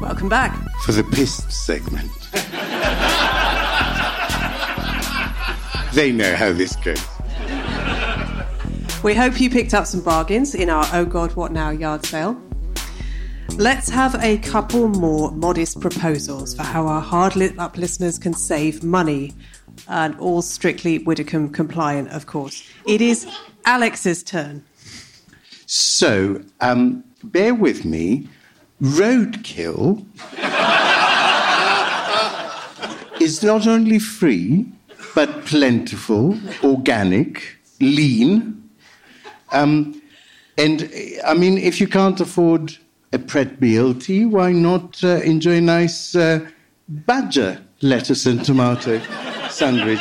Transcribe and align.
Welcome 0.00 0.28
back. 0.28 0.56
For 0.82 0.92
the 0.92 1.04
pissed 1.04 1.50
segment. 1.50 2.10
they 5.94 6.12
know 6.12 6.34
how 6.34 6.52
this 6.52 6.76
goes. 6.76 7.00
We 9.02 9.14
hope 9.14 9.40
you 9.40 9.50
picked 9.50 9.74
up 9.74 9.86
some 9.86 10.02
bargains 10.02 10.54
in 10.54 10.70
our 10.70 10.86
Oh 10.92 11.04
God, 11.04 11.34
What 11.34 11.52
Now 11.52 11.70
yard 11.70 12.04
sale. 12.06 12.40
Let's 13.56 13.88
have 13.88 14.16
a 14.22 14.38
couple 14.38 14.88
more 14.88 15.30
modest 15.30 15.80
proposals 15.80 16.54
for 16.54 16.62
how 16.62 16.86
our 16.86 17.00
hard 17.00 17.36
lit 17.36 17.58
up 17.58 17.76
listeners 17.76 18.18
can 18.18 18.34
save 18.34 18.82
money. 18.82 19.32
And 19.88 20.18
all 20.18 20.42
strictly 20.42 20.98
Widdecombe 20.98 21.50
compliant, 21.50 22.10
of 22.10 22.26
course. 22.26 22.68
It 22.86 23.00
is 23.00 23.26
Alex's 23.64 24.22
turn. 24.22 24.64
So, 25.66 26.42
um, 26.60 27.04
bear 27.22 27.54
with 27.54 27.84
me. 27.84 28.28
Roadkill 28.82 30.04
is 33.20 33.42
not 33.42 33.66
only 33.66 33.98
free, 33.98 34.66
but 35.14 35.44
plentiful, 35.44 36.36
organic, 36.62 37.56
lean. 37.80 38.68
Um, 39.52 40.00
and 40.58 40.90
I 41.24 41.34
mean, 41.34 41.58
if 41.58 41.80
you 41.80 41.86
can't 41.86 42.20
afford 42.20 42.76
a 43.12 43.18
Pret 43.18 43.60
BLT, 43.60 44.28
why 44.28 44.52
not 44.52 45.02
uh, 45.04 45.20
enjoy 45.20 45.58
a 45.58 45.60
nice 45.60 46.16
uh, 46.16 46.46
badger 46.88 47.60
lettuce 47.80 48.26
and 48.26 48.44
tomato 48.44 48.98
sandwich? 49.50 50.00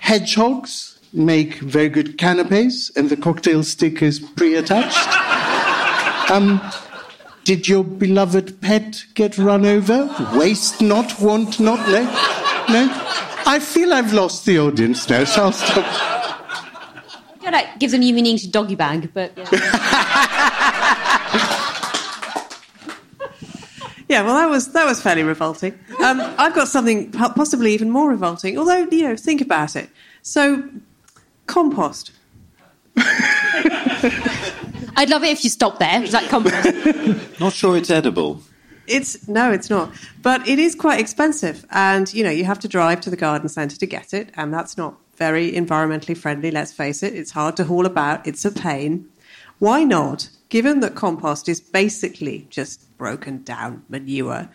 Hedgehogs 0.00 0.98
make 1.12 1.56
very 1.56 1.90
good 1.90 2.16
canapes, 2.16 2.90
and 2.96 3.10
the 3.10 3.16
cocktail 3.16 3.62
stick 3.62 4.02
is 4.02 4.18
pre 4.18 4.56
attached. 4.56 5.08
Um, 6.30 6.62
did 7.44 7.66
your 7.68 7.82
beloved 7.82 8.60
pet 8.60 9.04
get 9.14 9.36
run 9.36 9.66
over? 9.66 10.08
Waste 10.34 10.80
not, 10.80 11.20
want 11.20 11.58
not, 11.58 11.80
no? 11.88 12.04
No? 12.68 12.88
I 13.44 13.58
feel 13.58 13.92
I've 13.92 14.12
lost 14.12 14.46
the 14.46 14.58
audience 14.60 15.08
now, 15.08 15.24
so 15.24 15.42
I'll 15.44 15.52
stop. 15.52 15.84
Yeah, 17.42 17.50
that 17.50 17.80
gives 17.80 17.92
a 17.92 17.98
new 17.98 18.14
meaning 18.14 18.38
to 18.38 18.48
doggy 18.48 18.76
bag, 18.76 19.10
but. 19.12 19.32
Yeah, 19.36 19.48
yeah, 24.08 24.22
well, 24.22 24.36
that 24.36 24.48
was 24.48 24.72
that 24.72 24.86
was 24.86 25.02
fairly 25.02 25.24
revolting. 25.24 25.76
Um, 26.02 26.20
I've 26.38 26.54
got 26.54 26.68
something 26.68 27.10
possibly 27.10 27.74
even 27.74 27.90
more 27.90 28.08
revolting. 28.08 28.56
Although, 28.56 28.86
you 28.90 29.02
know, 29.08 29.16
think 29.16 29.40
about 29.40 29.74
it. 29.74 29.90
So, 30.22 30.62
compost. 31.46 32.12
I'd 34.96 35.10
love 35.10 35.24
it 35.24 35.30
if 35.30 35.44
you 35.44 35.50
stopped 35.50 35.78
there. 35.78 36.02
Is 36.02 36.12
that 36.12 36.28
compost? 36.28 37.40
Not 37.40 37.52
sure 37.52 37.76
it's 37.76 37.90
edible. 37.90 38.42
It's 38.86 39.28
no, 39.28 39.52
it's 39.52 39.70
not. 39.70 39.92
But 40.22 40.46
it 40.48 40.58
is 40.58 40.74
quite 40.74 40.98
expensive, 41.00 41.64
and 41.70 42.12
you 42.12 42.24
know, 42.24 42.30
you 42.30 42.44
have 42.44 42.58
to 42.60 42.68
drive 42.68 43.00
to 43.02 43.10
the 43.10 43.16
garden 43.16 43.48
centre 43.48 43.76
to 43.76 43.86
get 43.86 44.12
it, 44.12 44.30
and 44.34 44.52
that's 44.52 44.76
not 44.76 44.96
very 45.16 45.52
environmentally 45.52 46.16
friendly. 46.16 46.50
Let's 46.50 46.72
face 46.72 47.02
it; 47.02 47.14
it's 47.14 47.30
hard 47.30 47.56
to 47.58 47.64
haul 47.64 47.86
about. 47.86 48.26
It's 48.26 48.44
a 48.44 48.50
pain. 48.50 49.08
Why 49.60 49.84
not? 49.84 50.30
Given 50.48 50.80
that 50.80 50.96
compost 50.96 51.48
is 51.48 51.60
basically 51.60 52.46
just 52.50 52.98
broken 52.98 53.44
down 53.44 53.84
manure, 53.88 54.48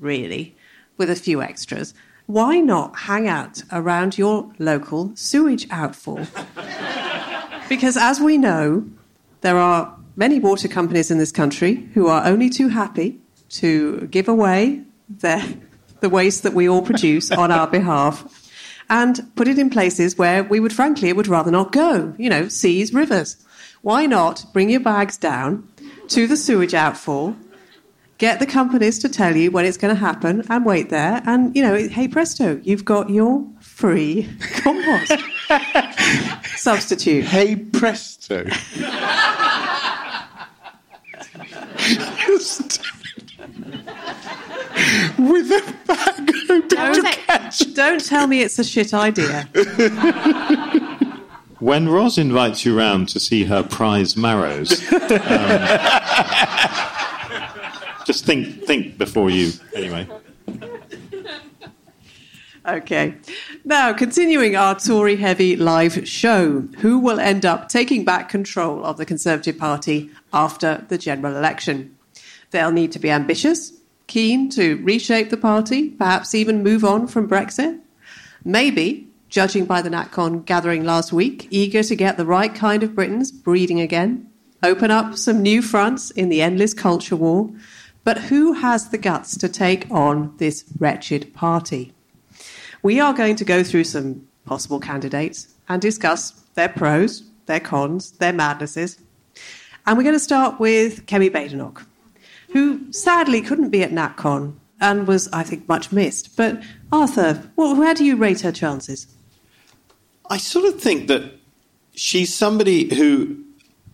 really, 0.00 0.56
with 0.96 1.08
a 1.08 1.16
few 1.16 1.40
extras, 1.40 1.94
why 2.26 2.60
not 2.60 2.98
hang 3.00 3.26
out 3.26 3.62
around 3.72 4.18
your 4.18 4.52
local 4.58 5.12
sewage 5.14 5.66
outfall? 5.70 6.26
because 7.68 7.96
as 7.96 8.20
we 8.20 8.36
know, 8.36 8.84
there 9.40 9.58
are 9.58 9.96
many 10.16 10.38
water 10.38 10.68
companies 10.68 11.10
in 11.10 11.18
this 11.18 11.32
country 11.32 11.88
who 11.94 12.06
are 12.06 12.26
only 12.26 12.50
too 12.50 12.68
happy 12.68 13.18
to 13.48 14.06
give 14.10 14.28
away 14.28 14.82
their, 15.08 15.42
the 16.00 16.08
waste 16.08 16.42
that 16.42 16.54
we 16.54 16.68
all 16.68 16.82
produce 16.82 17.30
on 17.42 17.50
our 17.50 17.66
behalf 17.66 18.24
and 18.88 19.20
put 19.36 19.48
it 19.48 19.58
in 19.58 19.70
places 19.70 20.18
where 20.18 20.42
we 20.44 20.60
would 20.60 20.72
frankly 20.72 21.08
it 21.08 21.16
would 21.16 21.28
rather 21.28 21.50
not 21.50 21.72
go 21.72 22.14
you 22.18 22.28
know 22.28 22.48
seas 22.48 22.92
rivers. 22.92 23.36
Why 23.82 24.04
not 24.06 24.44
bring 24.52 24.68
your 24.68 24.80
bags 24.80 25.16
down 25.16 25.66
to 26.08 26.26
the 26.26 26.36
sewage 26.36 26.74
outfall 26.74 27.36
get 28.20 28.38
the 28.38 28.46
companies 28.46 28.98
to 28.98 29.08
tell 29.08 29.34
you 29.34 29.50
when 29.50 29.64
it's 29.64 29.78
going 29.78 29.94
to 29.94 29.98
happen 29.98 30.44
and 30.50 30.66
wait 30.66 30.90
there 30.90 31.22
and 31.24 31.56
you 31.56 31.62
know 31.62 31.88
hey 31.88 32.06
presto 32.06 32.60
you've 32.62 32.84
got 32.84 33.08
your 33.08 33.46
free 33.80 34.28
compost 34.56 35.14
substitute 36.58 37.24
Hey 37.24 37.56
presto. 37.56 38.44
Just 42.26 42.82
with 45.18 45.50
a 45.50 45.74
bag 45.86 46.30
hoping 46.46 46.68
to 46.68 46.76
don't, 46.76 47.06
catch. 47.06 47.72
don't 47.72 48.04
tell 48.04 48.26
me 48.26 48.42
it's 48.42 48.58
a 48.58 48.64
shit 48.64 48.92
idea 48.92 49.48
When 51.58 51.88
Ros 51.88 52.18
invites 52.18 52.66
you 52.66 52.76
round 52.76 53.08
to 53.10 53.20
see 53.20 53.44
her 53.44 53.62
prize 53.62 54.14
marrows, 54.14 54.72
um, 54.92 54.98
just 58.06 58.26
think 58.26 58.64
think 58.64 58.98
before 58.98 59.30
you. 59.30 59.52
Anyway, 59.74 60.06
Okay. 62.66 63.14
Now, 63.64 63.92
continuing 63.92 64.54
our 64.54 64.78
Tory 64.78 65.16
heavy 65.16 65.56
live 65.56 66.06
show, 66.06 66.60
who 66.78 66.98
will 66.98 67.18
end 67.18 67.46
up 67.46 67.68
taking 67.68 68.04
back 68.04 68.28
control 68.28 68.84
of 68.84 68.98
the 68.98 69.06
Conservative 69.06 69.56
Party 69.56 70.10
after 70.32 70.84
the 70.88 70.98
general 70.98 71.36
election? 71.36 71.96
They'll 72.50 72.72
need 72.72 72.92
to 72.92 72.98
be 72.98 73.10
ambitious, 73.10 73.72
keen 74.08 74.50
to 74.50 74.76
reshape 74.82 75.30
the 75.30 75.36
party, 75.36 75.90
perhaps 75.90 76.34
even 76.34 76.62
move 76.62 76.84
on 76.84 77.06
from 77.06 77.28
Brexit. 77.28 77.80
Maybe, 78.44 79.08
judging 79.28 79.64
by 79.64 79.80
the 79.80 79.90
NatCon 79.90 80.44
gathering 80.44 80.84
last 80.84 81.12
week, 81.12 81.48
eager 81.50 81.82
to 81.82 81.96
get 81.96 82.16
the 82.16 82.26
right 82.26 82.54
kind 82.54 82.82
of 82.82 82.94
Britons 82.94 83.32
breeding 83.32 83.80
again, 83.80 84.28
open 84.62 84.90
up 84.90 85.16
some 85.16 85.40
new 85.40 85.62
fronts 85.62 86.10
in 86.10 86.28
the 86.28 86.42
endless 86.42 86.74
culture 86.74 87.16
war. 87.16 87.50
But 88.02 88.18
who 88.18 88.54
has 88.54 88.88
the 88.88 88.98
guts 88.98 89.36
to 89.38 89.48
take 89.48 89.90
on 89.90 90.34
this 90.38 90.64
wretched 90.78 91.32
party? 91.34 91.92
We 92.82 93.00
are 93.00 93.12
going 93.12 93.36
to 93.36 93.44
go 93.44 93.62
through 93.62 93.84
some 93.84 94.26
possible 94.46 94.80
candidates 94.80 95.54
and 95.68 95.80
discuss 95.82 96.30
their 96.54 96.68
pros, 96.68 97.22
their 97.46 97.60
cons, 97.60 98.12
their 98.12 98.32
madnesses. 98.32 98.98
And 99.86 99.96
we're 99.96 100.04
going 100.04 100.14
to 100.14 100.20
start 100.20 100.58
with 100.58 101.06
Kemi 101.06 101.30
Badenoch, 101.30 101.86
who 102.52 102.92
sadly 102.92 103.40
couldn't 103.42 103.70
be 103.70 103.82
at 103.82 103.90
NatCon 103.90 104.54
and 104.80 105.06
was, 105.06 105.28
I 105.32 105.42
think, 105.42 105.68
much 105.68 105.92
missed. 105.92 106.36
But 106.36 106.62
Arthur, 106.90 107.50
well, 107.56 107.76
where 107.76 107.94
do 107.94 108.04
you 108.04 108.16
rate 108.16 108.40
her 108.40 108.52
chances? 108.52 109.06
I 110.28 110.38
sort 110.38 110.64
of 110.64 110.80
think 110.80 111.08
that 111.08 111.32
she's 111.94 112.34
somebody 112.34 112.94
who 112.94 113.44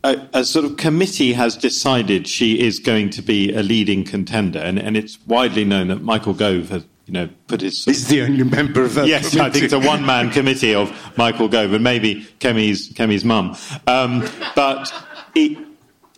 a, 0.04 0.28
a 0.32 0.44
sort 0.44 0.64
of 0.64 0.76
committee 0.76 1.32
has 1.32 1.56
decided 1.56 2.28
she 2.28 2.60
is 2.60 2.78
going 2.78 3.10
to 3.10 3.22
be 3.22 3.52
a 3.52 3.62
leading 3.62 4.04
contender, 4.04 4.60
and, 4.60 4.78
and 4.78 4.96
it's 4.96 5.18
widely 5.26 5.64
known 5.64 5.88
that 5.88 6.02
Michael 6.02 6.34
Gove 6.34 6.68
has, 6.68 6.84
you 7.06 7.12
know, 7.12 7.28
put 7.46 7.60
his. 7.60 7.84
He's 7.84 8.08
the 8.08 8.22
only 8.22 8.42
member 8.42 8.82
of 8.82 8.94
that 8.94 9.06
Yes, 9.06 9.36
I 9.36 9.48
think 9.48 9.64
it's 9.64 9.72
a 9.72 9.78
one-man 9.78 10.30
committee 10.32 10.74
of 10.74 10.92
Michael 11.16 11.48
Gove 11.48 11.72
and 11.72 11.82
maybe 11.82 12.26
Kemi's 12.40 12.92
Kemi's 12.92 13.24
mum. 13.24 13.56
Um, 13.86 14.28
but 14.56 14.92
it, 15.34 15.56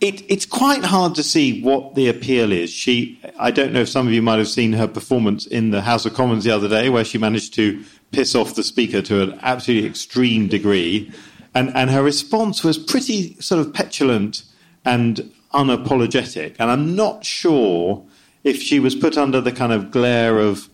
it, 0.01 0.23
it's 0.29 0.47
quite 0.47 0.83
hard 0.83 1.13
to 1.15 1.23
see 1.23 1.61
what 1.61 1.93
the 1.93 2.09
appeal 2.09 2.51
is. 2.51 2.71
She, 2.71 3.21
I 3.37 3.51
don't 3.51 3.71
know 3.71 3.81
if 3.81 3.89
some 3.89 4.07
of 4.07 4.13
you 4.13 4.23
might 4.23 4.39
have 4.39 4.47
seen 4.47 4.73
her 4.73 4.87
performance 4.87 5.45
in 5.45 5.69
the 5.69 5.81
House 5.81 6.05
of 6.07 6.15
Commons 6.15 6.43
the 6.43 6.51
other 6.51 6.67
day, 6.67 6.89
where 6.89 7.05
she 7.05 7.19
managed 7.19 7.53
to 7.55 7.83
piss 8.11 8.33
off 8.33 8.55
the 8.55 8.63
Speaker 8.63 9.03
to 9.03 9.21
an 9.21 9.39
absolutely 9.43 9.87
extreme 9.87 10.47
degree, 10.47 11.11
and 11.53 11.69
and 11.75 11.91
her 11.91 12.01
response 12.01 12.63
was 12.63 12.79
pretty 12.79 13.39
sort 13.39 13.61
of 13.61 13.75
petulant 13.75 14.43
and 14.85 15.31
unapologetic. 15.53 16.55
And 16.57 16.71
I'm 16.71 16.95
not 16.95 17.25
sure 17.25 18.03
if 18.43 18.59
she 18.59 18.79
was 18.79 18.95
put 18.95 19.17
under 19.17 19.39
the 19.39 19.51
kind 19.51 19.71
of 19.73 19.91
glare 19.91 20.39
of 20.39 20.67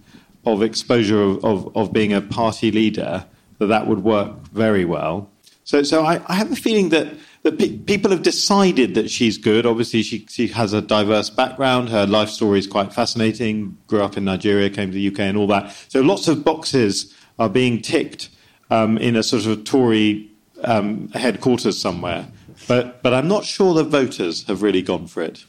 of 0.46 0.62
exposure 0.62 1.22
of, 1.22 1.44
of, 1.44 1.76
of 1.76 1.94
being 1.94 2.14
a 2.14 2.22
party 2.22 2.72
leader, 2.72 3.26
that 3.60 3.68
that 3.68 3.88
would 3.88 4.04
work 4.04 4.48
very 4.50 4.86
well. 4.86 5.30
So, 5.64 5.82
so 5.82 6.06
I, 6.06 6.22
I 6.28 6.36
have 6.36 6.52
a 6.52 6.56
feeling 6.56 6.90
that, 6.90 7.08
that 7.44 7.58
pe- 7.58 7.78
people 7.78 8.12
have 8.12 8.22
decided 8.22 8.94
that 8.96 9.10
she's 9.10 9.38
good. 9.38 9.66
Obviously, 9.66 10.04
she, 10.04 10.26
she 10.30 10.48
has 10.50 10.74
a 10.74 10.82
diverse 10.82 11.30
background. 11.30 11.90
Her 11.90 12.06
life 12.06 12.30
story 12.30 12.60
is 12.60 12.68
quite 12.68 12.94
fascinating. 12.94 13.78
Grew 13.88 14.04
up 14.04 14.16
in 14.16 14.26
Nigeria, 14.26 14.70
came 14.70 14.92
to 14.92 14.96
the 14.96 15.08
UK, 15.08 15.22
and 15.22 15.38
all 15.38 15.48
that. 15.48 15.76
So, 15.90 16.02
lots 16.02 16.28
of 16.28 16.44
boxes 16.44 17.14
are 17.40 17.50
being 17.50 17.82
ticked 17.82 18.30
um, 18.70 18.98
in 19.00 19.16
a 19.16 19.24
sort 19.24 19.46
of 19.48 19.64
Tory 19.64 20.30
um, 20.64 21.10
headquarters 21.10 21.80
somewhere. 21.80 22.28
But, 22.68 23.02
but 23.02 23.14
I'm 23.14 23.28
not 23.28 23.44
sure 23.44 23.74
the 23.74 23.84
voters 23.84 24.46
have 24.48 24.62
really 24.62 24.82
gone 24.82 25.08
for 25.08 25.24
it. 25.24 25.46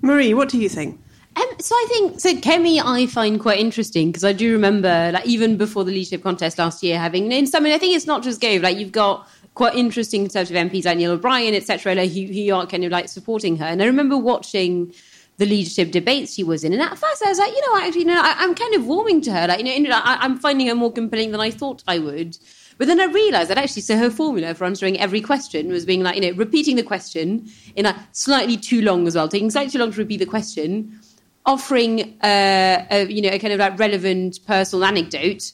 Marie, 0.00 0.34
what 0.34 0.48
do 0.48 0.58
you 0.58 0.68
think? 0.68 1.00
Um, 1.36 1.46
so 1.58 1.74
I 1.74 1.86
think 1.88 2.20
so. 2.20 2.34
Kemi, 2.36 2.80
I 2.84 3.06
find 3.06 3.40
quite 3.40 3.58
interesting 3.58 4.08
because 4.08 4.24
I 4.24 4.32
do 4.32 4.52
remember, 4.52 5.10
like 5.12 5.26
even 5.26 5.56
before 5.56 5.84
the 5.84 5.90
leadership 5.90 6.22
contest 6.22 6.58
last 6.58 6.82
year, 6.82 6.98
having 6.98 7.30
in 7.32 7.46
some. 7.46 7.66
I 7.66 7.78
think 7.78 7.96
it's 7.96 8.06
not 8.06 8.22
just 8.22 8.40
Gove. 8.40 8.62
Like 8.62 8.76
you've 8.76 8.92
got 8.92 9.28
quite 9.54 9.74
interesting 9.74 10.22
Conservative 10.22 10.56
MPs 10.56 10.84
like 10.84 10.98
Neil 10.98 11.12
O'Brien, 11.12 11.54
etc., 11.54 11.94
like, 11.94 12.10
who, 12.10 12.22
who 12.26 12.54
are 12.54 12.66
kind 12.66 12.84
of 12.84 12.92
like 12.92 13.08
supporting 13.08 13.56
her. 13.56 13.64
And 13.64 13.82
I 13.82 13.86
remember 13.86 14.16
watching 14.16 14.92
the 15.38 15.46
leadership 15.46 15.90
debates 15.90 16.34
she 16.34 16.44
was 16.44 16.62
in, 16.62 16.72
and 16.72 16.82
at 16.82 16.96
first 16.96 17.24
I 17.24 17.28
was 17.28 17.38
like, 17.38 17.52
you 17.52 17.60
know, 17.60 17.84
actually, 17.84 18.00
you 18.02 18.06
know, 18.06 18.20
I, 18.22 18.44
am 18.44 18.54
kind 18.54 18.74
of 18.74 18.86
warming 18.86 19.20
to 19.22 19.32
her. 19.32 19.48
Like, 19.48 19.64
you 19.64 19.80
know, 19.80 19.90
I, 19.92 20.18
I'm 20.20 20.38
finding 20.38 20.68
her 20.68 20.74
more 20.76 20.92
compelling 20.92 21.32
than 21.32 21.40
I 21.40 21.50
thought 21.50 21.82
I 21.88 21.98
would. 21.98 22.38
But 22.76 22.88
then 22.88 23.00
I 23.00 23.04
realised 23.04 23.50
that 23.50 23.58
actually, 23.58 23.82
so 23.82 23.96
her 23.96 24.10
formula 24.10 24.54
for 24.54 24.64
answering 24.64 24.98
every 24.98 25.20
question 25.20 25.68
was 25.68 25.84
being 25.84 26.02
like, 26.02 26.16
you 26.16 26.20
know, 26.20 26.36
repeating 26.36 26.76
the 26.76 26.82
question 26.82 27.48
in 27.76 27.86
a 27.86 28.06
slightly 28.12 28.56
too 28.56 28.82
long 28.82 29.06
as 29.06 29.14
well, 29.14 29.28
taking 29.28 29.50
slightly 29.50 29.70
too 29.70 29.78
long 29.78 29.92
to 29.92 29.98
repeat 29.98 30.18
the 30.18 30.26
question, 30.26 31.00
offering 31.46 32.18
uh, 32.22 32.86
a, 32.90 33.06
you 33.10 33.22
know 33.22 33.30
a 33.30 33.38
kind 33.38 33.52
of 33.52 33.60
like 33.60 33.78
relevant 33.78 34.38
personal 34.46 34.84
anecdote 34.84 35.52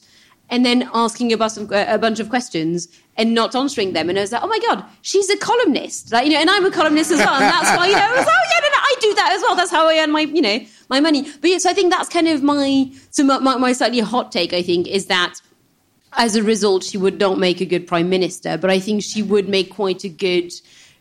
and 0.51 0.67
then 0.67 0.91
asking 0.93 1.33
a 1.33 1.37
bunch, 1.37 1.57
of, 1.57 1.71
a 1.71 1.97
bunch 1.99 2.19
of 2.19 2.29
questions 2.29 2.89
and 3.17 3.35
not 3.35 3.55
answering 3.55 3.93
them. 3.93 4.09
And 4.09 4.19
I 4.19 4.23
was 4.23 4.33
like, 4.33 4.43
oh 4.43 4.49
my 4.49 4.59
God, 4.59 4.85
she's 5.03 5.31
a 5.31 5.37
columnist. 5.37 6.13
Like, 6.13 6.27
you 6.27 6.33
know, 6.33 6.41
and 6.41 6.51
I'm 6.51 6.65
a 6.67 6.71
columnist 6.71 7.13
as 7.13 7.19
well. 7.19 7.35
And 7.35 7.45
that's 7.45 7.77
why, 7.77 7.87
you 7.87 7.93
know, 7.93 8.01
I 8.01 8.17
was 8.17 8.27
like, 8.27 8.35
oh 8.35 8.49
yeah, 8.53 8.61
no, 8.61 8.69
no, 8.69 8.79
I 8.79 8.97
do 9.01 9.15
that 9.15 9.33
as 9.33 9.43
well. 9.43 9.55
That's 9.55 9.71
how 9.71 9.89
I 9.89 9.99
earn 9.99 10.11
my, 10.11 10.23
you 10.23 10.43
know, 10.43 10.59
my 10.89 11.01
money. 11.01 11.23
But 11.41 11.51
yeah, 11.51 11.59
so 11.59 11.71
I 11.71 11.73
think 11.73 11.93
that's 11.93 12.09
kind 12.09 12.27
of 12.27 12.43
my, 12.43 12.91
so 13.11 13.23
my, 13.23 13.39
my 13.39 13.73
slightly 13.73 14.01
hot 14.01 14.33
take, 14.33 14.53
I 14.53 14.63
think, 14.63 14.89
is 14.89 15.07
that 15.07 15.35
as 16.15 16.35
a 16.35 16.43
result, 16.43 16.83
she 16.83 16.99
would 16.99 17.21
not 17.21 17.39
make 17.39 17.61
a 17.61 17.67
good 17.67 17.87
prime 17.87 18.11
minister, 18.11 18.59
but 18.59 18.71
I 18.71 18.81
think 18.81 19.05
she 19.05 19.23
would 19.23 19.49
make 19.49 19.71
quite 19.71 20.03
a 20.03 20.09
good 20.09 20.53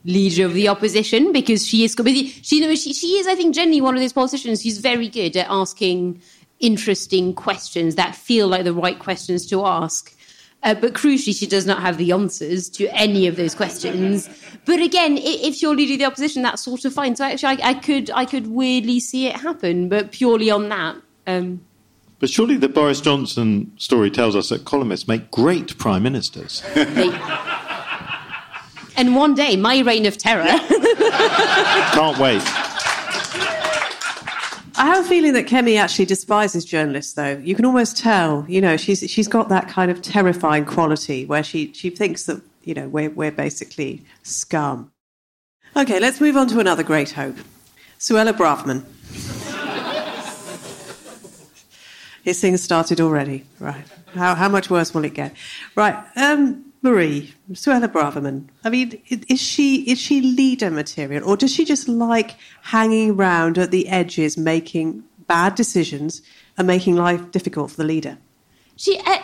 leader 0.06 0.46
of 0.46 0.54
the 0.54 0.68
opposition 0.68 1.32
because 1.34 1.68
she 1.68 1.84
is 1.84 1.94
she, 2.42 2.76
she, 2.76 2.94
she 2.94 3.08
is 3.18 3.28
I 3.28 3.36
think 3.36 3.54
generally 3.54 3.82
one 3.82 3.96
of 3.96 4.02
those 4.02 4.14
politicians 4.14 4.64
who's 4.64 4.78
very 4.78 5.10
good 5.10 5.36
at 5.36 5.48
asking 5.50 6.22
interesting 6.60 7.34
questions 7.34 7.96
that 7.96 8.16
feel 8.16 8.48
like 8.48 8.64
the 8.64 8.74
right 8.74 9.00
questions 9.00 9.46
to 9.48 9.66
ask. 9.66 10.16
Uh, 10.62 10.74
but 10.74 10.94
crucially, 10.94 11.38
she 11.38 11.48
does 11.48 11.66
not 11.66 11.82
have 11.82 11.98
the 11.98 12.12
answers 12.12 12.70
to 12.70 12.86
any 12.94 13.28
of 13.28 13.38
those 13.38 13.56
questions. 13.56 14.30
But 14.66 14.82
again, 14.82 15.18
if 15.18 15.62
you're 15.62 15.74
leader 15.74 15.94
of 15.94 16.00
the 16.00 16.06
opposition, 16.06 16.42
that's 16.42 16.64
sort 16.64 16.84
of 16.84 16.94
fine. 16.94 17.16
So 17.16 17.24
actually, 17.24 17.62
I, 17.62 17.70
I 17.70 17.74
could 17.76 18.12
I 18.12 18.26
could 18.26 18.48
weirdly 18.48 19.00
see 19.00 19.28
it 19.28 19.38
happen, 19.38 19.88
but 19.88 20.12
purely 20.12 20.52
on 20.52 20.68
that. 20.68 20.98
Um, 21.28 21.62
but 22.20 22.30
surely 22.30 22.58
the 22.58 22.68
Boris 22.68 23.00
Johnson 23.00 23.72
story 23.78 24.12
tells 24.12 24.36
us 24.36 24.50
that 24.50 24.66
columnists 24.66 25.08
make 25.08 25.32
great 25.32 25.78
prime 25.78 26.04
ministers. 26.04 26.62
They, 26.76 26.84
and 29.00 29.16
one 29.16 29.34
day, 29.34 29.56
my 29.56 29.80
reign 29.80 30.06
of 30.06 30.18
terror. 30.18 30.44
Can't 31.94 32.18
wait. 32.20 32.42
I 34.76 34.86
have 34.86 35.06
a 35.06 35.08
feeling 35.08 35.32
that 35.34 35.48
Kemi 35.48 35.78
actually 35.78 36.04
despises 36.04 36.66
journalists, 36.66 37.14
though. 37.14 37.38
You 37.38 37.56
can 37.56 37.64
almost 37.64 37.98
tell, 37.98 38.46
you 38.50 38.60
know, 38.60 38.76
she's 38.76 39.10
she's 39.10 39.30
got 39.30 39.48
that 39.50 39.70
kind 39.70 39.90
of 39.90 40.02
terrifying 40.02 40.66
quality 40.66 41.26
where 41.26 41.44
she 41.44 41.72
she 41.72 41.90
thinks 41.90 42.26
that 42.26 42.42
you 42.64 42.74
know 42.74 42.90
we're 42.90 43.10
we're 43.10 43.32
basically 43.32 44.04
scum. 44.24 44.92
Okay, 45.78 46.00
let's 46.02 46.20
move 46.20 46.36
on 46.36 46.48
to 46.50 46.60
another 46.60 46.84
great 46.84 47.12
hope, 47.12 47.38
Suella 48.00 48.34
Braverman. 48.34 48.84
His 52.24 52.42
thing 52.42 52.58
started 52.58 53.00
already, 53.00 53.46
right? 53.60 53.86
How 54.14 54.36
how 54.36 54.50
much 54.50 54.70
worse 54.70 54.94
will 54.94 55.06
it 55.06 55.14
get? 55.14 55.36
Right. 55.76 55.96
Um, 56.18 56.69
Marie, 56.82 57.34
Suella 57.52 57.88
Braverman. 57.88 58.48
I 58.64 58.70
mean, 58.70 59.02
is 59.28 59.42
she 59.42 59.82
is 59.90 60.00
she 60.00 60.22
leader 60.22 60.72
material, 60.72 61.28
or 61.28 61.36
does 61.36 61.54
she 61.54 61.66
just 61.66 61.88
like 61.88 62.36
hanging 62.62 63.12
around 63.12 63.58
at 63.58 63.72
the 63.72 63.90
edges, 63.90 64.38
making 64.38 65.04
bad 65.28 65.56
decisions 65.56 66.22
and 66.58 66.68
making 66.68 66.96
life 66.96 67.32
difficult 67.32 67.72
for 67.72 67.78
the 67.78 67.84
leader? 67.84 68.18
She. 68.78 69.00
Uh, 69.06 69.18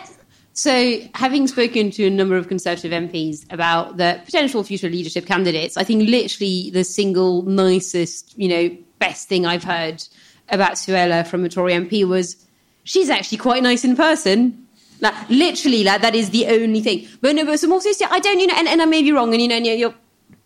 so, 0.52 1.00
having 1.14 1.46
spoken 1.48 1.90
to 1.92 2.06
a 2.06 2.10
number 2.10 2.34
of 2.34 2.48
Conservative 2.48 2.90
MPs 2.90 3.50
about 3.52 3.98
the 3.98 4.20
potential 4.24 4.64
future 4.64 4.88
leadership 4.88 5.26
candidates, 5.26 5.76
I 5.76 5.84
think 5.84 6.08
literally 6.08 6.70
the 6.70 6.82
single 6.82 7.42
nicest, 7.42 8.38
you 8.38 8.48
know, 8.48 8.76
best 8.98 9.28
thing 9.28 9.44
I've 9.44 9.64
heard 9.64 10.02
about 10.48 10.72
Suella 10.72 11.26
from 11.26 11.44
a 11.44 11.50
Tory 11.50 11.72
MP 11.72 12.08
was 12.08 12.46
she's 12.84 13.10
actually 13.10 13.38
quite 13.38 13.62
nice 13.62 13.84
in 13.84 13.96
person 13.96 14.65
like 15.00 15.14
literally, 15.28 15.84
like 15.84 16.02
that 16.02 16.14
is 16.14 16.30
the 16.30 16.46
only 16.46 16.80
thing. 16.80 17.06
But 17.20 17.34
no, 17.34 17.44
but 17.44 17.58
some 17.60 17.78
seriously, 17.80 18.06
I 18.10 18.18
don't, 18.20 18.38
you 18.38 18.46
know, 18.46 18.54
and, 18.56 18.68
and 18.68 18.82
I 18.82 18.84
may 18.86 19.02
be 19.02 19.12
wrong, 19.12 19.32
and 19.32 19.42
you 19.42 19.48
know, 19.48 19.56
you're, 19.56 19.94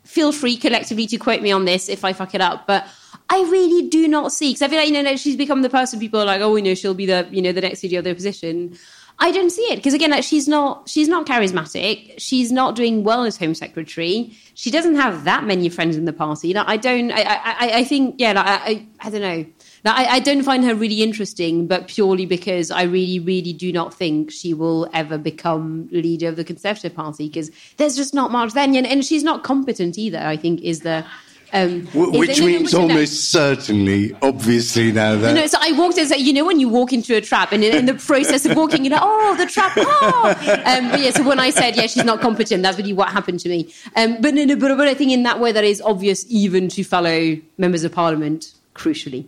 feel 0.05 0.33
free 0.33 0.57
collectively 0.57 1.07
to 1.07 1.17
quote 1.19 1.43
me 1.43 1.53
on 1.53 1.65
this 1.65 1.89
if 1.89 2.05
I 2.05 2.13
fuck 2.13 2.35
it 2.35 2.41
up, 2.41 2.67
but 2.67 2.87
I 3.29 3.41
really 3.43 3.89
do 3.89 4.09
not 4.09 4.33
see 4.33 4.51
because 4.51 4.63
I 4.63 4.69
feel 4.69 4.79
like 4.79 4.89
you 4.89 5.03
know 5.03 5.17
she's 5.17 5.37
become 5.37 5.63
the 5.63 5.71
person 5.71 6.01
people 6.01 6.21
are 6.21 6.27
like, 6.27 6.41
oh, 6.41 6.53
we 6.53 6.63
know, 6.63 6.75
she'll 6.75 6.95
be 6.95 7.07
the 7.07 7.29
you 7.31 7.41
know 7.41 7.53
the 7.53 7.61
next 7.61 7.83
leader 7.83 7.99
of 7.99 8.05
the 8.05 8.11
opposition. 8.11 8.77
I 9.23 9.31
don't 9.31 9.51
see 9.51 9.63
it 9.65 9.77
because 9.77 9.93
again, 9.95 10.11
like, 10.11 10.25
she's 10.25 10.49
not 10.49 10.89
she's 10.89 11.07
not 11.07 11.27
charismatic. 11.27 12.15
She's 12.19 12.51
not 12.51 12.75
doing 12.75 13.05
well 13.05 13.25
as 13.25 13.37
Home 13.37 13.55
Secretary. 13.55 14.37
She 14.55 14.71
doesn't 14.71 14.97
have 14.97 15.25
that 15.25 15.45
many 15.45 15.69
friends 15.69 15.97
in 15.97 16.07
the 16.07 16.13
party. 16.13 16.49
You 16.49 16.55
know, 16.55 16.65
I 16.67 16.77
don't. 16.77 17.13
I 17.13 17.23
I, 17.23 17.71
I 17.79 17.85
think 17.85 18.17
yeah. 18.19 18.33
Like, 18.33 18.47
I 18.47 18.87
I 19.01 19.11
don't 19.11 19.21
know. 19.21 19.47
Now, 19.85 19.95
I, 19.95 20.05
I, 20.05 20.21
don't 20.21 20.43
find 20.43 20.65
her 20.65 20.75
really 20.75 21.03
interesting, 21.03 21.67
but 21.67 21.89
purely 21.89 22.27
because 22.27 22.71
I 22.71 22.83
really, 22.83 23.19
really 23.19 23.53
do 23.53 23.73
not 23.73 23.95
think 23.95 24.31
she 24.31 24.53
will 24.53 24.89
ever 24.93 25.17
become 25.17 25.89
leader 25.91 26.29
of 26.29 26.37
the 26.37 26.45
Conservative 26.45 26.95
Party 26.95 27.29
because 27.29 27.51
there's 27.79 27.97
just 27.97 28.13
not 28.13 28.31
much 28.31 28.53
then. 28.53 28.75
And, 28.77 28.87
and 28.87 29.05
she's 29.05 29.25
not 29.25 29.43
competent 29.43 29.99
either, 29.99 30.19
I 30.19 30.37
think, 30.37 30.61
is 30.63 30.81
the. 30.81 31.05
Um, 31.53 31.87
Which 31.87 32.31
is, 32.31 32.41
means 32.43 32.73
no, 32.73 32.83
almost 32.83 33.35
no. 33.35 33.41
certainly, 33.41 34.17
obviously, 34.23 34.93
now 34.93 35.17
that. 35.17 35.35
No, 35.35 35.49
so 35.49 35.59
I 35.61 35.73
walked 35.73 35.99
in, 35.99 36.07
so, 36.07 36.15
you 36.15 36.33
know, 36.33 36.45
when 36.45 36.61
you 36.61 36.69
walk 36.69 36.93
into 36.93 37.17
a 37.17 37.21
trap 37.21 37.51
and 37.51 37.65
in, 37.65 37.75
in 37.75 37.87
the 37.87 37.95
process 37.95 38.47
of 38.47 38.57
walking, 38.57 38.85
you're 38.85 38.93
like, 38.93 39.03
oh, 39.03 39.35
the 39.37 39.47
trap, 39.47 39.73
oh. 39.77 40.37
Um, 40.65 40.91
but 40.91 41.01
yeah, 41.01 41.11
so 41.11 41.25
when 41.25 41.41
I 41.41 41.51
said, 41.51 41.75
yeah, 41.75 41.89
she's 41.89 42.05
not 42.05 42.21
competent, 42.21 42.63
that's 42.63 42.79
really 42.79 42.93
what 42.93 43.09
happened 43.09 43.41
to 43.41 43.49
me. 43.49 43.75
Um, 43.97 44.21
but, 44.21 44.33
no, 44.35 44.45
no, 44.45 44.55
but, 44.55 44.77
but 44.77 44.87
I 44.87 44.95
think 44.95 45.11
in 45.11 45.25
that 45.25 45.41
way, 45.41 45.51
that 45.51 45.65
is 45.65 45.81
obvious 45.81 46.25
even 46.29 46.69
to 46.69 46.85
fellow 46.85 47.37
members 47.59 47.83
of 47.83 47.91
parliament, 47.91 48.55
crucially. 48.77 49.27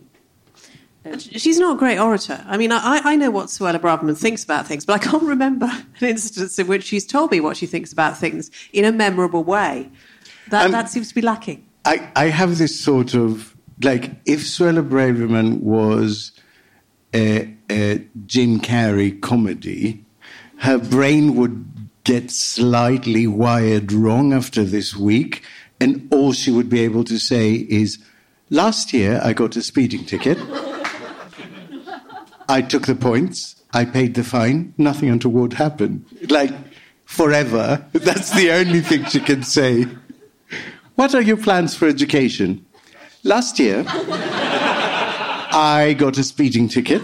She's 1.19 1.59
not 1.59 1.75
a 1.75 1.79
great 1.79 1.99
orator. 1.99 2.41
I 2.47 2.55
mean, 2.55 2.71
I, 2.71 3.01
I 3.03 3.15
know 3.17 3.29
what 3.29 3.47
Suella 3.47 3.77
Braverman 3.77 4.17
thinks 4.17 4.43
about 4.43 4.65
things, 4.67 4.85
but 4.85 4.93
I 4.93 4.99
can't 4.99 5.23
remember 5.23 5.65
an 5.99 6.07
instance 6.07 6.57
in 6.57 6.67
which 6.67 6.83
she's 6.83 7.05
told 7.05 7.31
me 7.31 7.41
what 7.41 7.57
she 7.57 7.65
thinks 7.65 7.91
about 7.91 8.17
things 8.17 8.49
in 8.71 8.85
a 8.85 8.91
memorable 8.91 9.43
way. 9.43 9.89
That, 10.49 10.67
um, 10.67 10.71
that 10.71 10.89
seems 10.89 11.09
to 11.09 11.15
be 11.15 11.21
lacking. 11.21 11.65
I, 11.85 12.09
I 12.15 12.25
have 12.25 12.57
this 12.57 12.79
sort 12.79 13.13
of 13.13 13.55
like 13.81 14.11
if 14.25 14.41
Suella 14.41 14.87
Braverman 14.87 15.59
was 15.59 16.31
a, 17.13 17.53
a 17.69 18.05
Jim 18.25 18.59
Carrey 18.61 19.19
comedy, 19.19 20.05
her 20.57 20.77
brain 20.77 21.35
would 21.35 21.65
get 22.05 22.31
slightly 22.31 23.27
wired 23.27 23.91
wrong 23.91 24.33
after 24.33 24.63
this 24.63 24.95
week, 24.95 25.43
and 25.81 26.07
all 26.11 26.31
she 26.31 26.51
would 26.51 26.69
be 26.69 26.81
able 26.81 27.03
to 27.05 27.19
say 27.19 27.53
is, 27.53 27.99
Last 28.49 28.93
year 28.93 29.19
I 29.23 29.33
got 29.33 29.55
a 29.55 29.61
speeding 29.61 30.05
ticket. 30.05 30.37
I 32.47 32.61
took 32.61 32.85
the 32.85 32.95
points, 32.95 33.61
I 33.73 33.85
paid 33.85 34.15
the 34.15 34.23
fine, 34.23 34.73
nothing 34.77 35.09
untoward 35.09 35.53
happened. 35.53 36.05
Like, 36.29 36.51
forever. 37.05 37.85
That's 37.93 38.31
the 38.31 38.51
only 38.51 38.81
thing 38.81 39.05
she 39.05 39.19
can 39.19 39.43
say. 39.43 39.87
What 40.95 41.15
are 41.15 41.21
your 41.21 41.37
plans 41.37 41.75
for 41.75 41.87
education? 41.87 42.65
Last 43.23 43.59
year, 43.59 43.83
I 43.87 45.95
got 45.97 46.17
a 46.17 46.23
speeding 46.23 46.67
ticket. 46.67 47.01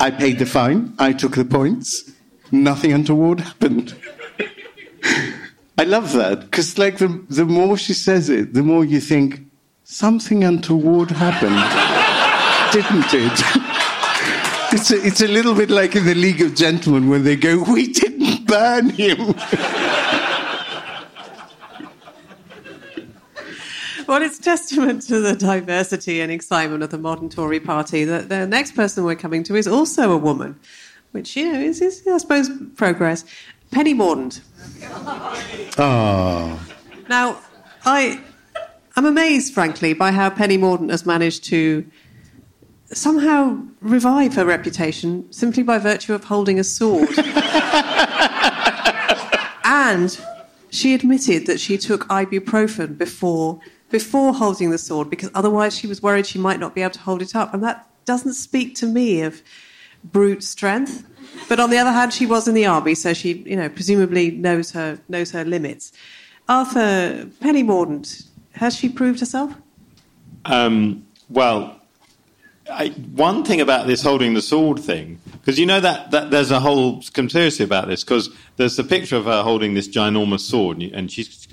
I 0.00 0.10
paid 0.10 0.38
the 0.38 0.46
fine, 0.46 0.94
I 0.98 1.12
took 1.12 1.36
the 1.36 1.44
points, 1.44 2.10
nothing 2.50 2.92
untoward 2.92 3.40
happened. 3.40 3.94
I 5.76 5.84
love 5.84 6.12
that 6.14 6.40
because, 6.40 6.78
like, 6.78 6.98
the, 6.98 7.22
the 7.28 7.44
more 7.44 7.76
she 7.76 7.92
says 7.92 8.30
it, 8.30 8.54
the 8.54 8.62
more 8.62 8.84
you 8.84 9.00
think 9.00 9.42
something 9.84 10.42
untoward 10.42 11.10
happened, 11.10 11.60
didn't 12.72 13.12
it? 13.12 13.66
It's 14.72 14.92
a, 14.92 15.04
it's 15.04 15.20
a 15.20 15.26
little 15.26 15.54
bit 15.54 15.68
like 15.68 15.96
in 15.96 16.04
the 16.04 16.14
League 16.14 16.40
of 16.42 16.54
Gentlemen 16.54 17.08
when 17.08 17.24
they 17.24 17.34
go, 17.34 17.64
We 17.64 17.88
didn't 17.92 18.46
burn 18.46 18.90
him. 18.90 19.34
well, 24.06 24.22
it's 24.22 24.38
testament 24.38 25.02
to 25.02 25.20
the 25.20 25.34
diversity 25.34 26.20
and 26.20 26.30
excitement 26.30 26.84
of 26.84 26.90
the 26.90 26.98
modern 26.98 27.28
Tory 27.28 27.58
party 27.58 28.04
that 28.04 28.28
the 28.28 28.46
next 28.46 28.76
person 28.76 29.02
we're 29.02 29.16
coming 29.16 29.42
to 29.44 29.56
is 29.56 29.66
also 29.66 30.12
a 30.12 30.16
woman, 30.16 30.58
which, 31.10 31.36
you 31.36 31.52
know, 31.52 31.58
is, 31.58 31.80
is 31.80 32.06
I 32.06 32.18
suppose, 32.18 32.48
progress. 32.76 33.24
Penny 33.72 33.94
Mordaunt. 33.94 34.40
Oh. 35.78 36.68
Now, 37.08 37.38
I, 37.84 38.20
I'm 38.94 39.06
amazed, 39.06 39.52
frankly, 39.52 39.94
by 39.94 40.12
how 40.12 40.30
Penny 40.30 40.58
Mordaunt 40.58 40.90
has 40.90 41.04
managed 41.04 41.42
to 41.46 41.84
somehow 42.92 43.60
revive 43.80 44.34
her 44.34 44.44
reputation 44.44 45.30
simply 45.32 45.62
by 45.62 45.78
virtue 45.78 46.12
of 46.14 46.24
holding 46.24 46.58
a 46.58 46.64
sword. 46.64 47.08
and 49.64 50.20
she 50.70 50.94
admitted 50.94 51.46
that 51.46 51.60
she 51.60 51.78
took 51.78 52.06
ibuprofen 52.08 52.98
before 52.98 53.60
before 53.90 54.32
holding 54.32 54.70
the 54.70 54.78
sword 54.78 55.10
because 55.10 55.30
otherwise 55.34 55.76
she 55.76 55.88
was 55.88 56.00
worried 56.00 56.24
she 56.24 56.38
might 56.38 56.60
not 56.60 56.76
be 56.76 56.82
able 56.82 56.92
to 56.92 57.00
hold 57.00 57.22
it 57.22 57.34
up, 57.34 57.52
and 57.52 57.62
that 57.64 57.88
doesn't 58.04 58.34
speak 58.34 58.74
to 58.76 58.86
me 58.86 59.22
of 59.22 59.42
brute 60.04 60.42
strength. 60.42 61.04
But 61.48 61.60
on 61.60 61.70
the 61.70 61.78
other 61.78 61.92
hand, 61.92 62.12
she 62.12 62.26
was 62.26 62.46
in 62.48 62.54
the 62.54 62.66
army, 62.66 62.94
so 62.94 63.12
she, 63.12 63.34
you 63.46 63.56
know, 63.56 63.68
presumably 63.68 64.30
knows 64.30 64.70
her 64.72 64.98
knows 65.08 65.30
her 65.32 65.44
limits. 65.44 65.92
Arthur 66.48 67.28
Penny 67.40 67.62
Mordaunt, 67.62 68.26
has 68.52 68.76
she 68.76 68.88
proved 68.88 69.20
herself? 69.20 69.54
Um, 70.44 71.06
well, 71.28 71.79
I, 72.80 72.88
one 72.88 73.44
thing 73.44 73.60
about 73.60 73.86
this 73.86 74.02
holding 74.02 74.32
the 74.32 74.40
sword 74.40 74.78
thing, 74.78 75.20
because 75.32 75.58
you 75.58 75.66
know 75.66 75.80
that, 75.80 76.12
that 76.12 76.30
there's 76.30 76.50
a 76.50 76.60
whole 76.60 77.02
conspiracy 77.12 77.62
about 77.62 77.88
this, 77.88 78.02
because 78.02 78.30
there's 78.56 78.78
a 78.78 78.84
picture 78.84 79.16
of 79.16 79.26
her 79.26 79.42
holding 79.42 79.74
this 79.74 79.86
ginormous 79.86 80.40
sword, 80.40 80.78
and, 80.78 80.82
you, 80.84 80.90
and 80.94 81.12
she's 81.12 81.46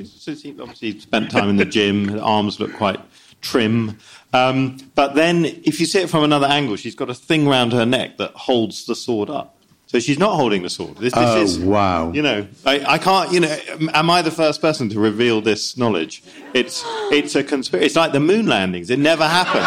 obviously 0.60 0.98
spent 1.00 1.29
time 1.29 1.50
in 1.50 1.57
the 1.57 1.65
gym, 1.65 2.07
her 2.07 2.22
arms 2.22 2.62
look 2.62 2.74
quite 2.74 3.01
trim. 3.41 3.98
Um, 4.31 4.77
but 4.96 5.15
then, 5.15 5.43
if 5.46 5.81
you 5.81 5.86
see 5.86 6.00
it 6.00 6.10
from 6.10 6.24
another 6.24 6.48
angle, 6.48 6.77
she's 6.77 6.96
got 6.96 7.10
a 7.10 7.13
thing 7.13 7.46
around 7.46 7.74
her 7.74 7.86
neck 7.86 8.17
that 8.17 8.31
holds 8.31 8.86
the 8.86 8.96
sword 8.96 9.29
up. 9.29 9.55
So 9.88 10.00
she's 10.00 10.19
not 10.19 10.36
holding 10.36 10.63
the 10.63 10.69
sword. 10.69 10.98
This, 10.98 11.13
this 11.13 11.15
Oh, 11.15 11.41
is, 11.41 11.60
wow. 11.60 12.12
You 12.12 12.22
know, 12.22 12.46
I, 12.65 12.96
I 12.96 12.98
can't. 12.98 13.31
You 13.31 13.39
know, 13.39 13.57
am 13.93 14.10
I 14.10 14.22
the 14.22 14.31
first 14.31 14.60
person 14.62 14.89
to 14.89 15.00
reveal 15.00 15.39
this 15.39 15.77
knowledge? 15.77 16.24
It's 16.53 16.84
it's 17.10 17.36
a 17.36 17.43
conspiracy. 17.43 17.86
It's 17.86 17.96
like 17.96 18.12
the 18.12 18.19
moon 18.19 18.48
landings. 18.48 18.89
It 18.89 19.00
never 19.00 19.25
happened. 19.25 19.63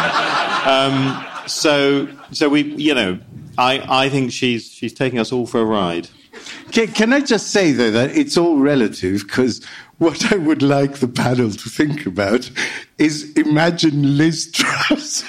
Um, 0.69 1.25
so 1.47 2.07
so 2.31 2.49
we, 2.49 2.63
you 2.75 2.93
know, 2.93 3.19
I 3.57 4.05
I 4.05 4.09
think 4.09 4.31
she's 4.31 4.71
she's 4.71 4.93
taking 4.93 5.19
us 5.19 5.31
all 5.31 5.45
for 5.45 5.59
a 5.59 5.65
ride. 5.65 6.09
Can, 6.71 6.87
can 6.87 7.13
I 7.13 7.19
just 7.19 7.47
say, 7.51 7.71
though, 7.71 7.91
that 7.91 8.15
it's 8.15 8.37
all 8.37 8.57
relative 8.57 9.21
because 9.27 9.63
what 9.97 10.31
I 10.31 10.37
would 10.37 10.61
like 10.61 10.95
the 10.95 11.07
panel 11.07 11.51
to 11.51 11.69
think 11.69 12.05
about 12.05 12.49
is 12.97 13.31
imagine 13.33 14.17
Liz 14.17 14.49
Truss. 14.51 15.23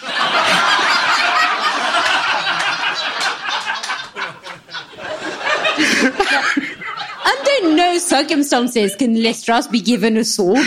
Under 7.25 7.77
no 7.77 7.99
circumstances 7.99 8.95
can 8.97 9.23
Liz 9.23 9.43
Truss 9.43 9.67
be 9.67 9.81
given 9.81 10.17
a 10.17 10.25
sword. 10.25 10.57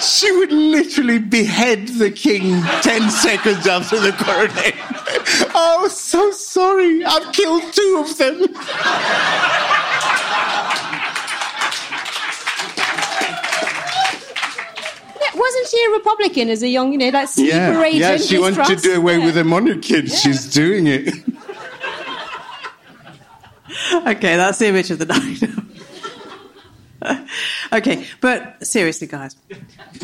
she 0.00 0.30
would 0.32 0.52
literally 0.52 1.18
behead 1.18 1.88
the 1.88 2.10
king 2.10 2.62
10 2.82 3.10
seconds 3.10 3.66
after 3.66 3.98
the 3.98 4.12
coronation. 4.12 4.78
Oh, 5.54 5.88
so 5.90 6.30
sorry. 6.30 7.04
I've 7.04 7.32
killed 7.32 7.72
two 7.72 8.04
of 8.06 8.16
them. 8.18 8.46
Wasn't 15.34 15.68
she 15.68 15.84
a 15.86 15.90
Republican 15.90 16.48
as 16.50 16.62
a 16.62 16.68
young, 16.68 16.92
you 16.92 16.98
know, 16.98 17.10
that 17.10 17.28
sleeper 17.28 17.56
Yeah, 17.56 17.82
agent? 17.82 18.00
yeah 18.00 18.16
she 18.16 18.38
Liz 18.38 18.56
wanted 18.58 18.76
to 18.78 18.82
do 18.82 18.96
away 18.96 19.18
Yeah. 19.18 19.24
with 19.26 19.34
the 19.36 19.44
monarchy 19.44 19.96
and 19.98 20.10
she's 20.10 20.46
doing 20.46 20.86
it. 20.86 21.14
Okay, 23.94 24.36
that's 24.36 24.58
the 24.58 24.66
image 24.66 24.90
of 24.90 24.98
the 24.98 25.06
night. 25.14 25.42
okay, 27.72 28.06
but 28.20 28.64
seriously, 28.66 29.06
guys. 29.06 29.34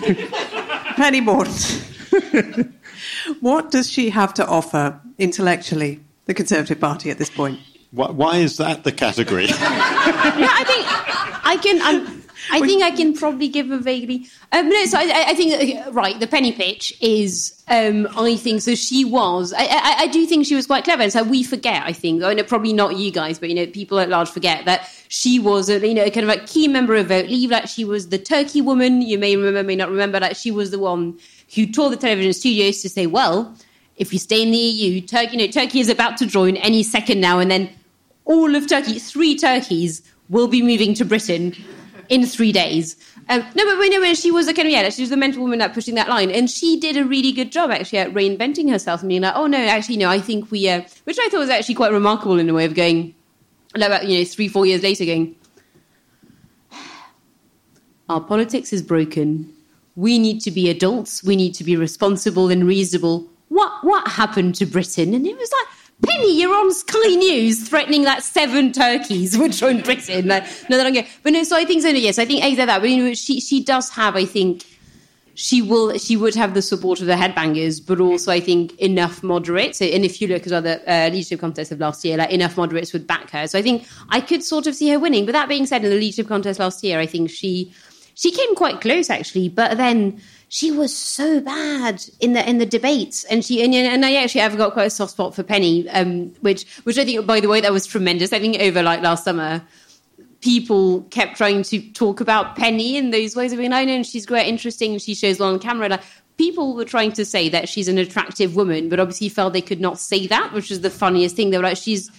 Penny 0.96 1.20
Mordaunt. 1.20 2.72
what 3.40 3.70
does 3.70 3.90
she 3.90 4.10
have 4.10 4.34
to 4.34 4.46
offer 4.46 5.00
intellectually, 5.18 6.00
the 6.26 6.34
Conservative 6.34 6.80
Party, 6.80 7.10
at 7.10 7.18
this 7.18 7.30
point? 7.30 7.60
Why, 7.90 8.10
why 8.10 8.36
is 8.36 8.56
that 8.58 8.84
the 8.84 8.92
category? 8.92 9.46
No, 9.46 9.56
I 9.58 10.64
think 10.66 11.46
I 11.46 11.56
can. 11.56 11.80
I'm, 11.82 12.15
I 12.50 12.60
think 12.60 12.82
I 12.82 12.90
can 12.90 13.14
probably 13.14 13.48
give 13.48 13.70
a 13.70 13.78
vaguely. 13.78 14.26
Um, 14.52 14.68
no, 14.68 14.84
so 14.86 14.98
I, 14.98 15.24
I- 15.28 15.34
think 15.34 15.86
uh, 15.86 15.90
right. 15.92 16.18
The 16.18 16.26
penny 16.26 16.52
pitch 16.52 16.96
is. 17.00 17.52
Um, 17.68 18.06
I 18.16 18.36
think 18.36 18.62
so. 18.62 18.74
She 18.74 19.04
was. 19.04 19.52
I, 19.52 19.64
I, 19.64 19.94
I 20.00 20.06
do 20.06 20.24
think 20.26 20.46
she 20.46 20.54
was 20.54 20.66
quite 20.66 20.84
clever, 20.84 21.02
and 21.02 21.12
so 21.12 21.22
we 21.22 21.42
forget. 21.42 21.82
I 21.84 21.92
think. 21.92 22.20
Know 22.20 22.42
probably 22.44 22.72
not 22.72 22.96
you 22.96 23.10
guys, 23.10 23.38
but 23.38 23.48
you 23.48 23.54
know, 23.54 23.66
people 23.66 23.98
at 23.98 24.08
large 24.08 24.28
forget 24.30 24.64
that 24.66 24.88
she 25.08 25.38
was 25.38 25.68
a 25.68 25.86
you 25.86 25.94
know 25.94 26.08
kind 26.10 26.28
of 26.28 26.36
a 26.36 26.46
key 26.46 26.68
member 26.68 26.94
of 26.94 27.08
Vote 27.08 27.26
Leave. 27.26 27.50
Like 27.50 27.66
she 27.68 27.84
was 27.84 28.08
the 28.08 28.18
Turkey 28.18 28.60
woman. 28.60 29.02
You 29.02 29.18
may 29.18 29.36
remember, 29.36 29.62
may 29.62 29.76
not 29.76 29.90
remember 29.90 30.20
that 30.20 30.36
she 30.36 30.50
was 30.50 30.70
the 30.70 30.78
one 30.78 31.18
who 31.54 31.66
told 31.66 31.92
the 31.92 31.96
television 31.96 32.32
studios 32.32 32.82
to 32.82 32.88
say, 32.88 33.06
"Well, 33.06 33.54
if 33.96 34.12
you 34.12 34.18
stay 34.18 34.42
in 34.42 34.50
the 34.50 34.58
EU, 34.58 35.00
Turkey, 35.00 35.36
you 35.36 35.46
know, 35.46 35.50
Turkey 35.52 35.80
is 35.80 35.88
about 35.88 36.16
to 36.18 36.26
join 36.26 36.56
any 36.56 36.82
second 36.82 37.20
now, 37.20 37.38
and 37.38 37.50
then 37.50 37.70
all 38.24 38.54
of 38.54 38.68
Turkey, 38.68 38.98
three 38.98 39.36
Turkeys, 39.36 40.02
will 40.28 40.48
be 40.48 40.62
moving 40.62 40.94
to 40.94 41.04
Britain 41.04 41.54
in 42.08 42.26
three 42.26 42.52
days. 42.52 42.96
Um, 43.28 43.44
no, 43.54 43.64
but 43.64 43.78
when 43.78 44.14
she 44.14 44.30
was 44.30 44.46
a 44.48 44.54
kind 44.54 44.68
of 44.68 44.72
yeah, 44.72 44.88
she 44.90 45.02
was 45.02 45.10
the 45.10 45.16
mental 45.16 45.42
woman 45.42 45.58
that 45.58 45.74
pushing 45.74 45.94
that 45.96 46.08
line, 46.08 46.30
and 46.30 46.48
she 46.48 46.78
did 46.78 46.96
a 46.96 47.04
really 47.04 47.32
good 47.32 47.50
job 47.50 47.70
actually 47.70 47.98
at 47.98 48.12
reinventing 48.14 48.70
herself 48.70 49.00
and 49.00 49.08
being 49.08 49.22
like, 49.22 49.34
oh 49.34 49.46
no, 49.46 49.58
actually 49.58 49.96
no, 49.96 50.08
I 50.08 50.20
think 50.20 50.50
we, 50.50 50.68
uh, 50.68 50.82
which 51.04 51.18
I 51.18 51.28
thought 51.28 51.38
was 51.38 51.50
actually 51.50 51.74
quite 51.74 51.92
remarkable 51.92 52.38
in 52.38 52.48
a 52.48 52.54
way 52.54 52.64
of 52.64 52.74
going, 52.74 53.14
about 53.74 54.06
you 54.06 54.18
know 54.18 54.24
three 54.24 54.48
four 54.48 54.64
years 54.66 54.82
later, 54.82 55.04
going, 55.04 55.34
our 58.08 58.20
politics 58.20 58.72
is 58.72 58.82
broken. 58.82 59.52
We 59.96 60.18
need 60.18 60.40
to 60.42 60.50
be 60.50 60.68
adults. 60.68 61.24
We 61.24 61.36
need 61.36 61.54
to 61.54 61.64
be 61.64 61.76
responsible 61.76 62.50
and 62.50 62.66
reasonable. 62.66 63.26
What 63.48 63.72
what 63.82 64.06
happened 64.08 64.54
to 64.56 64.66
Britain? 64.66 65.14
And 65.14 65.26
it 65.26 65.36
was 65.36 65.50
like. 65.52 65.75
Penny, 66.02 66.38
you're 66.40 66.54
on 66.54 66.72
Sky 66.74 67.14
News 67.14 67.68
threatening 67.68 68.02
that 68.02 68.22
seven 68.22 68.72
turkeys 68.72 69.36
would 69.38 69.52
join 69.52 69.80
Britain. 69.80 70.28
Like, 70.28 70.44
no, 70.68 70.76
that 70.76 70.86
I'm. 70.86 71.06
But 71.22 71.32
no, 71.32 71.42
so 71.42 71.56
I 71.56 71.64
think 71.64 71.82
so. 71.82 71.90
No, 71.90 71.98
yes, 71.98 72.18
I 72.18 72.26
think 72.26 72.44
exactly 72.44 72.66
that. 72.66 72.80
But 72.80 72.90
you 72.90 73.02
know, 73.02 73.14
she 73.14 73.40
she 73.40 73.62
does 73.62 73.90
have, 73.90 74.14
I 74.14 74.26
think, 74.26 74.64
she 75.34 75.62
will 75.62 75.96
she 75.98 76.16
would 76.16 76.34
have 76.34 76.54
the 76.54 76.62
support 76.62 77.00
of 77.00 77.06
the 77.06 77.14
headbangers, 77.14 77.84
but 77.84 78.00
also 78.00 78.30
I 78.30 78.40
think 78.40 78.74
enough 78.78 79.22
moderates. 79.22 79.80
And 79.80 80.04
if 80.04 80.20
you 80.20 80.28
look 80.28 80.46
at 80.46 80.52
other 80.52 80.80
uh, 80.86 81.08
leadership 81.10 81.40
contests 81.40 81.72
of 81.72 81.80
last 81.80 82.04
year, 82.04 82.18
like 82.18 82.30
enough 82.30 82.56
moderates 82.56 82.92
would 82.92 83.06
back 83.06 83.30
her. 83.30 83.46
So 83.46 83.58
I 83.58 83.62
think 83.62 83.86
I 84.10 84.20
could 84.20 84.42
sort 84.42 84.66
of 84.66 84.74
see 84.74 84.90
her 84.90 84.98
winning. 84.98 85.24
But 85.24 85.32
that 85.32 85.48
being 85.48 85.66
said, 85.66 85.82
in 85.84 85.90
the 85.90 85.96
leadership 85.96 86.28
contest 86.28 86.60
last 86.60 86.84
year, 86.84 86.98
I 86.98 87.06
think 87.06 87.30
she 87.30 87.72
she 88.14 88.30
came 88.32 88.54
quite 88.54 88.80
close 88.80 89.08
actually. 89.08 89.48
But 89.48 89.76
then 89.76 90.20
she 90.48 90.70
was 90.70 90.96
so 90.96 91.40
bad 91.40 92.04
in 92.20 92.32
the 92.32 92.48
in 92.48 92.58
the 92.58 92.66
debates, 92.66 93.24
and 93.24 93.44
she 93.44 93.62
and, 93.62 93.74
and 93.74 94.04
I 94.04 94.14
actually 94.16 94.42
have 94.42 94.56
got 94.56 94.72
quite 94.72 94.86
a 94.86 94.90
soft 94.90 95.12
spot 95.12 95.34
for 95.34 95.42
Penny, 95.42 95.88
um, 95.90 96.28
which 96.40 96.66
which 96.84 96.98
I 96.98 97.04
think 97.04 97.26
by 97.26 97.40
the 97.40 97.48
way 97.48 97.60
that 97.60 97.72
was 97.72 97.86
tremendous. 97.86 98.32
I 98.32 98.38
think 98.38 98.60
over 98.60 98.82
like 98.82 99.02
last 99.02 99.24
summer 99.24 99.62
people 100.40 101.02
kept 101.10 101.36
trying 101.36 101.62
to 101.64 101.80
talk 101.92 102.20
about 102.20 102.56
Penny 102.56 102.96
in 102.96 103.10
those 103.10 103.34
ways 103.34 103.52
of 103.52 103.58
being, 103.58 103.72
I 103.72 103.84
know 103.84 104.02
she's 104.04 104.26
great, 104.26 104.46
interesting, 104.46 104.96
she 104.98 105.14
shows 105.14 105.40
well 105.40 105.52
on 105.52 105.58
camera. 105.58 105.88
Like, 105.88 106.02
people 106.36 106.74
were 106.74 106.84
trying 106.84 107.12
to 107.12 107.24
say 107.24 107.48
that 107.48 107.68
she's 107.68 107.88
an 107.88 107.98
attractive 107.98 108.54
woman, 108.54 108.88
but 108.88 109.00
obviously 109.00 109.28
felt 109.28 109.52
they 109.52 109.60
could 109.60 109.80
not 109.80 109.98
say 109.98 110.26
that, 110.28 110.52
which 110.52 110.70
was 110.70 110.82
the 110.82 110.90
funniest 110.90 111.34
thing. 111.34 111.50
They 111.50 111.56
were 111.56 111.64
like, 111.64 111.76
she's 111.76 112.10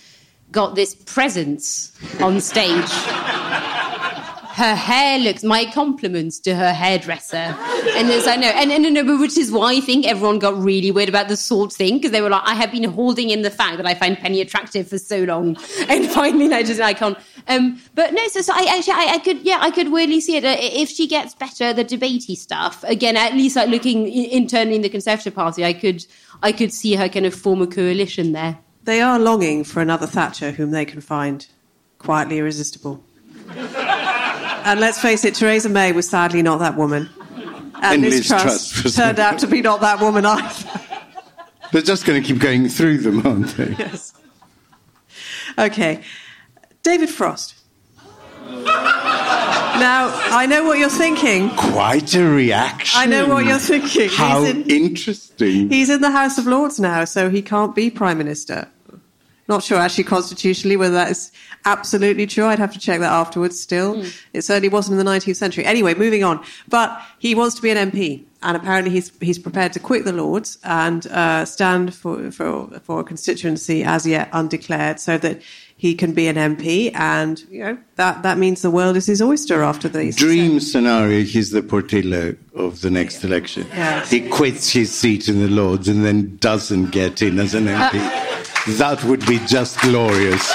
got 0.52 0.76
this 0.76 0.96
presence 0.96 1.92
on 2.22 2.42
stage. 2.42 2.90
Her 4.58 4.74
hair 4.74 5.20
looks. 5.20 5.44
My 5.44 5.66
compliments 5.66 6.40
to 6.40 6.56
her 6.56 6.74
hairdresser, 6.74 7.36
and 7.36 8.10
as 8.10 8.26
I 8.26 8.38
know, 8.38 8.48
and, 8.48 8.72
and, 8.72 8.88
and, 8.88 8.98
and 8.98 9.20
which 9.20 9.38
is 9.38 9.52
why 9.52 9.76
I 9.76 9.82
think 9.82 10.08
everyone 10.08 10.40
got 10.40 10.58
really 10.58 10.90
weird 10.90 11.10
about 11.10 11.28
the 11.28 11.38
sword 11.38 11.72
thing 11.72 11.98
because 11.98 12.10
they 12.10 12.22
were 12.22 12.32
like, 12.32 12.42
I 12.44 12.56
have 12.56 12.72
been 12.72 12.86
holding 12.86 13.30
in 13.30 13.44
the 13.44 13.52
fact 13.52 13.78
that 13.78 13.86
I 13.86 13.94
find 13.94 14.18
Penny 14.18 14.42
attractive 14.42 14.88
for 14.88 14.98
so 14.98 15.26
long, 15.26 15.58
and 15.88 16.10
finally 16.10 16.52
I 16.52 16.64
just 16.64 16.82
I 16.82 16.96
can't. 16.96 17.20
Um, 17.48 17.80
but 17.94 18.16
no, 18.16 18.28
so, 18.30 18.42
so 18.42 18.52
I 18.56 18.76
actually 18.76 18.94
I, 18.94 19.14
I 19.14 19.20
could 19.20 19.42
yeah 19.44 19.60
I 19.62 19.70
could 19.70 19.92
weirdly 19.92 20.22
see 20.22 20.38
it 20.38 20.44
uh, 20.44 20.56
if 20.60 20.90
she 20.90 21.08
gets 21.08 21.36
better 21.36 21.72
the 21.72 21.86
debatey 21.86 22.36
stuff 22.36 22.84
again 22.86 23.16
at 23.16 23.34
least 23.34 23.58
like 23.58 23.70
looking 23.70 24.08
internally 24.08 24.78
in 24.78 24.82
the 24.82 24.90
Conservative 24.90 25.36
Party 25.36 25.66
I 25.66 25.74
could 25.74 26.04
I 26.42 26.52
could 26.52 26.74
see 26.74 26.96
her 26.96 27.10
kind 27.10 27.28
of 27.28 27.36
form 27.36 27.62
a 27.62 27.68
coalition 27.68 28.32
there. 28.32 28.58
They 28.86 29.02
are 29.02 29.20
longing 29.20 29.66
for 29.66 29.82
another 29.82 30.08
Thatcher 30.08 30.50
whom 30.50 30.72
they 30.72 30.86
can 30.86 31.02
find 31.02 31.46
quietly 32.00 32.40
irresistible. 32.40 33.04
And 34.68 34.80
let's 34.82 35.00
face 35.02 35.24
it, 35.24 35.34
Theresa 35.36 35.70
May 35.70 35.94
was 35.94 36.10
sadly 36.10 36.42
not 36.42 36.60
that 36.60 36.76
woman. 36.76 37.10
And, 37.82 38.02
Liz 38.02 38.28
Truss, 38.28 38.70
Truss 38.70 38.96
turned 38.96 39.20
out 39.20 39.40
to 39.40 39.48
be 39.48 39.62
not 39.62 39.82
that 39.82 40.00
woman 40.02 40.26
either. 40.26 40.70
They're 41.72 41.82
just 41.82 42.06
going 42.06 42.22
to 42.22 42.28
keep 42.28 42.40
going 42.40 42.68
through 42.70 43.00
them, 43.00 43.26
aren't 43.26 43.56
they? 43.56 43.76
yes. 43.80 44.14
Okay. 45.58 46.04
David 46.84 47.10
Frost. 47.10 47.56
now, 48.46 50.10
I 50.32 50.46
know 50.50 50.66
what 50.66 50.80
you're 50.80 50.90
thinking. 50.90 51.50
Quite 51.52 52.16
a 52.16 52.24
reaction. 52.26 53.00
I 53.00 53.06
know 53.06 53.28
what 53.28 53.46
you're 53.46 53.60
thinking. 53.60 54.10
How 54.10 54.44
He's 54.44 54.56
in- 54.56 54.70
interesting. 54.70 55.70
He's 55.70 55.90
in 55.90 56.02
the 56.02 56.12
House 56.12 56.38
of 56.38 56.46
Lords 56.46 56.80
now, 56.80 57.06
so 57.06 57.30
he 57.30 57.42
can't 57.42 57.76
be 57.76 57.90
Prime 57.90 58.18
Minister. 58.18 58.68
Not 59.48 59.63
sure 59.63 59.77
actually 59.77 60.04
constitutionally 60.04 60.75
whether 60.75 60.94
that 60.96 61.12
is 61.12 61.32
absolutely 61.66 62.27
true. 62.27 62.46
I'd 62.46 62.60
have 62.60 62.74
to 62.74 62.80
check 62.80 63.00
that 63.00 63.12
afterwards 63.12 63.60
still. 63.60 63.96
Mm. 63.96 64.22
It 64.34 64.42
certainly 64.42 64.70
wasn't 64.70 65.00
in 65.00 65.06
the 65.06 65.10
19th 65.10 65.36
century. 65.36 65.66
Anyway, 65.66 65.94
moving 65.94 66.24
on. 66.24 66.44
But 66.68 67.01
he 67.20 67.34
wants 67.34 67.56
to 67.56 67.62
be 67.62 67.70
an 67.70 67.92
MP. 67.92 68.25
And 68.44 68.56
apparently 68.56 68.92
he's, 68.92 69.12
he's 69.20 69.39
prepared 69.39 69.74
to 69.74 69.80
quit 69.80 70.06
the 70.06 70.13
Lords 70.13 70.60
and 70.63 71.08
uh, 71.08 71.44
stand 71.46 71.94
for, 71.94 72.30
for, 72.32 72.68
for 72.84 73.00
a 73.00 73.04
constituency 73.04 73.84
as 73.84 74.06
yet 74.06 74.30
undeclared 74.32 75.00
so 75.00 75.18
that 75.18 75.42
he 75.77 75.94
can 75.94 76.13
be 76.13 76.27
an 76.27 76.36
MP, 76.36 76.92
and 76.96 77.39
you 77.51 77.63
know 77.63 77.77
that 77.98 78.24
that 78.24 78.39
means 78.39 78.63
the 78.63 78.72
world 78.72 78.98
is 78.98 79.06
his 79.06 79.22
oyster 79.22 79.62
after 79.62 79.88
these. 79.88 80.16
Dream 80.16 80.60
scenario: 80.60 81.24
he's 81.24 81.51
the 81.51 81.62
Portillo 81.62 82.36
of 82.56 82.82
the 82.82 82.89
next 82.89 83.22
yeah. 83.22 83.27
election. 83.27 83.68
Yes. 83.70 84.10
He 84.10 84.27
quits 84.27 84.72
his 84.72 84.92
seat 84.92 85.30
in 85.30 85.39
the 85.39 85.48
Lords 85.48 85.88
and 85.88 86.04
then 86.04 86.38
doesn't 86.38 86.89
get 86.89 87.22
in 87.22 87.38
as 87.38 87.54
an 87.54 87.68
MP. 87.68 88.27
That 88.76 89.04
would 89.06 89.26
be 89.26 89.40
just 89.48 89.80
glorious. 89.82 90.54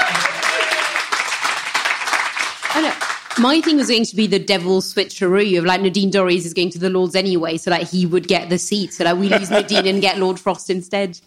My 3.38 3.60
thing 3.62 3.78
was 3.78 3.88
going 3.88 4.04
to 4.04 4.14
be 4.14 4.26
the 4.26 4.38
devil's 4.38 4.92
switcheroo 4.92 5.58
of 5.58 5.64
like 5.64 5.80
Nadine 5.80 6.10
Dorries 6.10 6.44
is 6.44 6.52
going 6.52 6.70
to 6.70 6.78
the 6.78 6.90
Lords 6.90 7.16
anyway, 7.16 7.56
so 7.56 7.70
that 7.70 7.82
he 7.82 8.04
would 8.04 8.28
get 8.28 8.50
the 8.50 8.58
seat, 8.58 8.92
so 8.92 9.04
that 9.04 9.16
we 9.16 9.28
lose 9.28 9.50
Nadine 9.50 9.86
and 9.86 10.02
get 10.02 10.18
Lord 10.18 10.38
Frost 10.38 10.68
instead. 10.68 11.18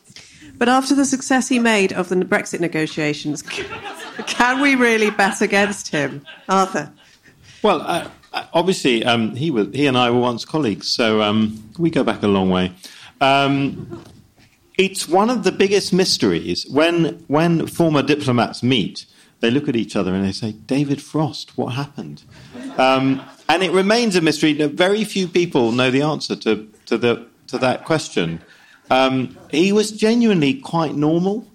But 0.57 0.69
after 0.69 0.93
the 0.95 1.03
success 1.03 1.49
he 1.49 1.59
made 1.59 1.91
of 1.93 2.09
the 2.09 2.15
Brexit 2.17 2.59
negotiations, 2.59 3.41
can 3.41 4.61
we 4.61 4.75
really 4.75 5.09
bet 5.09 5.41
against 5.41 5.87
him, 5.89 6.25
Arthur? 6.47 6.91
Well, 7.63 7.81
uh, 7.81 8.07
uh, 8.31 8.45
obviously, 8.53 9.03
um, 9.03 9.35
he 9.35 9.49
was, 9.49 9.69
he 9.73 9.87
and 9.87 9.97
I 9.97 10.11
were 10.11 10.19
once 10.19 10.45
colleagues, 10.45 10.87
so 10.87 11.21
um, 11.21 11.71
we 11.79 11.89
go 11.89 12.03
back 12.03 12.21
a 12.21 12.27
long 12.27 12.49
way. 12.51 12.71
Um, 13.19 14.03
it's 14.77 15.07
one 15.07 15.29
of 15.29 15.43
the 15.43 15.51
biggest 15.51 15.93
mysteries 15.93 16.65
when 16.69 17.23
when 17.27 17.67
former 17.67 18.01
diplomats 18.01 18.63
meet. 18.63 19.05
They 19.41 19.51
look 19.51 19.67
at 19.67 19.75
each 19.75 19.95
other 19.95 20.13
and 20.13 20.25
they 20.25 20.31
say, 20.31 20.53
"David 20.53 21.01
Frost, 21.01 21.57
what 21.57 21.73
happened?" 21.73 22.23
Um, 22.77 23.21
and 23.47 23.63
it 23.63 23.71
remains 23.71 24.15
a 24.15 24.21
mystery. 24.21 24.53
Very 24.53 25.03
few 25.03 25.27
people 25.27 25.71
know 25.71 25.91
the 25.91 26.01
answer 26.01 26.35
to 26.37 26.67
to 26.85 26.97
the 26.97 27.27
to 27.47 27.57
that 27.59 27.85
question. 27.85 28.41
Um, 28.89 29.37
he 29.49 29.71
was 29.71 29.91
genuinely 29.91 30.53
quite 30.53 30.95
normal. 30.95 31.47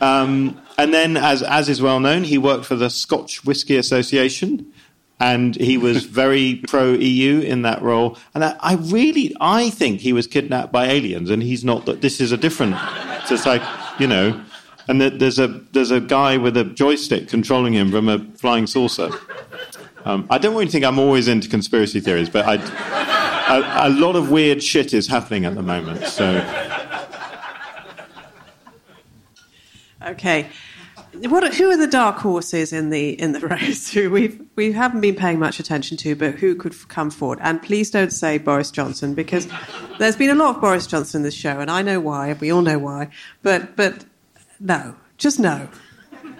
Um, 0.00 0.60
and 0.78 0.92
then, 0.92 1.16
as, 1.16 1.42
as 1.42 1.68
is 1.68 1.80
well 1.80 2.00
known, 2.00 2.24
he 2.24 2.36
worked 2.36 2.66
for 2.66 2.76
the 2.76 2.90
Scotch 2.90 3.44
Whisky 3.44 3.76
Association, 3.76 4.72
and 5.18 5.56
he 5.56 5.78
was 5.78 6.04
very 6.22 6.62
pro 6.68 6.92
EU 6.92 7.40
in 7.40 7.62
that 7.62 7.82
role. 7.82 8.18
And 8.34 8.44
I, 8.44 8.56
I, 8.60 8.74
really, 8.74 9.34
I 9.40 9.70
think 9.70 10.00
he 10.00 10.12
was 10.12 10.26
kidnapped 10.26 10.72
by 10.72 10.86
aliens, 10.86 11.30
and 11.30 11.42
he's 11.42 11.64
not. 11.64 11.86
That 11.86 12.00
this 12.00 12.20
is 12.20 12.32
a 12.32 12.36
different. 12.36 12.76
It's 13.28 13.44
like 13.44 13.62
you 13.98 14.06
know, 14.06 14.40
and 14.86 15.00
that 15.00 15.18
there's 15.18 15.40
a 15.40 15.48
there's 15.48 15.90
a 15.90 16.00
guy 16.00 16.36
with 16.36 16.56
a 16.56 16.62
joystick 16.62 17.28
controlling 17.28 17.72
him 17.72 17.90
from 17.90 18.08
a 18.08 18.20
flying 18.36 18.68
saucer. 18.68 19.10
Um, 20.04 20.28
I 20.30 20.38
don't 20.38 20.54
really 20.54 20.70
think 20.70 20.84
I'm 20.84 21.00
always 21.00 21.26
into 21.26 21.48
conspiracy 21.48 21.98
theories, 21.98 22.30
but 22.30 22.46
I, 22.46 22.54
a, 23.48 23.88
a 23.88 23.90
lot 23.90 24.14
of 24.14 24.30
weird 24.30 24.62
shit 24.62 24.94
is 24.94 25.08
happening 25.08 25.44
at 25.44 25.56
the 25.56 25.62
moment. 25.62 26.06
So. 26.06 26.40
Okay. 30.02 30.46
What, 31.20 31.54
who 31.54 31.70
are 31.70 31.76
the 31.76 31.86
dark 31.86 32.16
horses 32.18 32.72
in 32.72 32.90
the 32.90 33.10
in 33.20 33.32
the 33.32 33.40
race 33.48 33.92
who 33.92 34.10
we've 34.10 34.40
we 34.56 34.72
haven't 34.72 35.00
been 35.00 35.14
paying 35.14 35.38
much 35.38 35.58
attention 35.60 35.96
to, 35.98 36.14
but 36.14 36.34
who 36.34 36.54
could 36.54 36.88
come 36.88 37.10
forward? 37.10 37.38
And 37.42 37.62
please 37.62 37.90
don't 37.90 38.12
say 38.12 38.38
Boris 38.38 38.70
Johnson 38.70 39.14
because 39.14 39.48
there's 39.98 40.16
been 40.16 40.30
a 40.30 40.34
lot 40.34 40.56
of 40.56 40.60
Boris 40.60 40.86
Johnson 40.86 41.20
in 41.20 41.22
this 41.22 41.34
show, 41.34 41.60
and 41.60 41.70
I 41.70 41.82
know 41.82 42.00
why. 42.00 42.32
We 42.34 42.50
all 42.50 42.62
know 42.62 42.78
why. 42.78 43.08
But 43.42 43.76
but 43.76 44.04
no, 44.60 44.94
just 45.16 45.38
no, 45.38 45.68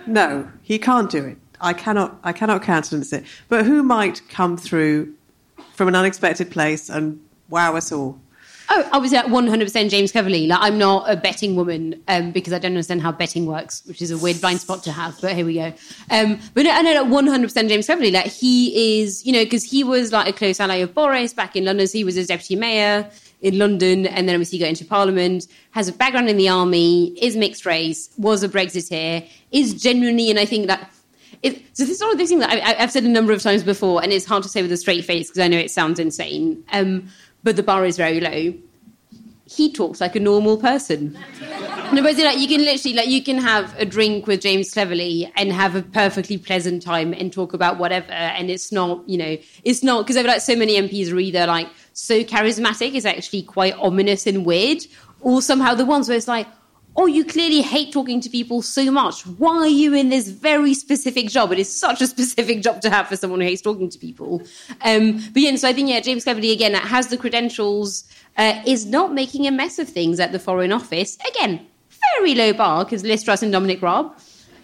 no, 0.06 0.50
he 0.62 0.78
can't 0.78 1.10
do 1.10 1.24
it. 1.24 1.38
I 1.60 1.72
cannot 1.72 2.18
I 2.22 2.32
cannot 2.32 2.62
countenance 2.62 3.12
it. 3.12 3.24
But 3.48 3.64
who 3.66 3.82
might 3.82 4.22
come 4.28 4.56
through 4.56 5.14
from 5.74 5.88
an 5.88 5.94
unexpected 5.94 6.50
place 6.50 6.88
and 6.88 7.20
wow 7.48 7.76
us 7.76 7.92
all? 7.92 8.20
Oh, 8.68 8.88
I 8.92 8.98
was 8.98 9.12
at 9.12 9.26
100% 9.26 9.90
James 9.90 10.12
Cleverly. 10.12 10.46
Like, 10.46 10.58
I'm 10.60 10.78
not 10.78 11.08
a 11.10 11.16
betting 11.16 11.54
woman 11.54 12.02
um, 12.08 12.32
because 12.32 12.52
I 12.52 12.58
don't 12.58 12.72
understand 12.72 13.00
how 13.00 13.12
betting 13.12 13.46
works, 13.46 13.82
which 13.86 14.02
is 14.02 14.10
a 14.10 14.18
weird 14.18 14.40
blind 14.40 14.60
spot 14.60 14.82
to 14.84 14.92
have. 14.92 15.20
But 15.20 15.34
here 15.34 15.46
we 15.46 15.54
go. 15.54 15.72
Um, 16.10 16.40
but 16.54 16.64
no, 16.64 16.82
no, 16.82 17.04
no, 17.04 17.04
100% 17.04 17.68
James 17.68 17.86
Cleverly. 17.86 18.10
Like 18.10 18.26
he 18.26 19.00
is, 19.00 19.24
you 19.24 19.32
know, 19.32 19.44
because 19.44 19.64
he 19.64 19.84
was 19.84 20.12
like 20.12 20.28
a 20.28 20.32
close 20.32 20.58
ally 20.58 20.76
of 20.76 20.94
Boris 20.94 21.32
back 21.32 21.54
in 21.54 21.64
London. 21.64 21.86
So 21.86 21.98
he 21.98 22.04
was 22.04 22.16
his 22.16 22.26
deputy 22.26 22.56
mayor 22.56 23.08
in 23.40 23.58
London, 23.58 24.06
and 24.06 24.28
then 24.28 24.34
obviously 24.34 24.58
he 24.58 24.64
got 24.64 24.70
into 24.70 24.84
Parliament. 24.84 25.46
Has 25.72 25.88
a 25.88 25.92
background 25.92 26.28
in 26.28 26.36
the 26.36 26.48
army, 26.48 27.08
is 27.20 27.36
mixed 27.36 27.66
race, 27.66 28.10
was 28.18 28.42
a 28.42 28.48
Brexiteer, 28.48 29.28
is 29.52 29.80
genuinely, 29.80 30.30
and 30.30 30.38
I 30.38 30.44
think 30.44 30.66
that 30.66 30.90
it, 31.42 31.62
so 31.74 31.84
this 31.84 31.96
is 31.96 32.00
one 32.00 32.12
of 32.12 32.18
those 32.18 32.28
things 32.28 32.40
that 32.40 32.50
I, 32.50 32.80
have 32.80 32.90
said 32.90 33.04
a 33.04 33.08
number 33.08 33.32
of 33.32 33.42
times 33.42 33.62
before, 33.62 34.02
and 34.02 34.12
it's 34.12 34.24
hard 34.24 34.42
to 34.42 34.48
say 34.48 34.62
with 34.62 34.72
a 34.72 34.76
straight 34.76 35.04
face 35.04 35.28
because 35.28 35.40
I 35.40 35.48
know 35.48 35.58
it 35.58 35.70
sounds 35.70 35.98
insane. 35.98 36.64
Um, 36.72 37.08
but 37.46 37.54
the 37.54 37.62
bar 37.62 37.86
is 37.86 37.96
very 37.96 38.18
low. 38.18 38.52
He 39.44 39.72
talks 39.72 40.00
like 40.00 40.16
a 40.16 40.20
normal 40.20 40.56
person. 40.56 41.16
No, 41.92 42.02
but 42.02 42.18
like 42.18 42.40
you 42.40 42.48
can 42.48 42.60
literally 42.62 42.96
like 42.96 43.08
you 43.08 43.22
can 43.22 43.38
have 43.38 43.72
a 43.78 43.84
drink 43.84 44.26
with 44.26 44.40
James 44.40 44.72
Cleverly 44.72 45.30
and 45.36 45.52
have 45.52 45.76
a 45.76 45.82
perfectly 45.82 46.38
pleasant 46.38 46.82
time 46.82 47.12
and 47.12 47.32
talk 47.32 47.54
about 47.54 47.78
whatever, 47.78 48.10
and 48.10 48.50
it's 48.50 48.72
not 48.72 49.08
you 49.08 49.16
know 49.16 49.36
it's 49.62 49.84
not 49.84 50.02
because 50.02 50.16
I've 50.16 50.26
like 50.26 50.40
so 50.40 50.56
many 50.56 50.74
MPs 50.74 51.12
are 51.12 51.20
either 51.20 51.46
like 51.46 51.68
so 51.92 52.24
charismatic, 52.24 52.96
it's 52.96 53.06
actually 53.06 53.42
quite 53.42 53.74
ominous 53.74 54.26
and 54.26 54.44
weird, 54.44 54.84
or 55.20 55.40
somehow 55.40 55.74
the 55.74 55.86
ones 55.86 56.08
where 56.08 56.18
it's 56.18 56.26
like 56.26 56.48
oh, 56.96 57.06
you 57.06 57.24
clearly 57.24 57.60
hate 57.60 57.92
talking 57.92 58.20
to 58.22 58.30
people 58.30 58.62
so 58.62 58.90
much. 58.90 59.26
Why 59.26 59.56
are 59.58 59.68
you 59.68 59.94
in 59.94 60.08
this 60.08 60.28
very 60.28 60.74
specific 60.74 61.28
job? 61.28 61.52
It 61.52 61.58
is 61.58 61.72
such 61.72 62.00
a 62.00 62.06
specific 62.14 62.62
job 62.62 62.80
to 62.82 62.90
have 62.90 63.08
for 63.08 63.16
someone 63.16 63.40
who 63.40 63.46
hates 63.46 63.62
talking 63.62 63.88
to 63.90 63.98
people. 63.98 64.42
Um, 64.82 65.22
but 65.32 65.42
yeah, 65.42 65.54
so 65.56 65.68
I 65.68 65.72
think, 65.72 65.88
yeah, 65.88 66.00
James 66.00 66.24
Cleverly, 66.24 66.52
again, 66.52 66.74
has 66.74 67.08
the 67.08 67.16
credentials, 67.16 68.04
uh, 68.36 68.62
is 68.66 68.86
not 68.86 69.12
making 69.12 69.46
a 69.46 69.50
mess 69.50 69.78
of 69.78 69.88
things 69.88 70.18
at 70.20 70.32
the 70.32 70.38
Foreign 70.38 70.72
Office. 70.72 71.18
Again, 71.28 71.66
very 72.16 72.34
low 72.34 72.52
bar 72.52 72.84
because 72.84 73.04
Liz 73.04 73.22
Truss 73.22 73.42
and 73.42 73.52
Dominic 73.52 73.82
Raab. 73.82 74.06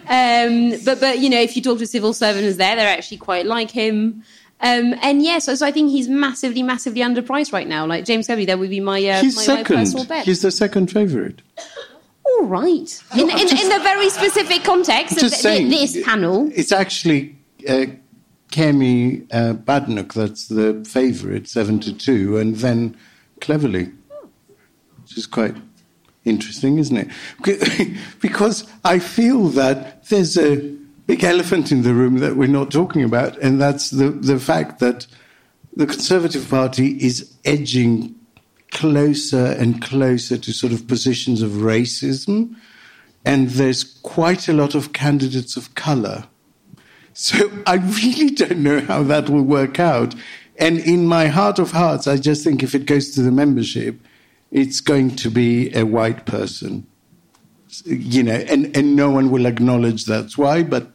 Um, 0.09 0.75
but, 0.85 1.01
but, 1.01 1.19
you 1.21 1.31
know, 1.31 1.41
if 1.41 1.55
you 1.55 1.63
talk 1.63 1.79
to 1.79 1.87
civil 1.87 2.13
servants 2.13 2.57
there, 2.57 2.75
they're 2.75 2.89
actually 2.89 3.19
quite 3.19 3.47
like 3.47 3.71
him. 3.71 4.25
Um, 4.61 4.95
and 5.03 5.23
yes, 5.23 5.25
yeah, 5.25 5.39
so, 5.39 5.55
so, 5.57 5.67
I 5.67 5.73
think 5.73 5.91
he's 5.91 6.09
massively, 6.09 6.63
massively 6.63 7.03
underpriced 7.03 7.53
right 7.53 7.67
now. 7.67 7.85
Like 7.85 8.05
James 8.05 8.27
Cleverly, 8.27 8.47
that 8.47 8.61
would 8.61 8.71
be 8.71 8.79
my, 8.79 9.05
uh, 9.05 9.21
he's 9.21 9.37
my, 9.37 9.43
second. 9.43 9.75
my 9.75 9.81
personal 9.83 10.05
bet. 10.07 10.25
He's 10.25 10.43
the 10.43 10.53
second 10.53 10.91
favourite 10.91 11.43
all 12.39 12.47
right. 12.47 13.03
In, 13.15 13.31
in, 13.31 13.49
just, 13.49 13.63
in 13.63 13.69
the 13.69 13.81
very 13.83 14.11
specific 14.11 14.65
context 14.65 15.23
of 15.23 15.31
saying, 15.31 15.69
this 15.69 16.03
panel. 16.05 16.51
It's 16.55 16.73
actually 16.73 17.37
uh, 17.69 17.87
Kemi 18.51 19.27
uh, 19.33 20.05
that's 20.15 20.49
the 20.49 20.85
favourite, 20.87 21.49
7 21.49 21.81
to 21.81 21.93
2, 21.93 22.39
and 22.39 22.57
then 22.57 22.97
Cleverly, 23.41 23.91
which 25.01 25.19
is 25.19 25.27
quite 25.27 25.57
interesting, 26.25 26.79
isn't 26.79 26.97
it? 26.97 27.97
because 28.21 28.69
I 28.85 29.01
feel 29.01 29.49
that 29.49 30.05
there's 30.05 30.39
a 30.39 30.59
big 31.07 31.25
elephant 31.25 31.73
in 31.73 31.83
the 31.83 31.93
room 31.93 32.19
that 32.19 32.37
we're 32.37 32.47
not 32.47 32.71
talking 32.71 33.03
about, 33.03 33.37
and 33.39 33.61
that's 33.61 33.91
the, 33.91 34.11
the 34.11 34.39
fact 34.39 34.79
that 34.79 35.09
the 35.75 35.87
Conservative 35.87 36.49
Party 36.49 37.05
is 37.05 37.35
edging 37.45 38.15
closer 38.73 39.55
and 39.59 39.81
closer 39.81 40.37
to 40.37 40.53
sort 40.53 40.73
of 40.73 40.89
positions 40.89 41.43
of 41.43 41.53
racism, 41.53 42.57
and 43.25 43.51
there's 43.51 43.85
quite 43.85 44.49
a 44.49 44.53
lot 44.53 44.75
of 44.75 44.93
candidates 44.93 45.57
of 45.57 45.75
color. 45.75 46.25
So 47.13 47.51
I 47.67 47.75
really 47.75 48.31
don't 48.31 48.63
know 48.63 48.81
how 48.81 49.03
that 49.05 49.29
will 49.29 49.43
work 49.43 49.79
out. 49.79 50.15
And 50.59 50.79
in 50.79 51.07
my 51.07 51.29
heart 51.29 51.59
of 51.59 51.73
hearts, 51.73 52.07
I 52.07 52.17
just 52.17 52.43
think 52.43 52.63
if 52.63 52.75
it 52.75 52.87
goes 52.87 53.11
to 53.11 53.23
the 53.23 53.31
membership, 53.31 54.01
it's 54.51 54.81
going 54.81 55.17
to 55.17 55.31
be 55.31 55.73
a 55.75 55.85
white 55.85 56.25
person. 56.25 56.87
You 57.85 58.23
know, 58.23 58.33
and, 58.35 58.75
and 58.77 58.97
no 58.97 59.11
one 59.11 59.31
will 59.31 59.47
acknowledge 59.47 60.05
that's 60.05 60.37
why, 60.37 60.63
but 60.63 60.91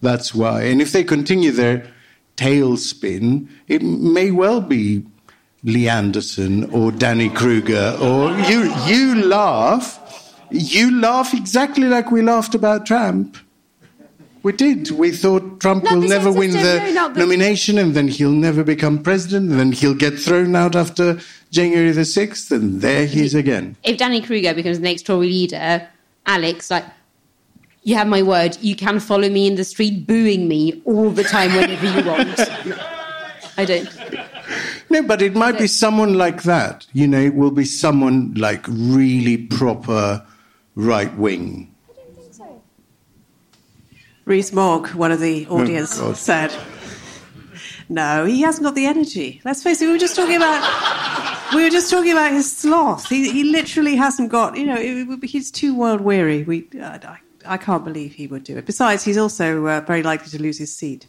that's 0.00 0.34
why. 0.34 0.62
And 0.62 0.80
if 0.80 0.92
they 0.92 1.04
continue 1.04 1.52
their 1.52 1.86
tailspin, 2.36 3.48
it 3.66 3.82
may 3.82 4.30
well 4.30 4.60
be 4.60 5.04
Lee 5.64 5.88
Anderson 5.88 6.70
or 6.70 6.92
Danny 6.92 7.28
Kruger, 7.28 7.96
or 8.00 8.30
you, 8.48 8.72
you 8.86 9.22
laugh. 9.24 10.04
You 10.50 10.98
laugh 11.00 11.34
exactly 11.34 11.88
like 11.88 12.10
we 12.10 12.22
laughed 12.22 12.54
about 12.54 12.86
Trump. 12.86 13.36
We 14.42 14.52
did. 14.52 14.90
We 14.92 15.10
thought 15.10 15.60
Trump 15.60 15.84
no, 15.84 15.94
will 15.94 16.08
never 16.08 16.32
win 16.32 16.52
the 16.52 16.92
no, 16.94 17.08
nomination 17.08 17.76
and 17.76 17.94
then 17.94 18.08
he'll 18.08 18.30
never 18.30 18.62
become 18.62 19.02
president 19.02 19.50
and 19.50 19.60
then 19.60 19.72
he'll 19.72 19.94
get 19.94 20.18
thrown 20.18 20.54
out 20.54 20.76
after 20.76 21.18
January 21.50 21.90
the 21.90 22.02
6th 22.02 22.50
and 22.52 22.80
there 22.80 23.04
he 23.04 23.24
is 23.24 23.34
again. 23.34 23.76
If 23.82 23.98
Danny 23.98 24.22
Kruger 24.22 24.54
becomes 24.54 24.78
the 24.78 24.84
next 24.84 25.02
Tory 25.02 25.26
leader, 25.26 25.86
Alex, 26.24 26.70
like, 26.70 26.84
you 27.82 27.96
have 27.96 28.06
my 28.06 28.22
word, 28.22 28.56
you 28.60 28.76
can 28.76 29.00
follow 29.00 29.28
me 29.28 29.46
in 29.46 29.56
the 29.56 29.64
street 29.64 30.06
booing 30.06 30.46
me 30.46 30.80
all 30.84 31.10
the 31.10 31.24
time 31.24 31.52
whenever 31.54 31.86
you 31.86 32.06
want. 32.06 32.40
I 33.58 33.64
don't. 33.64 33.88
No, 34.90 35.02
but 35.02 35.20
it 35.22 35.34
might 35.34 35.58
be 35.58 35.66
someone 35.66 36.14
like 36.14 36.42
that. 36.44 36.86
You 36.92 37.06
know, 37.06 37.20
it 37.20 37.34
will 37.34 37.50
be 37.50 37.64
someone 37.64 38.34
like 38.34 38.64
really 38.68 39.36
proper 39.36 40.24
right 40.74 41.14
wing. 41.16 41.74
I 41.90 41.92
don't 41.96 42.16
think 42.16 42.34
so. 42.34 42.62
Rees 44.24 44.52
Mogg, 44.52 44.88
one 44.94 45.12
of 45.12 45.20
the 45.20 45.46
audience, 45.48 45.98
God. 45.98 46.16
said. 46.16 46.54
No, 47.90 48.24
he 48.26 48.42
hasn't 48.42 48.64
got 48.64 48.74
the 48.74 48.84
energy. 48.86 49.40
Let's 49.44 49.62
face 49.62 49.80
it. 49.80 49.86
We 49.86 49.92
were 49.92 49.98
just 49.98 50.14
talking 50.16 50.36
about 50.36 51.54
we 51.54 51.62
were 51.64 51.70
just 51.70 51.90
talking 51.90 52.12
about 52.12 52.32
his 52.32 52.54
sloth. 52.54 53.08
He, 53.08 53.30
he 53.30 53.44
literally 53.44 53.96
hasn't 53.96 54.30
got. 54.30 54.56
You 54.58 54.66
know, 54.66 54.76
it, 54.76 55.08
it- 55.08 55.24
he's 55.24 55.50
too 55.50 55.74
world 55.74 56.02
weary. 56.02 56.44
We, 56.44 56.68
uh, 56.80 56.98
I, 57.02 57.18
I 57.46 57.56
can't 57.56 57.84
believe 57.84 58.12
he 58.12 58.26
would 58.26 58.44
do 58.44 58.58
it. 58.58 58.66
Besides, 58.66 59.04
he's 59.04 59.16
also 59.16 59.66
uh, 59.66 59.80
very 59.82 60.02
likely 60.02 60.28
to 60.30 60.42
lose 60.42 60.58
his 60.58 60.74
seat. 60.74 61.06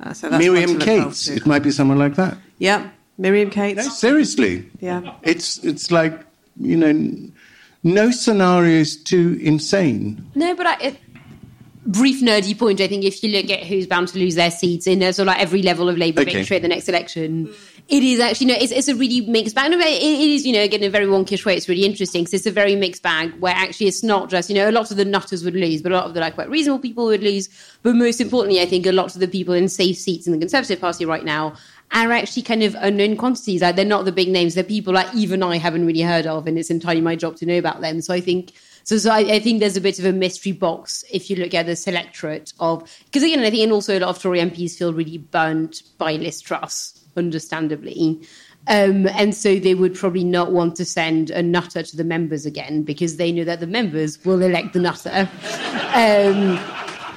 Uh, 0.00 0.12
so 0.12 0.28
that's 0.28 0.42
Miriam 0.44 0.70
one 0.70 0.80
to 0.80 0.84
look 0.84 0.88
forward 0.98 1.04
Cates. 1.10 1.28
It 1.28 1.46
might 1.46 1.62
be 1.62 1.70
someone 1.70 1.98
like 1.98 2.16
that. 2.16 2.36
Yeah, 2.58 2.90
Miriam 3.18 3.50
Kate. 3.50 3.76
No, 3.76 3.82
seriously. 3.82 4.68
Yeah. 4.80 5.14
It's 5.22 5.58
it's 5.64 5.90
like 5.90 6.20
you 6.60 6.76
know, 6.76 7.30
no 7.82 8.10
scenario 8.10 8.78
is 8.80 9.02
too 9.02 9.38
insane. 9.42 10.24
No, 10.34 10.54
but 10.54 10.66
I, 10.66 10.76
it, 10.80 10.96
brief 11.86 12.22
nerdy 12.22 12.58
point. 12.58 12.80
I 12.80 12.88
think 12.88 13.04
if 13.04 13.22
you 13.22 13.30
look 13.30 13.50
at 13.50 13.60
who's 13.64 13.86
bound 13.86 14.08
to 14.08 14.18
lose 14.18 14.34
their 14.34 14.50
seats 14.50 14.86
in 14.86 15.02
uh, 15.02 15.12
sort 15.12 15.28
of 15.28 15.34
like 15.34 15.40
every 15.40 15.62
level 15.62 15.88
of 15.88 15.96
Labour 15.96 16.22
Okay. 16.22 16.32
victory 16.34 16.56
at 16.56 16.62
the 16.62 16.68
next 16.68 16.88
election, 16.88 17.52
it 17.88 18.02
is 18.02 18.18
actually 18.18 18.48
no. 18.48 18.54
It's, 18.54 18.72
it's 18.72 18.88
a 18.88 18.94
really 18.96 19.20
mixed 19.22 19.54
bag. 19.54 19.70
No, 19.70 19.78
it, 19.78 19.84
it 20.02 20.30
is 20.30 20.44
you 20.44 20.52
know 20.52 20.62
again 20.62 20.82
a 20.82 20.88
very 20.88 21.06
wonkish 21.06 21.44
way. 21.44 21.56
It's 21.56 21.68
really 21.68 21.84
interesting 21.84 22.22
because 22.24 22.34
it's 22.34 22.46
a 22.46 22.50
very 22.50 22.74
mixed 22.74 23.02
bag 23.02 23.32
where 23.38 23.54
actually 23.54 23.86
it's 23.86 24.02
not 24.02 24.28
just 24.28 24.48
you 24.50 24.56
know 24.56 24.68
a 24.68 24.72
lot 24.72 24.90
of 24.90 24.96
the 24.96 25.04
nutters 25.04 25.44
would 25.44 25.54
lose, 25.54 25.82
but 25.82 25.92
a 25.92 25.94
lot 25.94 26.06
of 26.06 26.14
the 26.14 26.20
like 26.20 26.34
quite 26.34 26.50
reasonable 26.50 26.80
people 26.80 27.04
would 27.06 27.22
lose. 27.22 27.48
But 27.82 27.94
most 27.94 28.20
importantly, 28.20 28.60
I 28.60 28.66
think 28.66 28.86
a 28.86 28.92
lot 28.92 29.14
of 29.14 29.20
the 29.20 29.28
people 29.28 29.54
in 29.54 29.68
safe 29.68 29.96
seats 29.96 30.26
in 30.26 30.32
the 30.32 30.38
Conservative 30.38 30.80
Party 30.80 31.04
right 31.04 31.24
now 31.24 31.54
are 31.92 32.12
actually 32.12 32.42
kind 32.42 32.62
of 32.62 32.74
unknown 32.78 33.16
quantities. 33.16 33.62
Like 33.62 33.76
they're 33.76 33.84
not 33.84 34.04
the 34.04 34.12
big 34.12 34.28
names. 34.28 34.54
They're 34.54 34.64
people 34.64 34.92
like 34.92 35.12
even 35.14 35.42
I 35.42 35.56
haven't 35.56 35.86
really 35.86 36.02
heard 36.02 36.26
of, 36.26 36.46
and 36.46 36.58
it's 36.58 36.70
entirely 36.70 37.00
my 37.00 37.16
job 37.16 37.36
to 37.36 37.46
know 37.46 37.58
about 37.58 37.80
them. 37.80 38.00
So 38.00 38.12
I 38.12 38.20
think 38.20 38.52
so. 38.84 38.98
So 38.98 39.10
I, 39.10 39.20
I 39.20 39.38
think 39.40 39.60
there's 39.60 39.76
a 39.76 39.80
bit 39.80 39.98
of 39.98 40.04
a 40.04 40.12
mystery 40.12 40.52
box 40.52 41.04
if 41.10 41.30
you 41.30 41.36
look 41.36 41.54
at 41.54 41.66
the 41.66 41.76
selectorate 41.76 42.52
of 42.60 42.90
because 43.06 43.22
again 43.22 43.40
I 43.40 43.50
think 43.50 43.62
and 43.62 43.72
also 43.72 43.98
a 43.98 44.00
lot 44.00 44.10
of 44.10 44.20
Tory 44.20 44.40
MPs 44.40 44.76
feel 44.76 44.92
really 44.92 45.18
burnt 45.18 45.82
by 45.98 46.12
Liz 46.12 46.40
Truss, 46.40 47.00
understandably. 47.16 48.20
Um, 48.68 49.06
and 49.06 49.32
so 49.32 49.60
they 49.60 49.74
would 49.74 49.94
probably 49.94 50.24
not 50.24 50.50
want 50.50 50.74
to 50.76 50.84
send 50.84 51.30
a 51.30 51.40
nutter 51.40 51.84
to 51.84 51.96
the 51.96 52.02
members 52.02 52.46
again 52.46 52.82
because 52.82 53.16
they 53.16 53.30
know 53.30 53.44
that 53.44 53.60
the 53.60 53.66
members 53.66 54.24
will 54.24 54.42
elect 54.42 54.72
the 54.72 54.80
nutter. 54.80 55.28
Um, 55.96 56.58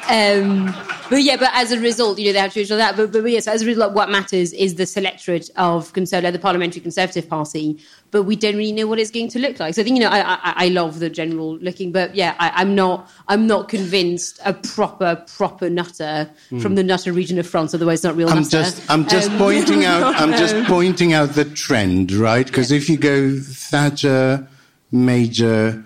um, 0.10 0.74
but 1.10 1.24
yeah, 1.24 1.38
but 1.38 1.50
as 1.54 1.72
a 1.72 1.80
result, 1.80 2.20
you 2.20 2.28
know, 2.28 2.34
they 2.34 2.40
have 2.40 2.54
to 2.54 2.62
ensure 2.62 2.78
that. 2.78 2.96
But, 2.96 3.12
but, 3.12 3.22
but 3.24 3.32
yes, 3.32 3.48
as 3.48 3.62
a 3.62 3.66
result, 3.66 3.94
what 3.94 4.10
matters 4.10 4.54
is 4.54 4.76
the 4.76 4.86
selectorate 4.86 5.50
of 5.56 5.92
Conservative, 5.94 6.34
the 6.34 6.40
Parliamentary 6.40 6.82
Conservative 6.82 7.28
Party. 7.30 7.80
But 8.12 8.24
we 8.24 8.36
don't 8.36 8.56
really 8.56 8.72
know 8.72 8.88
what 8.88 8.98
it's 9.00 9.12
going 9.12 9.28
to 9.30 9.40
look 9.40 9.60
like. 9.60 9.76
So 9.76 9.82
I 9.82 9.84
think 9.86 9.98
you 9.98 10.04
know, 10.04 10.10
I, 10.10 10.22
I, 10.34 10.54
I 10.66 10.68
love 10.70 11.00
the 11.00 11.10
general 11.10 11.58
looking, 11.58 11.92
but 11.92 12.16
yeah, 12.16 12.36
I, 12.40 12.50
I'm 12.62 12.74
not, 12.76 13.10
I'm 13.28 13.46
not 13.48 13.70
convinced 13.70 14.40
a 14.46 14.54
proper, 14.54 15.24
proper 15.36 15.70
nutter 15.70 16.30
from 16.62 16.76
the 16.76 16.84
nutter 16.84 17.12
region 17.14 17.38
of 17.38 17.48
France. 17.48 17.74
Otherwise, 17.74 18.04
not 18.04 18.16
real. 18.16 18.30
I'm 18.30 18.38
nutter. 18.38 18.50
just 18.50 18.90
I'm 18.90 19.08
just 19.08 19.30
Um, 19.32 19.38
pointing 19.38 19.86
out 19.86 20.16
I'm 20.22 20.32
just 20.32 20.56
pointing 20.68 21.14
out 21.14 21.30
the 21.34 21.46
trend, 21.46 22.12
right? 22.12 22.46
Because 22.46 22.72
if 22.72 22.90
you 22.90 22.98
go 22.98 23.38
Thatcher, 23.40 24.48
Major, 24.92 25.84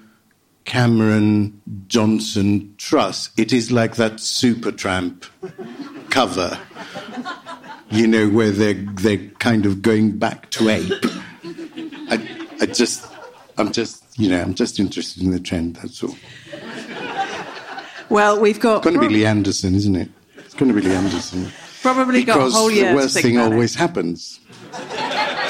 Cameron, 0.65 1.62
Johnson, 1.88 2.73
Truss, 2.78 3.30
it 3.38 3.52
is 3.54 3.71
like 3.71 3.95
that 3.97 4.13
Supertramp 4.13 5.26
cover. 6.10 6.58
You 7.89 8.08
know, 8.08 8.28
where 8.30 8.52
they're 8.52 8.73
they're 8.73 9.30
kind 9.39 9.65
of 9.65 9.82
going 9.82 10.17
back 10.17 10.49
to 10.52 10.69
ape. 10.69 10.91
I 12.10 12.28
I 12.62 12.65
just 12.65 13.06
I'm 13.58 13.71
just 13.71 14.04
you 14.17 14.30
know, 14.30 14.41
I'm 14.41 14.54
just 14.54 14.80
interested 14.80 15.23
in 15.23 15.32
the 15.32 15.39
trend, 15.39 15.76
that's 15.78 16.04
all. 16.04 16.15
Well, 18.10 18.39
we've 18.39 18.60
got 18.60 18.78
It's 18.78 18.86
gonna 18.86 18.99
be 18.99 19.13
Lee 19.13 19.26
Anderson, 19.26 19.76
isn't 19.76 19.95
it? 19.95 20.10
It's 20.38 20.54
gonna 20.54 20.73
be 20.73 20.82
Lee 20.82 20.93
Anderson. 20.93 21.52
probably 21.82 22.23
got 22.23 22.36
a 22.36 22.39
because 22.39 22.54
whole 22.54 22.71
year 22.71 22.86
the 22.86 22.89
to 22.89 22.95
worst 22.95 23.19
thing 23.19 23.38
about 23.38 23.52
it. 23.52 23.54
always 23.54 23.76
happens. 23.76 24.39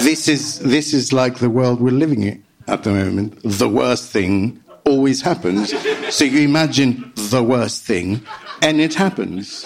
This 0.01 0.27
is 0.27 0.59
this 0.59 0.93
is 0.93 1.11
like 1.13 1.39
the 1.39 1.49
world 1.49 1.81
we're 1.81 1.91
living 1.91 2.23
in 2.23 2.43
at 2.67 2.83
the 2.83 2.91
moment. 2.91 3.39
The 3.43 3.69
worst 3.69 4.09
thing 4.09 4.62
always 4.85 5.21
happens. 5.21 5.73
So 6.13 6.25
you 6.25 6.41
imagine 6.41 7.11
the 7.15 7.43
worst 7.43 7.83
thing, 7.83 8.21
and 8.61 8.79
it 8.79 8.93
happens. 8.93 9.65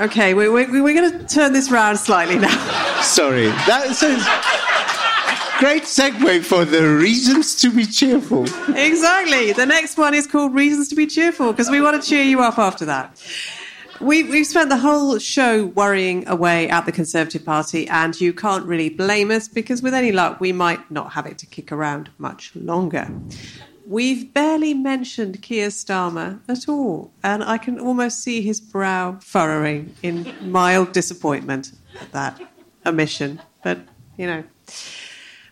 Okay, 0.00 0.32
we, 0.34 0.48
we, 0.48 0.80
we're 0.80 0.94
going 0.94 1.18
to 1.18 1.26
turn 1.26 1.52
this 1.52 1.70
round 1.70 1.98
slightly 1.98 2.38
now. 2.38 3.02
Sorry, 3.02 3.46
That's 3.66 3.98
says 3.98 4.24
great 5.58 5.82
segue 5.82 6.44
for 6.44 6.64
the 6.64 6.86
reasons 6.88 7.56
to 7.56 7.70
be 7.70 7.84
cheerful. 7.84 8.44
exactly. 8.76 9.52
The 9.52 9.66
next 9.66 9.98
one 9.98 10.14
is 10.14 10.24
called 10.24 10.54
Reasons 10.54 10.88
to 10.88 10.94
Be 10.94 11.06
Cheerful 11.06 11.52
because 11.52 11.68
we 11.68 11.80
want 11.80 12.00
to 12.00 12.08
cheer 12.08 12.22
you 12.22 12.40
up 12.40 12.58
after 12.60 12.84
that. 12.84 13.20
We, 14.00 14.22
we've 14.22 14.46
spent 14.46 14.68
the 14.68 14.76
whole 14.76 15.18
show 15.18 15.66
worrying 15.66 16.26
away 16.28 16.68
at 16.68 16.86
the 16.86 16.92
Conservative 16.92 17.44
Party, 17.44 17.88
and 17.88 18.18
you 18.20 18.32
can't 18.32 18.64
really 18.64 18.88
blame 18.88 19.30
us 19.32 19.48
because, 19.48 19.82
with 19.82 19.92
any 19.92 20.12
luck, 20.12 20.40
we 20.40 20.52
might 20.52 20.88
not 20.90 21.12
have 21.12 21.26
it 21.26 21.36
to 21.38 21.46
kick 21.46 21.72
around 21.72 22.08
much 22.16 22.54
longer. 22.54 23.10
We've 23.86 24.32
barely 24.32 24.72
mentioned 24.72 25.42
Keir 25.42 25.68
Starmer 25.68 26.40
at 26.48 26.68
all, 26.68 27.10
and 27.24 27.42
I 27.42 27.58
can 27.58 27.80
almost 27.80 28.22
see 28.22 28.40
his 28.40 28.60
brow 28.60 29.18
furrowing 29.20 29.94
in 30.02 30.32
mild 30.42 30.92
disappointment 30.92 31.72
at 32.00 32.12
that 32.12 32.40
omission. 32.86 33.40
But, 33.64 33.80
you 34.16 34.26
know. 34.26 34.44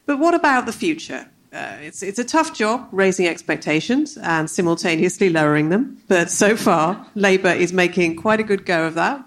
But 0.05 0.21
what 0.21 0.35
about 0.35 0.67
the 0.67 0.73
future? 0.73 1.29
Uh, 1.57 1.79
it's, 1.81 2.03
it's 2.03 2.19
a 2.19 2.25
tough 2.25 2.53
job 2.53 2.87
raising 2.93 3.27
expectations 3.27 4.19
and 4.19 4.51
simultaneously 4.51 5.31
lowering 5.31 5.71
them. 5.71 5.97
But 6.07 6.31
so 6.31 6.55
far, 6.55 7.07
Labour 7.15 7.49
is 7.49 7.73
making 7.73 8.17
quite 8.17 8.41
a 8.41 8.43
good 8.43 8.67
go 8.67 8.87
of 8.87 8.93
that. 8.95 9.25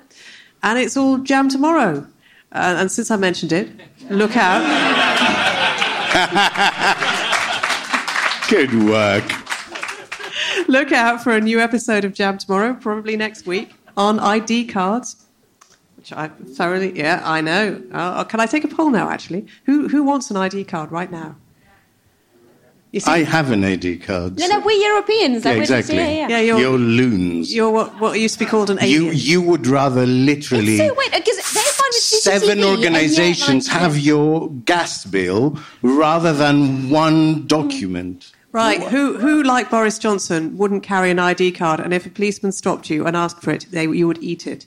And 0.62 0.78
it's 0.78 0.96
all 0.96 1.18
jam 1.18 1.50
tomorrow. 1.50 2.06
Uh, 2.52 2.76
and 2.78 2.92
since 2.92 3.10
I 3.10 3.16
mentioned 3.16 3.52
it, 3.52 3.72
look 4.12 4.38
out. 4.38 4.62
Good 8.50 8.84
work. 8.84 9.24
look 10.68 10.92
out 10.92 11.24
for 11.24 11.34
a 11.34 11.42
new 11.42 11.60
episode 11.60 12.04
of 12.04 12.14
Jam 12.14 12.40
tomorrow, 12.40 12.74
probably 12.74 13.16
next 13.16 13.46
week, 13.46 13.74
on 13.96 14.20
ID 14.20 14.66
cards. 14.66 15.24
Which 15.98 16.12
I 16.12 16.30
thoroughly, 16.30 16.98
yeah, 16.98 17.22
I 17.24 17.42
know. 17.42 17.82
Uh, 17.92 18.24
can 18.24 18.40
I 18.40 18.48
take 18.48 18.64
a 18.64 18.68
poll 18.68 18.90
now, 18.90 19.10
actually? 19.10 19.46
Who, 19.66 19.88
who 19.88 20.04
wants 20.04 20.32
an 20.32 20.38
ID 20.38 20.64
card 20.64 20.92
right 20.92 21.12
now? 21.12 21.36
You 22.92 23.00
see, 23.00 23.12
I 23.12 23.24
have 23.24 23.52
an 23.52 23.64
AD 23.64 24.02
card. 24.02 24.40
no, 24.40 24.48
no, 24.48 24.60
we're 24.62 24.72
Europeans. 24.72 25.46
yeah, 25.46 25.52
Like, 25.52 25.60
we're 25.60 25.66
just- 25.66 25.90
exactly. 25.90 25.98
Yeah, 25.98 26.10
yeah. 26.10 26.28
Yeah, 26.30 26.40
you're- 26.40 26.60
You're 26.62 26.78
loons. 26.80 27.54
you're 27.54 27.70
what, 27.70 28.00
what 28.00 28.20
used 28.20 28.34
to 28.36 28.40
be 28.40 28.46
called 28.48 28.72
an 28.72 28.80
you 28.82 29.08
alien. 29.10 29.14
you 29.16 29.42
would 29.44 29.68
rather 29.68 30.08
literally 30.08 30.78
So 30.78 30.94
wait, 30.96 31.14
uh, 31.14 31.20
because 31.20 31.36
they're 31.36 31.64
fine 31.64 31.90
with 31.92 32.02
seven 32.02 32.50
and 32.50 32.60
yet, 32.62 32.68
organizations 32.70 33.68
like, 33.68 33.78
have 33.80 34.00
your 34.00 34.50
gas 34.66 35.06
bill 35.06 35.60
rather 35.84 36.34
than 36.34 36.90
one 36.90 37.46
document. 37.46 38.32
Right. 38.52 38.82
Who, 38.82 39.18
who, 39.20 39.44
like 39.44 39.70
Boris 39.70 40.00
Johnson, 40.00 40.58
wouldn't 40.58 40.82
carry 40.82 41.12
an 41.12 41.20
ID 41.20 41.52
card, 41.52 41.80
and 41.80 41.94
if 41.94 42.08
a 42.08 42.10
policeman 42.10 42.52
stopped 42.52 42.90
you 42.90 43.06
and 43.06 43.16
asked 43.16 43.44
for 43.44 43.52
it, 43.52 43.68
they, 43.70 43.84
you 43.88 44.08
would 44.08 44.18
eat 44.24 44.48
it? 44.48 44.66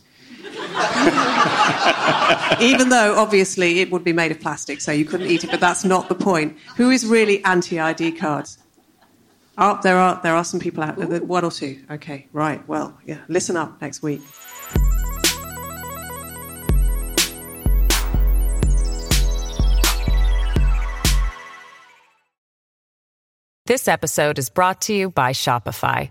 Even 2.61 2.89
though, 2.89 3.17
obviously, 3.19 3.81
it 3.81 3.91
would 3.91 4.05
be 4.05 4.13
made 4.13 4.31
of 4.31 4.41
plastic, 4.41 4.81
so 4.81 4.93
you 4.93 5.05
couldn't 5.05 5.29
eat 5.31 5.45
it, 5.45 5.51
but 5.51 5.61
that's 5.61 5.85
not 5.85 6.09
the 6.09 6.15
point. 6.15 6.57
Who 6.77 6.91
is 6.91 7.07
really 7.07 7.45
anti 7.45 7.81
ID 7.81 8.13
cards? 8.13 8.59
Oh, 9.59 9.79
there 9.83 9.99
are, 9.99 10.21
there 10.23 10.35
are 10.35 10.45
some 10.45 10.61
people 10.61 10.83
out 10.83 10.97
there. 10.97 11.23
One 11.23 11.45
or 11.45 11.51
two. 11.51 11.83
Okay, 11.91 12.27
right. 12.33 12.67
Well, 12.69 12.99
yeah, 13.05 13.19
listen 13.29 13.57
up 13.57 13.81
next 13.83 14.03
week. 14.03 14.23
This 23.67 23.87
episode 23.89 24.39
is 24.39 24.51
brought 24.51 24.83
to 24.83 24.93
you 24.93 25.11
by 25.11 25.33
Shopify. 25.33 26.11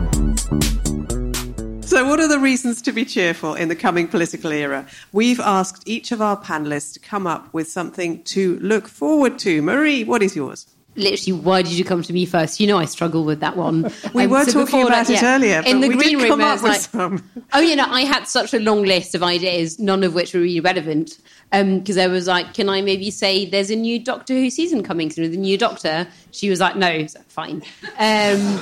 So, 1.91 2.07
what 2.07 2.21
are 2.21 2.27
the 2.29 2.39
reasons 2.39 2.81
to 2.83 2.93
be 2.93 3.03
cheerful 3.03 3.53
in 3.53 3.67
the 3.67 3.75
coming 3.75 4.07
political 4.07 4.49
era? 4.53 4.87
We've 5.11 5.41
asked 5.41 5.83
each 5.85 6.13
of 6.13 6.21
our 6.21 6.37
panelists 6.41 6.93
to 6.93 6.99
come 7.01 7.27
up 7.27 7.53
with 7.53 7.69
something 7.69 8.23
to 8.23 8.57
look 8.59 8.87
forward 8.87 9.37
to. 9.39 9.61
Marie, 9.61 10.05
what 10.05 10.23
is 10.23 10.33
yours? 10.33 10.67
literally, 10.95 11.37
why 11.41 11.61
did 11.61 11.73
you 11.73 11.83
come 11.83 12.01
to 12.01 12.13
me 12.13 12.25
first? 12.25 12.61
You 12.61 12.67
know, 12.67 12.77
I 12.77 12.85
struggle 12.85 13.25
with 13.25 13.41
that 13.41 13.57
one. 13.57 13.91
We 14.13 14.23
Um, 14.23 14.29
were 14.29 14.45
so 14.45 14.63
talking 14.65 14.83
about 14.83 15.07
that, 15.07 15.09
it 15.09 15.21
yeah. 15.21 15.35
earlier, 15.35 15.63
in 15.65 15.81
the 15.81 15.89
we 15.89 15.95
green 15.97 16.17
room. 16.19 16.27
come 16.29 16.41
I 16.41 16.45
up 16.45 16.53
was 16.53 16.63
with 16.63 16.71
like, 16.71 16.79
some. 16.81 17.29
Oh, 17.53 17.59
you 17.59 17.75
know, 17.75 17.87
I 17.89 18.01
had 18.05 18.25
such 18.25 18.53
a 18.53 18.59
long 18.59 18.83
list 18.83 19.13
of 19.13 19.21
ideas, 19.21 19.77
none 19.77 20.03
of 20.05 20.13
which 20.13 20.33
were 20.33 20.39
really 20.39 20.61
relevant. 20.61 21.17
Because 21.51 21.97
I 21.97 22.07
was 22.07 22.25
like, 22.25 22.53
can 22.53 22.69
I 22.69 22.81
maybe 22.81 23.11
say 23.11 23.45
there's 23.45 23.69
a 23.69 23.75
new 23.75 23.99
Doctor 24.01 24.33
Who 24.33 24.49
season 24.49 24.81
coming 24.81 25.09
through, 25.09 25.27
the 25.27 25.35
new 25.35 25.57
Doctor? 25.57 26.07
She 26.31 26.49
was 26.49 26.61
like, 26.61 26.77
no, 26.77 27.05
fine. 27.27 27.63
Um, 27.99 28.59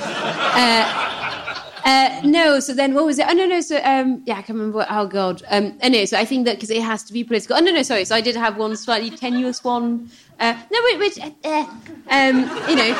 uh, 0.58 1.69
uh, 1.84 2.20
no, 2.24 2.60
so 2.60 2.72
then 2.74 2.94
what 2.94 3.04
was 3.04 3.18
it? 3.18 3.26
Oh, 3.28 3.32
no, 3.32 3.46
no, 3.46 3.60
so, 3.60 3.80
um, 3.84 4.22
yeah, 4.26 4.34
I 4.34 4.42
can't 4.42 4.58
remember 4.58 4.78
what, 4.78 4.88
oh, 4.90 5.06
God. 5.06 5.42
Um, 5.50 5.76
anyway, 5.80 6.06
so 6.06 6.16
I 6.18 6.24
think 6.24 6.44
that 6.46 6.56
because 6.56 6.70
it 6.70 6.82
has 6.82 7.02
to 7.04 7.12
be 7.12 7.24
political. 7.24 7.56
Oh, 7.56 7.60
no, 7.60 7.70
no, 7.72 7.82
sorry. 7.82 8.04
So 8.04 8.14
I 8.14 8.20
did 8.20 8.36
have 8.36 8.56
one 8.56 8.76
slightly 8.76 9.10
tenuous 9.10 9.62
one. 9.64 10.10
Uh, 10.38 10.54
no, 10.70 10.78
wait, 10.84 10.98
wait, 10.98 11.18
uh, 11.24 11.30
uh, 11.44 11.66
um, 12.10 12.40
you 12.68 12.76
know. 12.76 12.94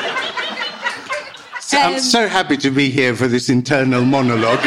I'm 1.73 1.93
Um, 1.93 1.99
so 1.99 2.27
happy 2.27 2.57
to 2.57 2.69
be 2.69 2.89
here 2.89 3.15
for 3.15 3.27
this 3.29 3.47
internal 3.47 4.03
monologue. 4.03 4.59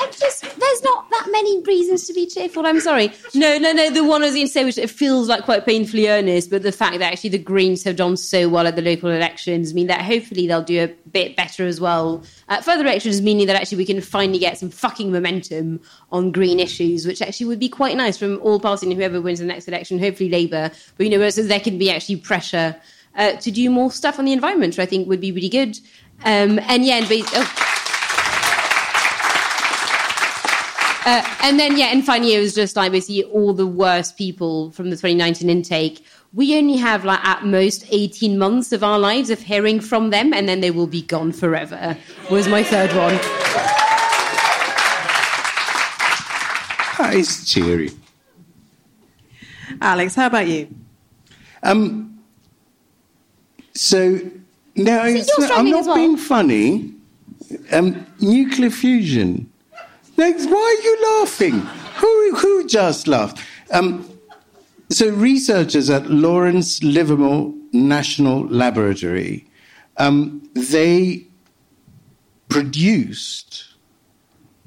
I'm 0.00 0.10
just, 0.10 0.42
there's 0.58 0.82
not 0.82 1.10
that 1.10 1.28
many 1.56 1.78
reasons 1.78 2.06
to 2.06 2.12
be 2.12 2.26
cheerful. 2.26 2.66
I'm 2.66 2.80
sorry. 2.80 3.12
No, 3.34 3.58
no, 3.58 3.72
no. 3.72 3.90
The 3.90 4.04
one 4.04 4.22
I 4.22 4.26
was 4.26 4.34
going 4.34 4.46
to 4.46 4.52
say, 4.52 4.64
which 4.64 4.78
it 4.78 4.90
feels 4.90 5.28
like 5.28 5.44
quite 5.44 5.64
painfully 5.64 6.08
earnest, 6.08 6.50
but 6.50 6.62
the 6.62 6.72
fact 6.72 6.98
that 6.98 7.12
actually 7.12 7.30
the 7.30 7.38
Greens 7.38 7.82
have 7.84 7.96
done 7.96 8.16
so 8.16 8.48
well 8.48 8.66
at 8.66 8.76
the 8.76 8.82
local 8.82 9.10
elections 9.10 9.74
mean 9.74 9.86
that 9.86 10.02
hopefully 10.02 10.46
they'll 10.46 10.62
do 10.62 10.84
a 10.84 10.88
bit 11.10 11.36
better 11.36 11.66
as 11.66 11.80
well 11.80 12.22
at 12.48 12.64
further 12.64 12.82
elections, 12.84 13.20
meaning 13.22 13.46
that 13.46 13.56
actually 13.56 13.78
we 13.78 13.86
can 13.86 14.00
finally 14.00 14.38
get 14.38 14.58
some 14.58 14.70
fucking 14.70 15.10
momentum 15.10 15.80
on 16.12 16.32
green 16.32 16.60
issues, 16.60 17.06
which 17.06 17.22
actually 17.22 17.46
would 17.46 17.60
be 17.60 17.68
quite 17.68 17.96
nice 17.96 18.16
from 18.16 18.38
all 18.42 18.60
parties 18.60 18.84
and 18.84 18.92
whoever 18.92 19.20
wins 19.20 19.38
the 19.38 19.44
next 19.44 19.68
election, 19.68 19.98
hopefully 19.98 20.30
Labour. 20.30 20.70
But 20.96 21.06
you 21.06 21.18
know, 21.18 21.28
so 21.30 21.42
there 21.42 21.60
can 21.60 21.78
be 21.78 21.90
actually 21.90 22.16
pressure 22.16 22.76
uh, 23.16 23.32
to 23.32 23.50
do 23.50 23.70
more 23.70 23.90
stuff 23.90 24.18
on 24.18 24.24
the 24.24 24.32
environment, 24.32 24.74
which 24.74 24.78
I 24.78 24.86
think 24.86 25.08
would 25.08 25.20
be 25.20 25.32
really 25.32 25.48
good. 25.48 25.78
Um, 26.24 26.58
and 26.60 26.84
yeah, 26.84 26.96
and 26.96 27.08
bas- 27.08 27.30
oh. 27.34 27.75
Uh, 31.06 31.22
and 31.42 31.58
then, 31.60 31.78
yeah, 31.78 31.86
and 31.86 32.04
finally, 32.04 32.34
it 32.34 32.40
was 32.40 32.52
just 32.52 32.74
like 32.74 32.90
basically 32.90 33.22
all 33.24 33.54
the 33.54 33.66
worst 33.66 34.18
people 34.18 34.72
from 34.72 34.90
the 34.90 34.96
2019 34.96 35.48
intake. 35.48 36.04
We 36.34 36.58
only 36.58 36.76
have 36.78 37.04
like 37.04 37.24
at 37.24 37.44
most 37.44 37.86
18 37.90 38.36
months 38.36 38.72
of 38.72 38.82
our 38.82 38.98
lives 38.98 39.30
of 39.30 39.38
hearing 39.40 39.78
from 39.78 40.10
them, 40.10 40.34
and 40.34 40.48
then 40.48 40.60
they 40.60 40.72
will 40.72 40.88
be 40.88 41.02
gone 41.02 41.30
forever. 41.30 41.96
Was 42.28 42.48
my 42.48 42.64
third 42.64 42.90
one. 42.96 43.14
It's 47.14 47.48
cheery. 47.48 47.90
Alex, 49.80 50.14
how 50.16 50.26
about 50.26 50.48
you? 50.48 50.68
Um, 51.62 52.18
so, 53.74 54.18
no, 54.74 55.04
it's 55.04 55.38
not- 55.38 55.50
I'm 55.52 55.70
not 55.70 55.84
well? 55.86 55.94
being 55.94 56.16
funny. 56.16 56.94
Um, 57.70 58.04
nuclear 58.20 58.70
fusion. 58.70 59.52
Like, 60.16 60.36
why 60.38 60.76
are 60.78 60.82
you 60.82 61.20
laughing? 61.20 61.60
Who, 61.96 62.36
who 62.36 62.66
just 62.66 63.06
laughed? 63.06 63.38
Um, 63.70 64.08
so, 64.88 65.10
researchers 65.10 65.90
at 65.90 66.08
Lawrence 66.08 66.82
Livermore 66.82 67.52
National 67.72 68.46
Laboratory, 68.46 69.46
um, 69.96 70.48
they 70.54 71.26
produced 72.48 73.74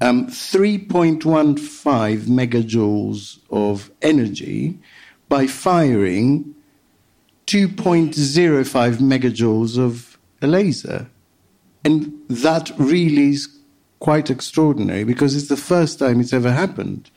um, 0.00 0.26
3.15 0.28 1.20
megajoules 2.26 3.38
of 3.50 3.90
energy 4.02 4.78
by 5.28 5.46
firing 5.46 6.54
2.05 7.46 8.96
megajoules 8.98 9.78
of 9.78 10.18
a 10.42 10.46
laser. 10.46 11.10
And 11.84 12.12
that 12.28 12.70
really 12.78 13.30
is 13.30 13.59
quite 14.00 14.30
extraordinary 14.30 15.04
because 15.04 15.36
it's 15.36 15.48
the 15.48 15.56
first 15.56 15.98
time 15.98 16.20
it's 16.20 16.32
ever 16.32 16.50
happened. 16.50 17.10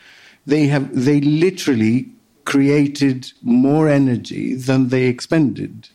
They 0.45 0.67
have 0.67 0.93
they 0.93 1.21
literally 1.21 2.09
created 2.45 3.31
more 3.41 3.89
energy 3.89 4.53
than 4.53 4.89
they 4.89 5.05
expended. 5.05 5.89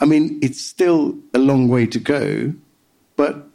I 0.00 0.06
mean, 0.06 0.38
it's 0.42 0.60
still 0.60 1.16
a 1.34 1.38
long 1.38 1.68
way 1.68 1.86
to 1.86 1.98
go, 2.00 2.54
but 3.16 3.48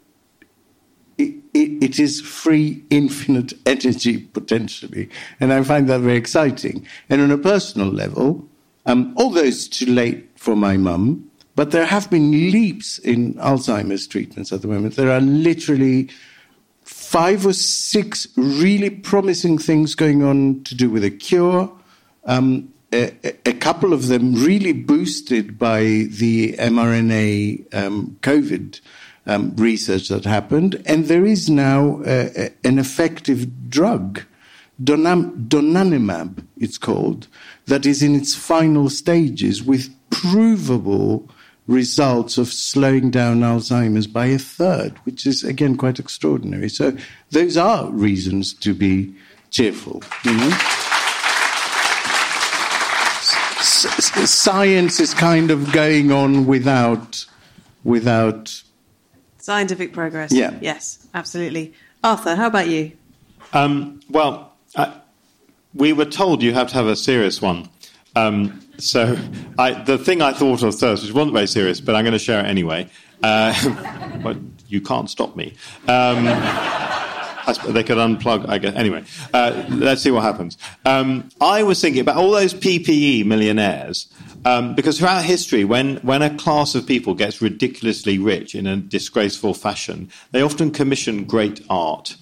it, 1.17 1.35
it, 1.53 1.83
it 1.83 1.99
is 1.99 2.21
free, 2.21 2.83
infinite 2.89 3.53
energy 3.65 4.19
potentially. 4.19 5.09
And 5.39 5.51
I 5.51 5.63
find 5.63 5.89
that 5.89 6.01
very 6.01 6.17
exciting. 6.17 6.87
And 7.09 7.21
on 7.21 7.31
a 7.31 7.37
personal 7.37 7.89
level, 7.89 8.47
um, 8.85 9.13
although 9.17 9.43
it's 9.43 9.67
too 9.67 9.87
late 9.87 10.29
for 10.35 10.55
my 10.55 10.77
mum, 10.77 11.29
but 11.55 11.71
there 11.71 11.85
have 11.85 12.09
been 12.09 12.31
leaps 12.31 12.99
in 12.99 13.33
Alzheimer's 13.33 14.07
treatments 14.07 14.53
at 14.53 14.61
the 14.61 14.67
moment. 14.67 14.95
There 14.95 15.11
are 15.11 15.19
literally 15.19 16.09
five 16.89 17.45
or 17.45 17.53
six 17.53 18.27
really 18.35 18.89
promising 18.89 19.59
things 19.59 19.93
going 19.93 20.23
on 20.23 20.63
to 20.63 20.73
do 20.73 20.89
with 20.89 21.03
a 21.03 21.11
cure. 21.11 21.71
Um, 22.25 22.73
a, 22.91 23.13
a 23.45 23.53
couple 23.53 23.93
of 23.93 24.07
them 24.07 24.33
really 24.33 24.73
boosted 24.73 25.59
by 25.59 25.81
the 26.09 26.53
mRNA 26.57 27.73
um, 27.75 28.17
COVID 28.21 28.81
um, 29.27 29.55
research 29.55 30.09
that 30.09 30.25
happened, 30.25 30.81
and 30.87 31.05
there 31.05 31.25
is 31.25 31.47
now 31.49 32.01
uh, 32.01 32.29
a- 32.35 32.51
an 32.63 32.79
effective 32.79 33.69
drug, 33.69 34.23
donam- 34.83 35.47
donanemab, 35.47 36.43
it's 36.57 36.79
called, 36.79 37.27
that 37.67 37.85
is 37.85 38.01
in 38.01 38.15
its 38.15 38.33
final 38.33 38.89
stages 38.89 39.61
with 39.61 39.93
provable 40.09 41.29
results 41.69 42.37
of 42.37 42.51
slowing 42.51 43.11
down 43.11 43.41
Alzheimer's 43.41 44.07
by 44.07 44.25
a 44.25 44.39
third, 44.39 44.97
which 45.05 45.25
is 45.25 45.43
again 45.43 45.77
quite 45.77 45.99
extraordinary. 45.99 46.67
So 46.67 46.97
those 47.31 47.55
are 47.57 47.89
reasons 47.91 48.53
to 48.55 48.73
be 48.73 49.13
cheerful. 49.51 50.01
You 50.25 50.33
know? 50.33 50.49
S- 53.59 53.85
s- 53.85 54.31
science 54.31 54.99
is 54.99 55.13
kind 55.13 55.51
of 55.51 55.71
going 55.71 56.11
on 56.11 56.45
without 56.47 57.25
without 57.83 58.63
Scientific 59.37 59.93
progress. 59.93 60.31
Yeah. 60.31 60.57
Yes, 60.61 61.07
absolutely. 61.13 61.73
Arthur, 62.03 62.35
how 62.35 62.47
about 62.47 62.67
you? 62.67 62.91
Um, 63.53 64.01
well, 64.09 64.53
uh, 64.75 64.91
we 65.73 65.93
were 65.93 66.05
told 66.05 66.43
you 66.43 66.53
have 66.53 66.67
to 66.69 66.73
have 66.75 66.87
a 66.87 66.95
serious 66.95 67.41
one. 67.41 67.69
Um, 68.27 68.61
so 68.77 69.17
I, 69.57 69.73
the 69.83 69.97
thing 69.97 70.21
I 70.21 70.33
thought 70.33 70.63
of 70.63 70.79
first, 70.79 71.03
which 71.03 71.13
wasn't 71.13 71.33
very 71.33 71.47
serious, 71.47 71.81
but 71.81 71.95
I'm 71.95 72.03
going 72.03 72.13
to 72.13 72.19
share 72.19 72.39
it 72.39 72.47
anyway. 72.47 72.89
Uh, 73.21 74.19
but 74.23 74.37
you 74.67 74.81
can't 74.81 75.09
stop 75.09 75.35
me. 75.35 75.55
Um, 75.87 76.25
they 77.67 77.83
could 77.83 77.97
unplug, 77.97 78.47
I 78.47 78.59
guess. 78.59 78.75
Anyway, 78.75 79.03
uh, 79.33 79.65
let's 79.69 80.01
see 80.01 80.11
what 80.11 80.23
happens. 80.23 80.57
Um, 80.85 81.29
I 81.41 81.63
was 81.63 81.81
thinking 81.81 82.01
about 82.01 82.17
all 82.17 82.31
those 82.31 82.53
PPE 82.53 83.25
millionaires, 83.25 84.07
um, 84.45 84.75
because 84.75 84.99
throughout 84.99 85.23
history, 85.23 85.65
when, 85.65 85.97
when 85.97 86.21
a 86.21 86.35
class 86.37 86.75
of 86.75 86.85
people 86.85 87.15
gets 87.15 87.41
ridiculously 87.41 88.19
rich 88.19 88.53
in 88.53 88.67
a 88.67 88.77
disgraceful 88.77 89.53
fashion, 89.53 90.09
they 90.31 90.41
often 90.41 90.71
commission 90.71 91.25
great 91.25 91.65
art 91.69 92.15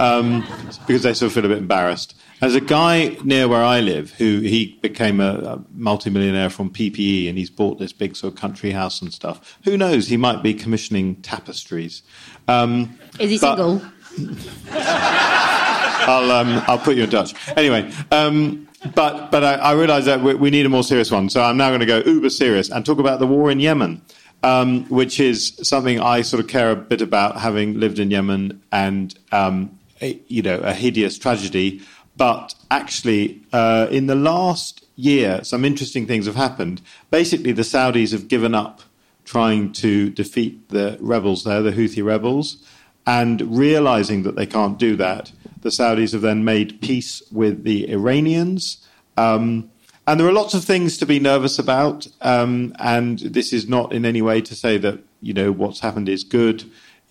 um, 0.00 0.44
because 0.86 1.04
they 1.04 1.14
sort 1.14 1.28
of 1.28 1.32
feel 1.34 1.44
a 1.44 1.48
bit 1.48 1.58
embarrassed. 1.58 2.16
There's 2.44 2.56
a 2.56 2.60
guy 2.60 3.16
near 3.24 3.48
where 3.48 3.64
I 3.64 3.80
live 3.80 4.10
who 4.10 4.40
he 4.40 4.78
became 4.82 5.18
a, 5.18 5.32
a 5.38 5.64
multimillionaire 5.72 6.50
from 6.50 6.68
PPE 6.68 7.26
and 7.26 7.38
he's 7.38 7.48
bought 7.48 7.78
this 7.78 7.90
big 7.90 8.14
sort 8.14 8.34
of 8.34 8.38
country 8.38 8.70
house 8.70 9.00
and 9.00 9.10
stuff. 9.14 9.56
Who 9.64 9.78
knows? 9.78 10.08
He 10.08 10.18
might 10.18 10.42
be 10.42 10.52
commissioning 10.52 11.16
tapestries. 11.22 12.02
Um, 12.46 12.98
Is 13.18 13.30
he 13.30 13.38
but- 13.38 13.56
single? 13.56 13.82
I'll 14.70 16.30
um, 16.30 16.62
I'll 16.66 16.78
put 16.78 16.96
you 16.96 17.04
in 17.04 17.10
touch. 17.10 17.34
Anyway, 17.56 17.90
um, 18.10 18.68
but 18.94 19.30
but 19.30 19.42
I, 19.42 19.54
I 19.54 19.72
realise 19.72 20.04
that 20.04 20.20
we, 20.20 20.34
we 20.34 20.50
need 20.50 20.66
a 20.66 20.68
more 20.68 20.84
serious 20.84 21.10
one. 21.10 21.30
So 21.30 21.42
I'm 21.42 21.56
now 21.56 21.70
going 21.70 21.80
to 21.80 21.86
go 21.86 22.00
uber 22.00 22.28
serious 22.28 22.68
and 22.68 22.84
talk 22.84 22.98
about 22.98 23.20
the 23.20 23.26
war 23.26 23.50
in 23.50 23.58
Yemen, 23.58 24.02
um, 24.42 24.84
which 24.90 25.18
is 25.18 25.58
something 25.62 25.98
I 25.98 26.20
sort 26.20 26.44
of 26.44 26.50
care 26.50 26.70
a 26.70 26.76
bit 26.76 27.00
about, 27.00 27.40
having 27.40 27.80
lived 27.80 27.98
in 27.98 28.10
Yemen 28.10 28.62
and 28.70 29.18
um, 29.32 29.78
a, 30.02 30.20
you 30.28 30.42
know 30.42 30.58
a 30.58 30.74
hideous 30.74 31.16
tragedy. 31.16 31.80
But 32.16 32.54
actually, 32.70 33.42
uh, 33.52 33.88
in 33.90 34.06
the 34.06 34.14
last 34.14 34.84
year, 34.96 35.42
some 35.42 35.64
interesting 35.64 36.06
things 36.06 36.26
have 36.26 36.36
happened. 36.36 36.80
Basically, 37.10 37.52
the 37.52 37.62
Saudis 37.62 38.12
have 38.12 38.28
given 38.28 38.54
up 38.54 38.82
trying 39.24 39.72
to 39.72 40.10
defeat 40.10 40.68
the 40.68 40.96
rebels 41.00 41.44
there, 41.44 41.62
the 41.62 41.72
Houthi 41.72 42.04
rebels. 42.04 42.64
And 43.06 43.58
realizing 43.58 44.22
that 44.22 44.36
they 44.36 44.46
can't 44.46 44.78
do 44.78 44.96
that, 44.96 45.32
the 45.60 45.68
Saudis 45.68 46.12
have 46.12 46.22
then 46.22 46.44
made 46.44 46.80
peace 46.80 47.22
with 47.30 47.64
the 47.64 47.90
Iranians. 47.90 48.86
Um, 49.16 49.70
and 50.06 50.20
there 50.20 50.26
are 50.26 50.32
lots 50.32 50.54
of 50.54 50.64
things 50.64 50.98
to 50.98 51.06
be 51.06 51.18
nervous 51.18 51.58
about. 51.58 52.06
Um, 52.20 52.74
and 52.78 53.18
this 53.18 53.52
is 53.52 53.68
not 53.68 53.92
in 53.92 54.04
any 54.04 54.22
way 54.22 54.40
to 54.42 54.54
say 54.54 54.78
that, 54.78 55.00
you 55.20 55.34
know, 55.34 55.52
what's 55.52 55.80
happened 55.80 56.08
is 56.08 56.24
good. 56.24 56.64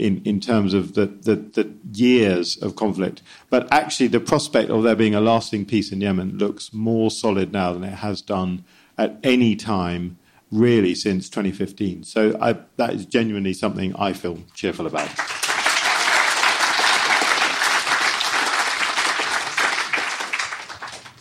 In, 0.04 0.22
in 0.26 0.42
terms 0.42 0.74
of 0.74 0.96
the, 0.96 1.06
the, 1.06 1.38
the, 1.38 1.74
years 1.94 2.58
of 2.58 2.76
conflict. 2.76 3.22
But 3.50 3.72
actually, 3.72 4.08
the 4.08 4.20
prospect 4.20 4.70
of 4.70 4.84
there 4.84 4.98
being 4.98 5.16
a 5.16 5.22
lasting 5.22 5.66
peace 5.66 5.94
in 5.94 6.02
Yemen 6.02 6.38
looks 6.38 6.74
more 6.74 7.10
solid 7.10 7.54
now 7.54 7.72
than 7.72 7.86
it 7.86 7.94
has 7.94 8.22
done 8.22 8.66
at 8.98 9.18
any 9.24 9.56
time, 9.56 10.18
really, 10.52 10.94
since 10.94 11.30
2015. 11.30 12.04
So 12.04 12.38
I, 12.42 12.58
that 12.76 12.94
is 12.94 13.06
genuinely 13.06 13.54
something 13.54 13.96
I 13.96 14.12
feel 14.12 14.40
cheerful 14.54 14.88
about. 14.88 15.08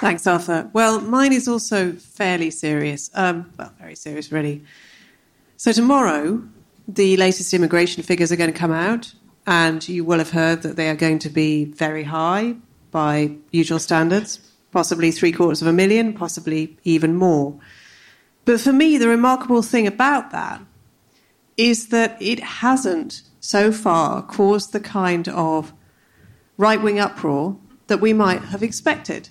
Thanks, 0.01 0.27
Arthur. 0.27 0.69
Well, 0.73 1.01
mine 1.01 1.33
is 1.33 1.47
also 1.47 1.93
fairly 1.93 2.51
serious. 2.51 3.11
Um, 3.15 3.53
well, 3.57 3.73
very 3.79 3.95
serious, 3.95 4.33
really. 4.33 4.65
So, 5.57 5.71
tomorrow, 5.71 6.43
the 6.89 7.17
latest 7.17 7.55
immigration 7.55 8.03
figures 8.03 8.33
are 8.33 8.37
going 8.37 8.53
to 8.53 8.59
come 8.59 8.73
out, 8.73 9.15
and 9.47 9.87
you 9.89 10.05
will 10.05 10.19
have 10.19 10.31
heard 10.31 10.63
that 10.63 10.77
they 10.77 10.89
are 10.89 10.97
going 10.97 11.19
to 11.21 11.31
be 11.31 11.65
very 11.65 12.05
high 12.05 12.57
by 12.91 13.37
usual 13.51 13.79
standards, 13.79 14.41
possibly 14.71 15.11
three 15.11 15.33
quarters 15.33 15.63
of 15.63 15.69
a 15.69 15.73
million, 15.73 16.13
possibly 16.13 16.77
even 16.85 17.15
more. 17.15 17.59
But 18.45 18.61
for 18.61 18.73
me, 18.73 18.99
the 18.99 19.09
remarkable 19.09 19.63
thing 19.63 19.87
about 19.87 20.31
that 20.31 20.61
is 21.57 21.89
that 21.89 22.21
it 22.21 22.41
hasn't 22.41 23.23
so 23.41 23.73
far 23.73 24.23
caused 24.23 24.73
the 24.73 24.81
kind 24.81 25.29
of 25.29 25.73
right 26.57 26.81
wing 26.81 26.99
uproar 26.99 27.57
that 27.87 28.01
we 28.01 28.13
might 28.13 28.43
have 28.43 28.63
expected. 28.63 29.29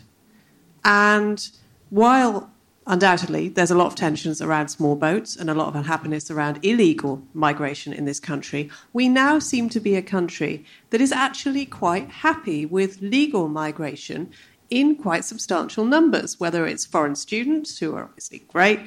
And 0.83 1.49
while 1.89 2.50
undoubtedly, 2.87 3.49
there's 3.49 3.71
a 3.71 3.75
lot 3.75 3.87
of 3.87 3.95
tensions 3.95 4.41
around 4.41 4.69
small 4.69 4.95
boats 4.95 5.35
and 5.35 5.49
a 5.49 5.53
lot 5.53 5.67
of 5.67 5.75
unhappiness 5.75 6.31
around 6.31 6.59
illegal 6.63 7.21
migration 7.33 7.93
in 7.93 8.05
this 8.05 8.19
country. 8.19 8.69
We 8.93 9.07
now 9.09 9.39
seem 9.39 9.69
to 9.69 9.79
be 9.79 9.95
a 9.95 10.01
country 10.01 10.65
that 10.89 11.01
is 11.01 11.11
actually 11.11 11.65
quite 11.65 12.09
happy 12.09 12.65
with 12.65 13.01
legal 13.01 13.47
migration 13.47 14.31
in 14.69 14.95
quite 14.95 15.25
substantial 15.25 15.83
numbers, 15.83 16.39
whether 16.39 16.65
it's 16.65 16.85
foreign 16.85 17.15
students, 17.15 17.77
who 17.77 17.93
are 17.93 18.05
obviously 18.05 18.39
great, 18.47 18.79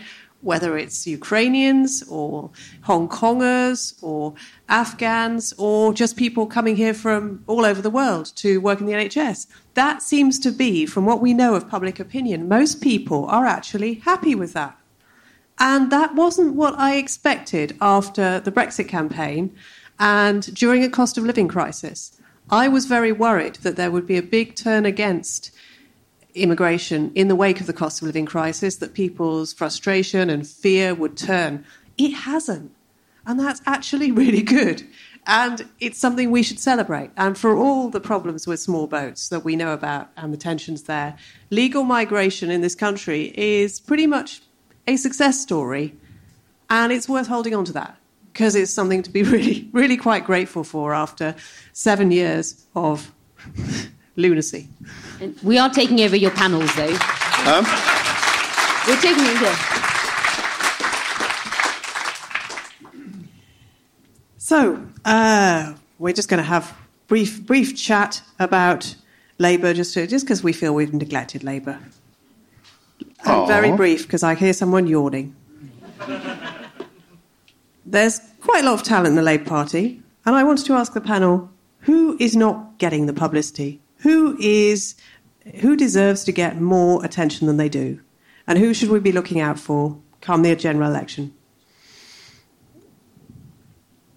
whether 0.44 0.76
it's 0.76 1.06
Ukrainians 1.06 2.04
or 2.08 2.50
Hong 2.82 3.08
Kongers 3.08 3.94
or 4.02 4.34
Afghans 4.68 5.54
or 5.56 5.94
just 5.94 6.16
people 6.16 6.46
coming 6.46 6.76
here 6.76 6.94
from 6.94 7.42
all 7.46 7.64
over 7.64 7.80
the 7.80 7.90
world 7.90 8.26
to 8.36 8.60
work 8.60 8.80
in 8.80 8.86
the 8.86 8.92
NHS. 8.92 9.46
That 9.72 10.02
seems 10.02 10.38
to 10.40 10.52
be, 10.52 10.86
from 10.86 11.06
what 11.06 11.22
we 11.22 11.32
know 11.32 11.54
of 11.54 11.68
public 11.68 11.98
opinion, 11.98 12.46
most 12.46 12.82
people 12.82 13.24
are 13.26 13.46
actually 13.46 13.94
happy 13.94 14.34
with 14.34 14.52
that. 14.52 14.78
And 15.58 15.90
that 15.90 16.14
wasn't 16.14 16.54
what 16.54 16.78
I 16.78 16.96
expected 16.96 17.76
after 17.80 18.38
the 18.40 18.52
Brexit 18.52 18.88
campaign 18.88 19.54
and 19.98 20.54
during 20.54 20.84
a 20.84 20.90
cost 20.90 21.16
of 21.16 21.24
living 21.24 21.48
crisis. 21.48 22.20
I 22.50 22.68
was 22.68 22.84
very 22.84 23.12
worried 23.12 23.56
that 23.56 23.76
there 23.76 23.90
would 23.90 24.06
be 24.06 24.18
a 24.18 24.22
big 24.22 24.54
turn 24.56 24.84
against 24.84 25.50
immigration 26.34 27.12
in 27.14 27.28
the 27.28 27.36
wake 27.36 27.60
of 27.60 27.66
the 27.66 27.72
cost 27.72 28.02
of 28.02 28.06
living 28.06 28.26
crisis, 28.26 28.76
that 28.76 28.94
people's 28.94 29.52
frustration 29.52 30.28
and 30.30 30.46
fear 30.46 30.94
would 30.94 31.16
turn. 31.16 31.64
It 31.96 32.12
hasn't. 32.12 32.72
And 33.26 33.40
that's 33.40 33.62
actually 33.66 34.10
really 34.12 34.42
good. 34.42 34.82
And 35.26 35.68
it's 35.80 35.98
something 35.98 36.30
we 36.30 36.42
should 36.42 36.60
celebrate. 36.60 37.10
And 37.16 37.38
for 37.38 37.56
all 37.56 37.88
the 37.88 38.00
problems 38.00 38.46
with 38.46 38.60
small 38.60 38.86
boats 38.86 39.28
that 39.28 39.44
we 39.44 39.56
know 39.56 39.72
about 39.72 40.10
and 40.16 40.32
the 40.32 40.36
tensions 40.36 40.82
there, 40.82 41.16
legal 41.50 41.84
migration 41.84 42.50
in 42.50 42.60
this 42.60 42.74
country 42.74 43.32
is 43.34 43.80
pretty 43.80 44.06
much 44.06 44.42
a 44.86 44.96
success 44.96 45.40
story. 45.40 45.94
And 46.68 46.92
it's 46.92 47.08
worth 47.08 47.28
holding 47.28 47.54
on 47.54 47.64
to 47.66 47.72
that 47.72 47.96
because 48.32 48.54
it's 48.54 48.70
something 48.72 49.02
to 49.02 49.10
be 49.10 49.22
really, 49.34 49.68
really 49.72 49.96
quite 49.96 50.26
grateful 50.26 50.64
for 50.64 50.92
after 50.92 51.34
seven 51.72 52.10
years 52.10 52.66
of 52.74 53.12
lunacy. 54.16 54.68
And 55.20 55.36
we 55.42 55.58
are 55.58 55.70
taking 55.70 56.00
over 56.00 56.16
your 56.16 56.30
panels, 56.30 56.74
though. 56.74 56.96
Um? 57.46 57.64
We're 58.86 59.00
taking 59.00 59.24
over. 59.24 59.74
So 64.36 64.86
uh, 65.04 65.74
we're 65.98 66.12
just 66.12 66.28
going 66.28 66.38
to 66.42 66.46
have 66.46 66.76
brief 67.08 67.46
brief 67.46 67.76
chat 67.76 68.22
about 68.38 68.94
Labour, 69.38 69.72
just 69.72 69.94
to, 69.94 70.06
just 70.06 70.26
because 70.26 70.42
we 70.42 70.52
feel 70.52 70.74
we've 70.74 70.92
neglected 70.92 71.42
Labour. 71.42 71.78
very 73.24 73.72
brief 73.72 74.02
because 74.02 74.22
I 74.22 74.34
hear 74.34 74.52
someone 74.52 74.86
yawning. 74.86 75.34
There's 77.86 78.20
quite 78.42 78.64
a 78.64 78.66
lot 78.66 78.74
of 78.74 78.82
talent 78.82 79.08
in 79.08 79.14
the 79.14 79.22
Labour 79.22 79.44
Party, 79.44 80.02
and 80.26 80.34
I 80.34 80.44
wanted 80.44 80.66
to 80.66 80.74
ask 80.74 80.92
the 80.92 81.00
panel 81.00 81.50
who 81.80 82.16
is 82.20 82.36
not 82.36 82.78
getting 82.78 83.06
the 83.06 83.12
publicity 83.12 83.80
who 84.04 84.36
is 84.38 84.94
who 85.60 85.76
deserves 85.76 86.24
to 86.24 86.32
get 86.32 86.60
more 86.60 87.04
attention 87.04 87.46
than 87.46 87.56
they 87.56 87.70
do, 87.70 88.00
and 88.46 88.58
who 88.58 88.72
should 88.72 88.90
we 88.90 89.00
be 89.00 89.12
looking 89.12 89.40
out 89.40 89.58
for 89.58 89.98
come 90.20 90.42
the 90.42 90.54
general 90.54 90.88
election? 90.88 91.34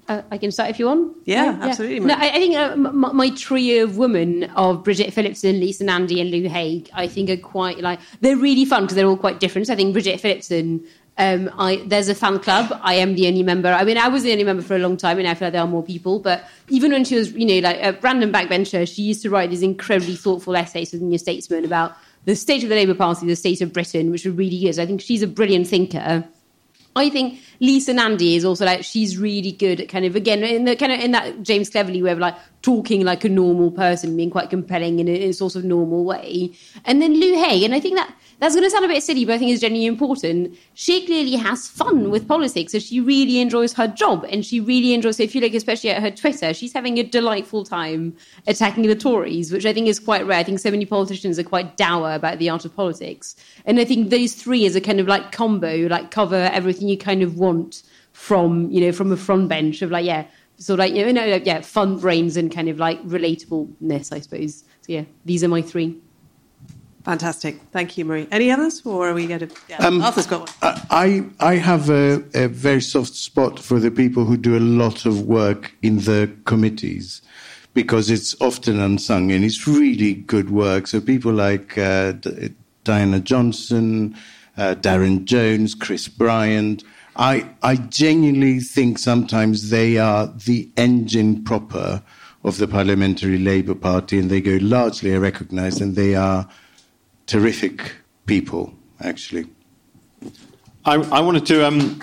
Uh, 0.10 0.22
I 0.32 0.38
can 0.38 0.52
start 0.52 0.70
if 0.70 0.80
you 0.80 0.86
want. 0.88 1.18
Yeah, 1.26 1.46
yeah. 1.46 1.66
absolutely. 1.66 2.00
No, 2.02 2.14
I, 2.14 2.30
I 2.30 2.34
think 2.34 2.56
uh, 2.56 2.76
my, 2.76 3.12
my, 3.12 3.30
trio 3.32 3.84
of 3.84 3.98
women 3.98 4.46
of 4.56 4.84
Bridget 4.84 5.12
Phillipson, 5.14 5.60
Lisa 5.60 5.84
Nandy, 5.84 6.22
and 6.22 6.32
Lou 6.32 6.48
Haigh, 6.48 6.86
I 6.94 7.08
think 7.08 7.30
are 7.30 7.38
quite 7.38 7.80
like 7.80 8.00
they're 8.22 8.38
really 8.38 8.66
fun 8.66 8.84
because 8.84 8.96
they're 8.96 9.08
all 9.08 9.18
quite 9.18 9.40
different. 9.40 9.68
So 9.68 9.74
I 9.74 9.76
think 9.78 9.94
Bridget 9.94 10.20
Phillipson 10.20 10.86
um, 11.18 11.50
I, 11.58 11.84
there's 11.86 12.10
a 12.10 12.16
fan 12.16 12.40
club. 12.40 12.80
I 12.84 12.96
am 12.96 13.16
the 13.16 13.28
only 13.28 13.44
member. 13.44 13.70
I 13.70 13.84
mean, 13.84 13.98
I 13.98 14.08
was 14.08 14.24
the 14.24 14.32
only 14.32 14.44
member 14.44 14.62
for 14.62 14.76
a 14.76 14.80
long 14.80 14.98
time, 14.98 15.18
and 15.18 15.28
I 15.28 15.34
feel 15.34 15.48
like 15.48 15.54
there 15.54 15.62
are 15.62 15.68
more 15.68 15.84
people. 15.84 16.20
But 16.20 16.48
even 16.70 16.92
when 16.92 17.06
she 17.06 17.16
was, 17.16 17.32
you 17.32 17.46
know, 17.46 17.60
like 17.68 17.78
a 17.82 17.98
random 18.02 18.32
backbencher, 18.32 18.88
she 18.94 19.02
used 19.02 19.24
to 19.24 19.30
write 19.30 19.50
these 19.50 19.64
incredibly 19.64 20.16
thoughtful 20.16 20.56
essays 20.56 20.92
within 20.92 21.10
New 21.10 21.18
Statesman 21.18 21.66
about 21.66 21.96
the 22.26 22.36
state 22.36 22.62
of 22.62 22.70
the 22.70 22.76
Labour 22.76 22.94
Party, 22.94 23.26
the 23.26 23.36
state 23.36 23.62
of 23.62 23.74
Britain, 23.74 24.12
which 24.12 24.26
were 24.26 24.32
really 24.32 24.60
good. 24.60 24.78
I 24.78 24.86
think 24.86 25.02
she's 25.02 25.24
a 25.24 25.28
brilliant 25.28 25.68
thinker. 25.68 26.28
I 26.98 27.10
think 27.10 27.40
Lisa 27.60 27.94
Nandy 27.94 28.36
is 28.36 28.44
also 28.44 28.66
like 28.66 28.84
she's 28.84 29.18
really 29.18 29.52
good 29.52 29.80
at 29.82 29.90
kind 29.90 30.04
of 30.04 30.16
again 30.16 30.44
in 30.44 30.66
the 30.66 30.76
kind 30.76 30.92
of 30.92 31.00
in 31.00 31.12
that 31.12 31.44
James 31.44 31.70
Cleverly 31.70 32.02
way 32.02 32.12
of 32.12 32.18
like 32.18 32.36
talking 32.64 33.06
like 33.06 33.24
a 33.24 33.30
normal 33.30 33.72
person, 33.72 34.18
being 34.18 34.32
quite 34.32 34.50
compelling 34.50 35.00
in 35.00 35.08
a, 35.08 35.12
in 35.12 35.30
a 35.30 35.34
sort 35.34 35.56
of 35.56 35.64
normal 35.64 36.04
way. 36.04 36.52
And 36.86 37.02
then 37.02 37.14
Lou 37.14 37.36
Haigh, 37.36 37.64
and 37.64 37.74
I 37.74 37.80
think 37.80 37.96
that 37.96 38.14
that's 38.40 38.54
going 38.54 38.66
to 38.66 38.70
sound 38.70 38.86
a 38.86 38.88
bit 38.88 39.02
silly, 39.02 39.26
but 39.26 39.34
I 39.34 39.38
think 39.40 39.52
it's 39.52 39.62
genuinely 39.62 39.88
important. 39.88 40.56
She 40.76 41.06
clearly 41.06 41.36
has 41.38 41.68
fun 41.68 42.12
with 42.12 42.28
politics, 42.28 42.72
so 42.72 42.80
she 42.80 43.00
really 43.00 43.40
enjoys 43.40 43.74
her 43.74 43.88
job, 43.88 44.26
and 44.30 44.46
she 44.46 44.60
really 44.60 44.94
enjoys. 44.94 45.18
So 45.18 45.24
if 45.24 45.34
you 45.34 45.42
look, 45.42 45.54
especially 45.54 45.90
at 45.90 46.02
her 46.02 46.12
Twitter, 46.12 46.54
she's 46.54 46.74
having 46.74 47.00
a 47.00 47.04
delightful 47.04 47.64
time 47.64 48.16
attacking 48.46 48.84
the 48.84 48.96
Tories, 48.96 49.52
which 49.52 49.66
I 49.66 49.74
think 49.74 49.88
is 49.88 50.00
quite 50.00 50.26
rare. 50.26 50.40
I 50.40 50.44
think 50.44 50.60
so 50.60 50.70
many 50.70 50.86
politicians 50.86 51.40
are 51.40 51.44
quite 51.44 51.78
dour 51.78 52.14
about 52.14 52.38
the 52.38 52.50
art 52.50 52.64
of 52.64 52.76
politics, 52.76 53.36
and 53.66 53.80
I 53.80 53.86
think 53.86 54.10
those 54.10 54.34
three 54.34 54.66
is 54.66 54.76
a 54.76 54.82
kind 54.82 55.00
of 55.00 55.08
like 55.08 55.32
combo, 55.32 55.88
like 55.88 56.12
cover 56.12 56.50
everything 56.54 56.88
you 56.88 56.98
kind 56.98 57.24
of 57.24 57.38
want 57.38 57.82
from 58.18 58.70
you 58.72 58.82
know 58.82 58.92
from 58.92 59.12
a 59.12 59.18
front 59.18 59.48
bench 59.48 59.84
of 59.84 59.92
like 59.92 60.04
yeah 60.04 60.26
sort 60.58 60.80
of 60.80 60.80
like 60.80 60.94
you 60.94 61.14
know 61.14 61.24
yeah 61.24 61.62
fun 61.62 62.00
brains 62.00 62.36
and 62.36 62.52
kind 62.52 62.68
of 62.68 62.80
like 62.80 63.00
relatableness 63.04 64.12
i 64.12 64.20
suppose 64.20 64.64
so 64.82 64.92
yeah 64.92 65.04
these 65.24 65.44
are 65.44 65.48
my 65.48 65.62
three 65.62 65.96
Fantastic. 67.08 67.62
Thank 67.72 67.98
you, 67.98 68.04
Marie. 68.04 68.28
Any 68.32 68.52
others, 68.52 68.82
or 68.86 69.08
are 69.08 69.14
we 69.14 69.28
going 69.28 69.40
to? 69.40 69.50
Yeah, 69.70 69.78
um, 69.78 70.02
Arthur's 70.02 70.28
got 70.28 70.42
one. 70.42 70.50
I, 70.90 71.24
I 71.40 71.56
have 71.56 71.90
a, 71.90 72.22
a, 72.34 72.50
very 72.50 72.82
soft 72.82 73.16
spot 73.16 73.60
for 73.60 73.80
the 73.80 73.90
people 73.90 74.26
who 74.26 74.36
do 74.36 74.58
a 74.58 74.60
lot 74.60 75.06
of 75.06 75.22
work 75.22 75.74
in 75.82 76.00
the 76.00 76.30
committees 76.44 77.22
because 77.74 78.10
it's 78.10 78.36
often 78.42 78.78
unsung 78.78 79.32
and 79.32 79.46
it's 79.46 79.66
really 79.66 80.16
good 80.16 80.50
work. 80.50 80.86
So 80.88 81.00
people 81.00 81.32
like 81.32 81.78
uh, 81.78 82.12
D- 82.12 82.54
Diana 82.84 83.22
Johnson, 83.22 84.14
uh, 84.58 84.76
Darren 84.76 85.24
Jones, 85.24 85.76
Chris 85.76 86.10
Bryant. 86.10 86.84
I, 87.16 87.50
I 87.64 87.78
genuinely 87.78 88.60
think 88.60 89.00
sometimes 89.00 89.70
they 89.70 89.98
are 89.98 90.28
the 90.28 90.70
engine 90.76 91.46
proper 91.46 92.04
of 92.44 92.58
the 92.58 92.68
Parliamentary 92.68 93.38
Labour 93.38 93.76
Party 93.76 94.20
and 94.20 94.30
they 94.30 94.42
go 94.42 94.58
largely 94.60 95.14
unrecognised 95.14 95.80
and 95.80 95.96
they 95.96 96.14
are 96.14 96.50
terrific 97.28 97.94
people, 98.26 98.74
actually. 99.02 99.46
I, 100.86 100.96
I 100.96 101.20
wanted 101.20 101.46
to 101.48 101.68
um, 101.68 102.00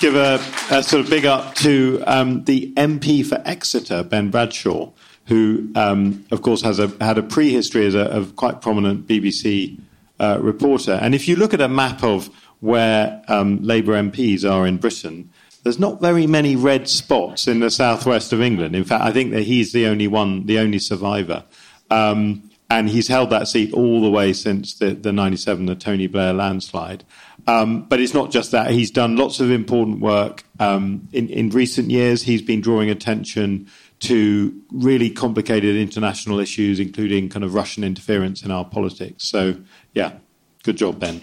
give 0.00 0.14
a, 0.14 0.34
a, 0.70 0.82
sort 0.82 1.02
of 1.04 1.10
big 1.10 1.24
up 1.24 1.54
to 1.56 2.02
um, 2.06 2.44
the 2.44 2.72
MP 2.76 3.26
for 3.26 3.42
Exeter, 3.44 4.02
Ben 4.04 4.30
Bradshaw, 4.30 4.90
who, 5.26 5.70
um, 5.74 6.24
of 6.30 6.42
course, 6.42 6.62
has 6.62 6.78
a, 6.78 6.88
had 7.00 7.18
a 7.18 7.22
prehistory 7.22 7.86
as 7.86 7.94
a, 7.94 8.26
quite 8.36 8.60
prominent 8.60 9.06
BBC 9.06 9.80
uh, 10.20 10.38
reporter. 10.40 10.92
And 10.92 11.14
if 11.14 11.26
you 11.26 11.36
look 11.36 11.54
at 11.54 11.60
a 11.60 11.68
map 11.68 12.04
of 12.04 12.28
where 12.60 13.22
um, 13.28 13.62
Labour 13.62 13.94
MPs 13.94 14.48
are 14.48 14.66
in 14.66 14.76
Britain, 14.76 15.30
there's 15.62 15.78
not 15.78 16.00
very 16.00 16.26
many 16.26 16.56
red 16.56 16.88
spots 16.88 17.48
in 17.48 17.60
the 17.60 17.70
southwest 17.70 18.32
of 18.32 18.42
England. 18.42 18.76
In 18.76 18.84
fact, 18.84 19.04
I 19.04 19.12
think 19.12 19.30
that 19.32 19.42
he's 19.42 19.72
the 19.72 19.86
only 19.86 20.08
one, 20.08 20.46
the 20.46 20.58
only 20.58 20.78
survivor. 20.78 21.44
Um, 21.90 22.50
and 22.72 22.88
he's 22.88 23.08
held 23.08 23.28
that 23.28 23.48
seat 23.48 23.72
all 23.74 24.00
the 24.00 24.10
way 24.10 24.32
since 24.32 24.74
the, 24.74 24.94
the 24.94 25.12
97, 25.12 25.66
the 25.66 25.74
Tony 25.74 26.06
Blair 26.06 26.32
landslide. 26.32 27.04
Um, 27.46 27.82
but 27.82 28.00
it's 28.00 28.14
not 28.14 28.30
just 28.30 28.50
that. 28.52 28.70
He's 28.70 28.90
done 28.90 29.16
lots 29.16 29.40
of 29.40 29.50
important 29.50 30.00
work. 30.00 30.44
Um, 30.58 31.06
in, 31.12 31.28
in 31.28 31.50
recent 31.50 31.90
years, 31.90 32.22
he's 32.22 32.40
been 32.40 32.62
drawing 32.62 32.88
attention 32.88 33.68
to 34.00 34.58
really 34.70 35.10
complicated 35.10 35.76
international 35.76 36.40
issues, 36.40 36.80
including 36.80 37.28
kind 37.28 37.44
of 37.44 37.52
Russian 37.52 37.84
interference 37.84 38.42
in 38.42 38.50
our 38.50 38.64
politics. 38.64 39.28
So, 39.28 39.56
yeah, 39.92 40.14
good 40.62 40.76
job, 40.76 40.98
Ben. 40.98 41.20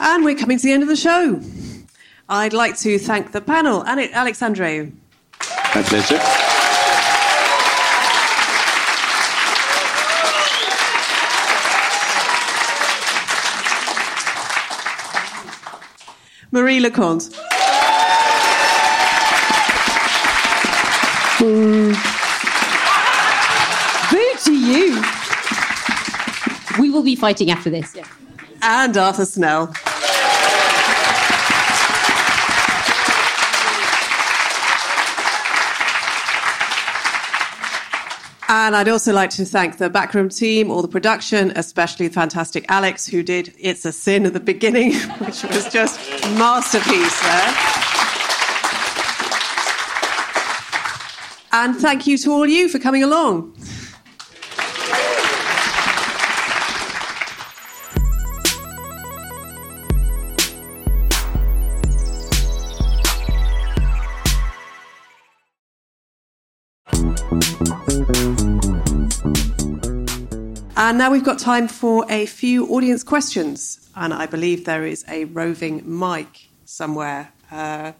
And 0.00 0.24
we're 0.24 0.36
coming 0.36 0.56
to 0.56 0.62
the 0.62 0.72
end 0.72 0.82
of 0.82 0.88
the 0.88 0.96
show. 0.96 1.40
I'd 2.30 2.54
like 2.54 2.78
to 2.78 2.98
thank 2.98 3.32
the 3.32 3.42
panel 3.42 3.84
and 3.84 4.00
Alex 4.12 4.40
Andreou. 4.40 4.92
My 5.74 5.82
pleasure. 5.82 6.35
Marie 16.66 16.80
le 16.80 16.90
Conte. 16.90 17.28
Hmm. 21.38 21.92
Boo 24.10 24.32
to 24.42 24.52
you. 24.52 25.00
We 26.80 26.90
will 26.90 27.04
be 27.04 27.14
fighting 27.14 27.52
after 27.52 27.70
this. 27.70 27.94
Yeah. 27.94 28.04
And 28.62 28.96
Arthur 28.96 29.26
Snell. 29.26 29.72
And 38.48 38.76
I'd 38.76 38.88
also 38.88 39.12
like 39.12 39.30
to 39.30 39.44
thank 39.44 39.78
the 39.78 39.90
backroom 39.90 40.28
team, 40.28 40.70
all 40.70 40.80
the 40.80 40.88
production, 40.88 41.52
especially 41.56 42.06
the 42.06 42.14
fantastic 42.14 42.64
Alex, 42.68 43.06
who 43.06 43.24
did 43.24 43.52
It's 43.58 43.84
a 43.84 43.92
Sin 43.92 44.24
at 44.24 44.34
the 44.34 44.40
beginning, 44.40 44.94
which 45.18 45.42
was 45.42 45.68
just 45.72 46.00
masterpiece 46.30 47.20
there. 47.22 47.54
And 51.52 51.76
thank 51.76 52.06
you 52.06 52.18
to 52.18 52.32
all 52.32 52.46
you 52.46 52.68
for 52.68 52.78
coming 52.78 53.02
along. 53.02 53.56
And 70.78 70.98
now 70.98 71.10
we've 71.10 71.24
got 71.24 71.38
time 71.38 71.68
for 71.68 72.04
a 72.10 72.26
few 72.26 72.66
audience 72.68 73.02
questions. 73.02 73.85
And 73.96 74.12
I 74.12 74.26
believe 74.26 74.64
there 74.64 74.84
is 74.84 75.04
a 75.08 75.24
roving 75.24 75.82
mic 75.98 76.48
somewhere. 76.64 77.32
Uh, 77.50 77.92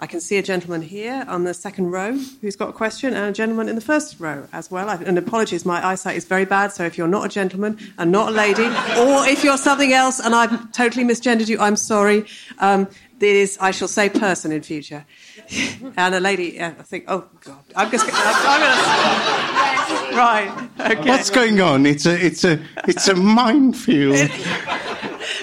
I 0.00 0.06
can 0.06 0.20
see 0.20 0.36
a 0.36 0.42
gentleman 0.42 0.82
here 0.82 1.24
on 1.28 1.44
the 1.44 1.54
second 1.54 1.92
row 1.92 2.18
who's 2.40 2.56
got 2.56 2.70
a 2.70 2.72
question, 2.72 3.14
and 3.14 3.26
a 3.26 3.32
gentleman 3.32 3.68
in 3.68 3.76
the 3.76 3.80
first 3.80 4.18
row 4.18 4.48
as 4.52 4.68
well. 4.68 4.90
And 4.90 5.16
apologies, 5.16 5.64
my 5.64 5.86
eyesight 5.86 6.16
is 6.16 6.24
very 6.24 6.44
bad, 6.44 6.72
so 6.72 6.84
if 6.84 6.98
you're 6.98 7.06
not 7.06 7.24
a 7.26 7.28
gentleman 7.28 7.78
and 7.96 8.10
not 8.10 8.30
a 8.30 8.32
lady, 8.32 8.64
or 8.64 9.26
if 9.28 9.44
you're 9.44 9.56
something 9.56 9.92
else 9.92 10.18
and 10.18 10.34
I've 10.34 10.72
totally 10.72 11.04
misgendered 11.04 11.48
you, 11.48 11.60
I'm 11.60 11.76
sorry. 11.76 12.26
Um, 12.58 12.88
this, 13.20 13.56
I 13.60 13.70
shall 13.70 13.86
say 13.86 14.08
person 14.08 14.50
in 14.50 14.62
future. 14.62 15.06
and 15.96 16.14
a 16.14 16.20
lady, 16.20 16.60
I 16.60 16.70
think, 16.72 17.04
oh 17.06 17.26
God, 17.44 17.64
I'm 17.76 17.90
just, 17.90 18.04
I'm, 18.06 18.12
I'm 18.16 18.60
gonna, 20.10 20.16
right, 20.16 20.70
okay. 20.80 21.08
What's 21.08 21.30
going 21.30 21.60
on? 21.60 21.86
It's 21.86 22.04
a, 22.04 22.26
it's 22.26 22.44
a, 22.44 22.60
it's 22.88 23.06
a 23.06 23.14
minefield. 23.14 24.28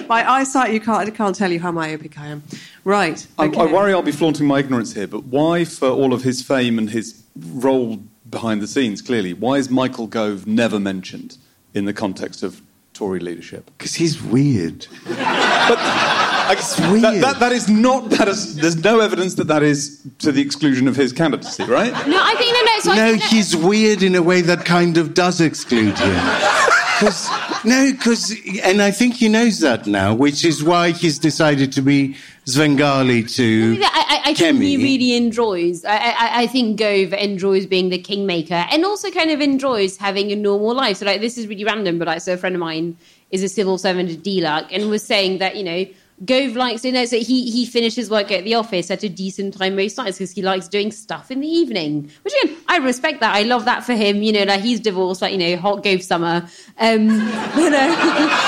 my 0.08 0.28
eyesight, 0.28 0.72
you 0.72 0.80
can't, 0.80 1.08
I 1.08 1.10
can't 1.10 1.34
tell 1.34 1.50
you 1.50 1.60
how 1.60 1.72
myopic 1.72 2.18
I 2.18 2.26
am. 2.28 2.42
Right. 2.84 3.26
Okay. 3.38 3.58
I, 3.58 3.64
I 3.64 3.72
worry 3.72 3.92
I'll 3.92 4.02
be 4.02 4.12
flaunting 4.12 4.46
my 4.46 4.58
ignorance 4.58 4.92
here, 4.94 5.06
but 5.06 5.24
why, 5.24 5.64
for 5.64 5.88
all 5.88 6.12
of 6.12 6.22
his 6.22 6.42
fame 6.42 6.78
and 6.78 6.90
his 6.90 7.22
role 7.36 7.98
behind 8.28 8.60
the 8.60 8.66
scenes, 8.66 9.02
clearly, 9.02 9.32
why 9.34 9.54
is 9.54 9.70
Michael 9.70 10.06
Gove 10.06 10.46
never 10.46 10.80
mentioned 10.80 11.38
in 11.74 11.84
the 11.84 11.92
context 11.92 12.42
of 12.42 12.60
Tory 12.94 13.20
leadership? 13.20 13.70
Because 13.78 13.94
he's 13.94 14.22
weird. 14.22 14.86
but 15.06 15.78
I, 15.78 16.90
weird. 16.90 17.02
That, 17.02 17.20
that, 17.20 17.40
that 17.40 17.52
is 17.52 17.68
not. 17.68 18.10
That 18.10 18.28
is, 18.28 18.56
there's 18.56 18.76
no 18.76 19.00
evidence 19.00 19.34
that 19.34 19.46
that 19.46 19.62
is 19.62 20.06
to 20.18 20.32
the 20.32 20.42
exclusion 20.42 20.88
of 20.88 20.96
his 20.96 21.12
candidacy, 21.12 21.64
right? 21.64 21.92
No, 22.06 22.18
I 22.20 22.34
think 22.34 22.54
no, 22.54 22.62
no. 22.64 22.80
So 22.80 22.94
no, 22.94 23.18
think, 23.18 23.22
he's 23.30 23.56
weird 23.56 24.02
in 24.02 24.14
a 24.14 24.22
way 24.22 24.40
that 24.42 24.64
kind 24.64 24.98
of 24.98 25.14
does 25.14 25.40
exclude 25.40 25.98
him. 25.98 26.14
Cause, 26.98 27.28
no, 27.64 27.92
because, 27.92 28.34
and 28.62 28.82
I 28.82 28.90
think 28.90 29.14
he 29.14 29.28
knows 29.28 29.60
that 29.60 29.86
now, 29.86 30.14
which 30.14 30.44
is 30.44 30.62
why 30.62 30.90
he's 30.90 31.18
decided 31.18 31.72
to 31.72 31.82
be 31.82 32.16
Svengali 32.44 33.22
to 33.22 33.78
I, 33.82 33.86
I, 34.24 34.30
I 34.30 34.34
think 34.34 34.60
he 34.60 34.76
really 34.76 35.16
enjoys. 35.16 35.84
I, 35.84 35.96
I, 35.96 36.30
I, 36.42 36.46
think 36.48 36.78
Gove 36.78 37.12
enjoys 37.12 37.66
being 37.66 37.88
the 37.88 37.98
kingmaker, 37.98 38.66
and 38.70 38.84
also 38.84 39.10
kind 39.10 39.30
of 39.30 39.40
enjoys 39.40 39.96
having 39.96 40.32
a 40.32 40.36
normal 40.36 40.74
life. 40.74 40.98
So, 40.98 41.06
like, 41.06 41.20
this 41.20 41.38
is 41.38 41.46
really 41.46 41.64
random, 41.64 41.98
but 41.98 42.08
like, 42.08 42.20
so 42.20 42.34
a 42.34 42.36
friend 42.36 42.56
of 42.56 42.60
mine 42.60 42.96
is 43.30 43.42
a 43.42 43.48
civil 43.48 43.78
servant 43.78 44.10
at 44.10 44.18
DLUHC 44.18 44.68
and 44.72 44.90
was 44.90 45.02
saying 45.02 45.38
that 45.38 45.56
you 45.56 45.64
know 45.64 45.86
Gove 46.24 46.54
likes, 46.54 46.84
you 46.84 46.92
know, 46.92 47.04
so 47.04 47.18
he, 47.18 47.50
he 47.50 47.66
finishes 47.66 48.08
work 48.08 48.30
at 48.30 48.44
the 48.44 48.54
office 48.54 48.90
at 48.90 49.02
a 49.02 49.08
decent 49.08 49.54
time 49.54 49.74
most 49.74 49.98
nights 49.98 50.18
because 50.18 50.30
he 50.30 50.42
likes 50.42 50.68
doing 50.68 50.92
stuff 50.92 51.30
in 51.30 51.40
the 51.40 51.48
evening. 51.48 52.10
Which 52.22 52.34
again, 52.42 52.56
I 52.68 52.78
respect 52.78 53.20
that. 53.20 53.34
I 53.34 53.42
love 53.42 53.64
that 53.64 53.84
for 53.84 53.94
him. 53.94 54.22
You 54.22 54.32
know, 54.32 54.44
like 54.44 54.60
he's 54.60 54.78
divorced, 54.78 55.20
like, 55.20 55.32
you 55.32 55.38
know, 55.38 55.56
hot 55.56 55.82
Gove 55.82 56.02
summer. 56.02 56.48
Um, 56.78 57.08
you 57.56 57.70
know. 57.70 58.38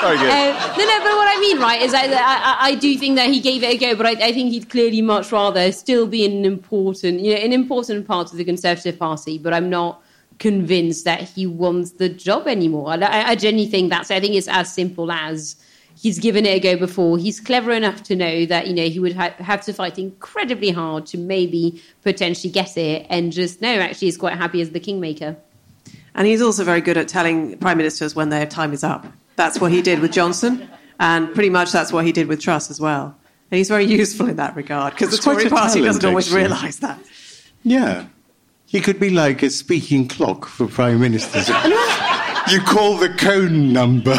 Very 0.00 0.18
good. 0.18 0.30
Uh, 0.30 0.74
no, 0.78 0.84
no, 0.84 0.98
but 1.00 1.16
what 1.16 1.36
I 1.36 1.38
mean, 1.40 1.58
right, 1.58 1.82
is 1.82 1.92
I, 1.92 2.04
I, 2.06 2.56
I 2.60 2.74
do 2.74 2.96
think 2.96 3.16
that 3.16 3.28
he 3.30 3.40
gave 3.40 3.62
it 3.62 3.74
a 3.74 3.76
go, 3.76 3.94
but 3.94 4.06
I, 4.06 4.10
I, 4.10 4.32
think 4.32 4.52
he'd 4.52 4.70
clearly 4.70 5.02
much 5.02 5.32
rather 5.32 5.72
still 5.72 6.06
be 6.06 6.24
an 6.24 6.44
important, 6.44 7.20
you 7.20 7.34
know, 7.34 7.40
an 7.40 7.52
important 7.52 8.06
part 8.06 8.30
of 8.30 8.38
the 8.38 8.44
Conservative 8.44 8.98
Party, 8.98 9.38
but 9.38 9.52
I'm 9.52 9.68
not 9.68 10.02
convinced 10.38 11.04
that 11.04 11.22
he 11.22 11.46
wants 11.46 11.92
the 11.92 12.08
job 12.08 12.46
anymore. 12.46 12.90
I, 12.90 13.30
I 13.30 13.34
genuinely 13.34 13.70
think 13.70 13.90
that's, 13.90 14.10
I 14.10 14.20
think 14.20 14.34
it's 14.34 14.48
as 14.48 14.72
simple 14.72 15.10
as 15.10 15.56
he's 16.06 16.20
given 16.20 16.46
it 16.46 16.50
a 16.50 16.60
go 16.60 16.76
before. 16.76 17.18
He's 17.18 17.40
clever 17.40 17.72
enough 17.72 18.04
to 18.04 18.14
know 18.14 18.46
that 18.46 18.68
you 18.68 18.74
know 18.74 18.84
he 18.84 19.00
would 19.00 19.14
ha- 19.14 19.34
have 19.38 19.62
to 19.62 19.72
fight 19.72 19.98
incredibly 19.98 20.70
hard 20.70 21.04
to 21.06 21.18
maybe 21.18 21.82
potentially 22.02 22.52
get 22.52 22.76
it, 22.76 23.06
and 23.10 23.32
just 23.32 23.60
no, 23.60 23.68
actually, 23.68 24.06
he's 24.06 24.16
quite 24.16 24.36
happy 24.36 24.60
as 24.60 24.70
the 24.70 24.78
kingmaker. 24.78 25.36
And 26.14 26.26
he's 26.26 26.40
also 26.40 26.62
very 26.62 26.80
good 26.80 26.96
at 26.96 27.08
telling 27.08 27.58
prime 27.58 27.76
ministers 27.76 28.14
when 28.14 28.28
their 28.28 28.46
time 28.46 28.72
is 28.72 28.84
up. 28.84 29.04
That's 29.34 29.60
what 29.60 29.72
he 29.72 29.82
did 29.82 29.98
with 29.98 30.12
Johnson, 30.12 30.68
and 31.00 31.34
pretty 31.34 31.50
much 31.50 31.72
that's 31.72 31.92
what 31.92 32.04
he 32.04 32.12
did 32.12 32.28
with 32.28 32.40
Truss 32.40 32.70
as 32.70 32.80
well. 32.80 33.16
And 33.50 33.58
he's 33.58 33.68
very 33.68 33.84
useful 33.84 34.28
in 34.28 34.36
that 34.36 34.54
regard 34.54 34.92
because 34.92 35.10
the 35.10 35.18
Tory 35.18 35.48
party 35.48 35.82
doesn't 35.82 36.04
always 36.04 36.32
realise 36.32 36.76
that. 36.76 37.00
Yeah. 37.64 38.06
He 38.68 38.80
could 38.80 38.98
be 38.98 39.10
like 39.10 39.42
a 39.42 39.50
speaking 39.50 40.08
clock 40.08 40.46
for 40.46 40.66
prime 40.66 41.00
ministers. 41.00 41.48
you 42.50 42.60
call 42.60 42.96
the 42.96 43.08
cone 43.08 43.72
number. 43.72 44.12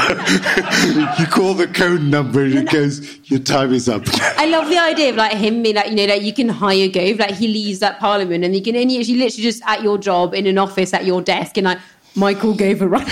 you 1.20 1.28
call 1.28 1.54
the 1.54 1.68
cone 1.74 2.10
number 2.10 2.44
and 2.44 2.54
it 2.56 2.70
goes, 2.70 3.18
your 3.30 3.40
time 3.40 3.74
is 3.74 3.88
up. 3.88 4.04
I 4.38 4.46
love 4.46 4.70
the 4.70 4.78
idea 4.78 5.10
of 5.10 5.16
like 5.16 5.34
him 5.34 5.64
being 5.64 5.76
like, 5.76 5.90
you 5.90 5.96
know, 5.96 6.06
like 6.06 6.22
you 6.22 6.34
can 6.34 6.50
hire 6.50 6.88
Gove, 6.88 7.20
like 7.20 7.36
he 7.36 7.48
leaves 7.48 7.80
that 7.80 8.00
parliament 8.00 8.44
and 8.44 8.56
you 8.56 8.62
can 8.62 8.76
and 8.76 8.90
he's 8.90 9.10
literally 9.10 9.44
just 9.44 9.64
at 9.66 9.82
your 9.82 9.98
job 9.98 10.34
in 10.34 10.48
an 10.48 10.58
office 10.58 10.94
at 10.94 11.06
your 11.06 11.22
desk 11.22 11.58
and 11.58 11.66
like 11.66 11.80
Michael 12.16 12.54
gave 12.54 12.82
a 12.82 12.88
run. 12.88 13.06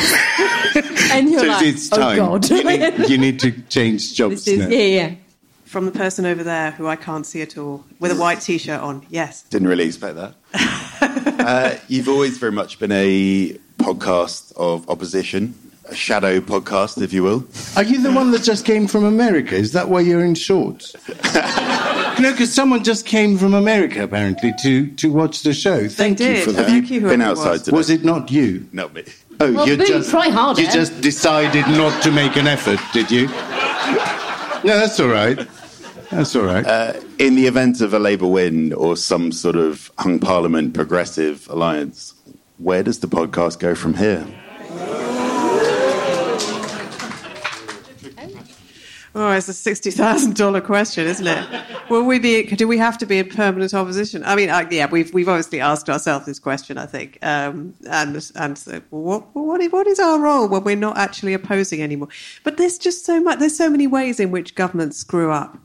and 1.12 1.30
you're 1.30 1.40
so 1.40 1.48
like, 1.48 1.66
it's 1.66 1.94
oh 1.94 1.98
time. 1.98 2.18
God. 2.18 2.50
you, 2.50 2.64
need, 2.64 3.10
you 3.10 3.18
need 3.18 3.40
to 3.40 3.52
change 3.64 4.16
jobs 4.16 4.48
Is, 4.48 4.60
now. 4.60 4.68
yeah, 4.68 4.84
yeah. 4.84 5.16
From 5.66 5.86
the 5.86 5.92
person 5.92 6.26
over 6.26 6.44
there 6.44 6.72
who 6.72 6.88
I 6.88 6.96
can't 6.96 7.26
see 7.26 7.42
at 7.42 7.58
all, 7.58 7.84
with 8.00 8.12
a 8.12 8.16
white 8.16 8.42
t 8.42 8.58
shirt 8.58 8.80
on. 8.82 9.06
Yes. 9.10 9.44
Didn't 9.44 9.68
really 9.68 9.86
expect 9.86 10.16
that. 10.16 10.36
uh, 11.40 11.76
you've 11.88 12.08
always 12.08 12.38
very 12.38 12.52
much 12.52 12.80
been 12.80 12.92
a 12.92 13.58
podcast 13.78 14.54
of 14.56 14.90
opposition, 14.90 15.54
a 15.86 15.96
shadow 15.96 16.40
podcast, 16.40 17.02
if 17.02 17.14
you 17.14 17.24
will. 17.24 17.46
Are 17.76 17.84
you 17.84 18.02
the 18.02 18.12
one 18.12 18.32
that 18.32 18.44
just 18.44 18.66
came 18.66 18.88
from 18.88 19.04
America? 19.04 19.56
Is 19.56 19.74
that 19.74 19.90
why 19.90 20.00
you're 20.02 20.24
in 20.26 20.36
shorts? 20.36 20.96
no, 22.20 22.32
because 22.32 22.54
someone 22.54 22.84
just 22.84 23.06
came 23.06 23.38
from 23.38 23.54
America 23.54 24.04
apparently 24.04 24.54
to, 24.64 24.88
to 24.94 25.12
watch 25.12 25.44
the 25.44 25.54
show. 25.54 25.88
Thank 25.88 26.18
they 26.18 26.28
you 26.28 26.34
did. 26.36 26.44
for 26.46 26.52
that. 26.54 26.66
Thank 26.66 26.90
you, 26.90 27.02
Been 27.02 27.22
outside 27.22 27.52
was. 27.52 27.62
today. 27.64 27.78
Was 27.78 27.90
it 27.90 28.04
not 28.04 28.32
you? 28.32 28.68
Not 28.72 28.94
me. 28.94 29.04
Oh, 29.40 29.52
Well, 29.52 29.68
you 29.68 29.78
boom, 29.78 29.86
just 29.86 30.10
try 30.10 30.30
harder. 30.30 30.62
You 30.62 30.72
just 30.72 31.02
decided 31.02 31.68
not 31.68 32.02
to 32.04 32.12
make 32.12 32.36
an 32.38 32.48
effort, 32.48 32.80
did 32.94 33.12
you? 33.12 33.28
No, 33.28 34.80
that's 34.80 35.00
all 35.00 35.10
right. 35.10 35.38
That's 36.10 36.36
all 36.36 36.44
right. 36.44 36.66
Uh, 36.66 36.94
in 37.20 37.36
the 37.36 37.46
event 37.46 37.82
of 37.82 37.94
a 37.94 38.00
Labour 38.00 38.28
win 38.28 38.74
or 38.74 38.96
some 38.98 39.32
sort 39.32 39.56
of 39.58 39.92
hung 40.00 40.18
parliament 40.20 40.74
progressive 40.74 41.48
alliance, 41.50 42.15
where 42.58 42.84
does 42.84 43.00
the 43.00 43.08
podcast 43.08 43.60
go 43.60 43.76
from 43.76 43.96
here? 43.96 44.26
Oh, 49.18 49.32
it's 49.32 49.48
a 49.48 49.54
sixty 49.54 49.92
thousand 49.92 50.36
dollar 50.36 50.60
question, 50.60 51.08
isn't 51.08 51.26
it? 51.26 51.66
Will 51.90 52.04
we 52.04 52.20
be? 52.20 52.44
Do 52.44 52.68
we 52.68 52.78
have 52.78 52.98
to 52.98 53.06
be 53.06 53.18
in 53.18 53.30
permanent 53.30 53.74
opposition? 53.74 54.26
I 54.26 54.36
mean, 54.36 54.50
yeah, 54.72 54.88
we've 54.92 55.14
we've 55.14 55.30
obviously 55.30 55.62
asked 55.62 55.90
ourselves 55.90 56.26
this 56.26 56.38
question, 56.38 56.78
I 56.78 56.86
think, 56.86 57.18
um, 57.22 57.74
and 57.90 58.32
and 58.36 58.58
so, 58.58 58.82
what 58.90 59.34
what 59.34 59.62
is, 59.62 59.72
what 59.72 59.88
is 59.88 60.02
our 60.02 60.20
role 60.20 60.50
when 60.50 60.66
we're 60.66 60.76
not 60.76 60.98
actually 60.98 61.34
opposing 61.34 61.82
anymore? 61.82 62.10
But 62.44 62.58
there's 62.58 62.78
just 62.78 63.06
so 63.06 63.22
much. 63.22 63.40
There's 63.40 63.56
so 63.56 63.70
many 63.70 63.88
ways 63.88 64.20
in 64.20 64.32
which 64.32 64.54
governments 64.54 64.98
screw 64.98 65.32
up. 65.32 65.58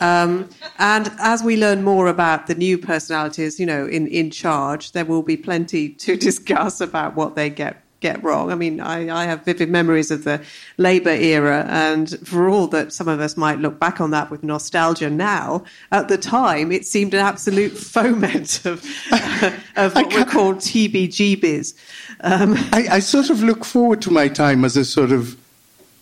Um, 0.00 0.50
and 0.78 1.10
as 1.18 1.42
we 1.42 1.56
learn 1.56 1.82
more 1.82 2.08
about 2.08 2.46
the 2.46 2.54
new 2.54 2.76
personalities, 2.78 3.58
you 3.58 3.66
know, 3.66 3.86
in, 3.86 4.06
in 4.08 4.30
charge, 4.30 4.92
there 4.92 5.04
will 5.04 5.22
be 5.22 5.36
plenty 5.36 5.88
to 5.90 6.16
discuss 6.28 6.80
about 6.80 7.16
what 7.16 7.34
they 7.34 7.50
get 7.50 7.82
get 8.00 8.22
wrong. 8.22 8.52
I 8.52 8.54
mean, 8.54 8.78
I, 8.78 9.08
I 9.22 9.24
have 9.24 9.44
vivid 9.44 9.70
memories 9.70 10.10
of 10.10 10.24
the 10.24 10.42
Labour 10.76 11.10
era, 11.10 11.64
and 11.68 12.10
for 12.28 12.48
all 12.48 12.66
that 12.68 12.92
some 12.92 13.08
of 13.08 13.20
us 13.20 13.36
might 13.36 13.58
look 13.58 13.80
back 13.80 14.00
on 14.00 14.10
that 14.10 14.30
with 14.30 14.42
nostalgia 14.44 15.08
now, 15.08 15.64
at 15.90 16.08
the 16.08 16.18
time 16.18 16.70
it 16.70 16.84
seemed 16.84 17.14
an 17.14 17.20
absolute 17.20 17.72
foment 17.96 18.64
of, 18.66 18.84
of 19.76 19.94
what 19.94 20.12
were 20.14 20.24
called 20.24 20.56
TBGBs. 20.56 21.74
Um, 22.20 22.54
I, 22.72 22.86
I 22.92 22.98
sort 22.98 23.30
of 23.30 23.42
look 23.42 23.64
forward 23.64 24.02
to 24.02 24.10
my 24.10 24.28
time 24.28 24.64
as 24.64 24.76
a 24.76 24.84
sort 24.84 25.10
of 25.10 25.36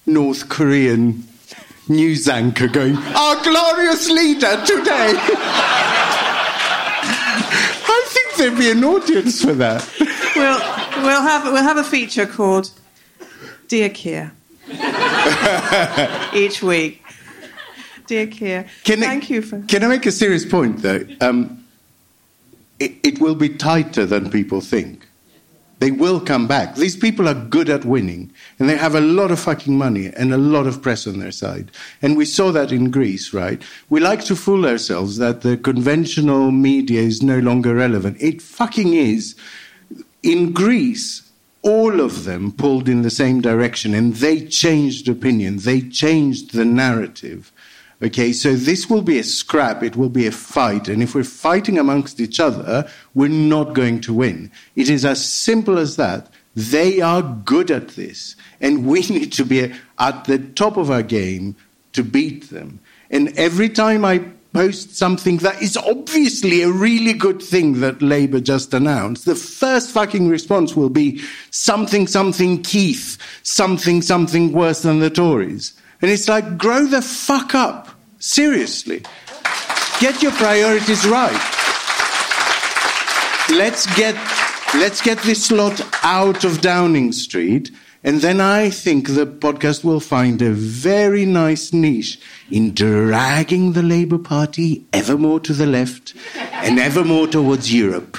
North 0.05 0.49
Korean 0.49 1.25
news 1.89 2.29
anchor 2.29 2.69
going, 2.69 2.97
Our 2.97 3.43
glorious 3.43 4.09
leader 4.11 4.57
today. 4.65 5.13
I 7.87 8.05
think 8.09 8.37
there'd 8.37 8.59
be 8.59 8.71
an 8.71 8.85
audience 8.85 9.43
for 9.43 9.53
that. 9.55 9.89
we'll, 10.37 10.59
we'll, 11.05 11.23
have, 11.23 11.45
we'll 11.45 11.63
have 11.63 11.77
a 11.77 11.85
feature 11.85 12.27
called 12.27 12.71
Dear 13.69 13.89
Keir 13.91 14.33
each 16.35 16.63
week. 16.63 17.03
Dear 18.07 18.27
Keir, 18.27 18.67
Can 18.85 19.03
I- 19.03 19.07
thank 19.07 19.31
you 19.31 19.41
for. 19.43 19.61
Can 19.63 19.83
I 19.85 19.89
make 19.89 20.05
a 20.07 20.13
serious 20.13 20.45
point, 20.45 20.79
though? 20.83 21.07
Um, 21.21 21.65
it, 22.79 22.93
it 23.03 23.21
will 23.21 23.35
be 23.35 23.49
tighter 23.49 24.05
than 24.05 24.31
people 24.31 24.61
think. 24.61 25.04
They 25.81 25.91
will 25.91 26.21
come 26.21 26.47
back. 26.47 26.77
These 26.77 26.97
people 26.97 27.29
are 27.29 27.35
good 27.35 27.69
at 27.69 27.85
winning, 27.85 28.33
and 28.59 28.69
they 28.69 28.77
have 28.77 28.95
a 28.95 29.01
lot 29.01 29.31
of 29.31 29.41
fucking 29.41 29.77
money 29.77 30.07
and 30.07 30.33
a 30.33 30.39
lot 30.39 30.67
of 30.67 30.81
press 30.81 31.07
on 31.07 31.19
their 31.19 31.33
side. 31.33 31.71
And 32.01 32.17
we 32.17 32.25
saw 32.25 32.53
that 32.53 32.73
in 32.73 32.91
Greece, 32.91 33.35
right? 33.35 33.63
We 33.91 34.01
like 34.01 34.25
to 34.27 34.37
fool 34.37 34.67
ourselves 34.67 35.17
that 35.19 35.41
the 35.41 35.57
conventional 35.57 36.51
media 36.51 37.01
is 37.01 37.23
no 37.23 37.39
longer 37.39 37.75
relevant. 37.75 38.17
It 38.21 38.41
fucking 38.41 38.95
is. 38.95 39.35
In 40.23 40.53
Greece, 40.53 41.31
all 41.63 42.01
of 42.01 42.25
them 42.25 42.53
pulled 42.53 42.89
in 42.89 43.03
the 43.03 43.11
same 43.11 43.41
direction, 43.41 43.95
and 43.95 44.15
they 44.15 44.47
changed 44.47 45.09
opinion. 45.09 45.59
They 45.59 45.81
changed 45.81 46.53
the 46.53 46.65
narrative. 46.65 47.53
Okay, 48.05 48.35
so 48.35 48.55
this 48.55 48.91
will 48.91 49.01
be 49.01 49.19
a 49.19 49.25
scrap, 49.25 49.83
it 49.83 49.97
will 49.97 50.11
be 50.11 50.27
a 50.27 50.31
fight, 50.31 50.89
and 50.89 51.03
if 51.03 51.15
we're 51.15 51.25
fighting 51.25 51.79
amongst 51.79 52.21
each 52.21 52.39
other, 52.39 52.87
we're 53.15 53.31
not 53.31 53.73
going 53.73 54.03
to 54.03 54.13
win. 54.13 54.51
It 54.77 54.91
is 54.91 55.07
as 55.07 55.27
simple 55.27 55.79
as 55.79 55.97
that. 55.97 56.29
They 56.55 57.01
are 57.01 57.23
good 57.23 57.71
at 57.71 57.89
this, 57.89 58.37
and 58.61 58.85
we 58.85 59.01
need 59.09 59.33
to 59.33 59.45
be 59.47 59.73
at 59.99 60.25
the 60.27 60.39
top 60.39 60.77
of 60.77 60.91
our 60.91 61.03
game 61.03 61.57
to 61.95 62.03
beat 62.05 62.51
them. 62.51 62.79
And 63.11 63.29
every 63.39 63.71
time 63.71 64.05
I 64.05 64.19
post 64.53 64.95
something 64.97 65.39
that 65.39 65.63
is 65.63 65.79
obviously 65.79 66.61
a 66.61 66.71
really 66.71 67.15
good 67.15 67.43
thing 67.43 67.81
that 67.81 68.03
Labour 68.03 68.41
just 68.41 68.75
announced, 68.75 69.25
the 69.25 69.35
first 69.35 69.93
fucking 69.93 70.29
response 70.29 70.77
will 70.77 70.91
be 70.91 71.23
something, 71.51 72.07
something 72.07 72.63
Keith, 72.63 73.17
something, 73.45 74.03
something 74.03 74.53
worse 74.53 74.83
than 74.83 74.99
the 74.99 75.09
Tories. 75.09 75.73
And 76.03 76.11
it's 76.11 76.29
like, 76.29 76.59
grow 76.59 76.85
the 76.85 77.01
fuck 77.01 77.55
up. 77.55 77.94
Seriously. 78.27 79.03
Get 80.01 80.23
your 80.23 80.33
priorities 80.33 81.07
right. 81.07 81.31
Let's 83.51 83.85
get, 83.97 84.15
let's 84.77 85.03
get 85.03 85.19
this 85.25 85.53
lot 85.53 85.79
out 86.03 86.43
of 86.43 86.63
Downing 86.63 87.13
Street. 87.13 87.71
And 88.03 88.23
then 88.23 88.41
I 88.41 88.71
think 88.71 89.09
the 89.09 89.27
podcast 89.27 89.85
will 89.85 90.01
find 90.01 90.41
a 90.41 90.53
very 90.53 91.27
nice 91.27 91.75
niche 91.75 92.19
in 92.51 92.73
dragging 92.73 93.75
the 93.75 93.83
Labour 93.83 94.19
Party 94.19 94.87
ever 94.95 95.19
more 95.19 95.39
to 95.41 95.53
the 95.53 95.67
left 95.67 96.15
and 96.35 96.79
ever 96.79 97.05
more 97.05 97.27
towards 97.27 97.75
Europe. 97.75 98.17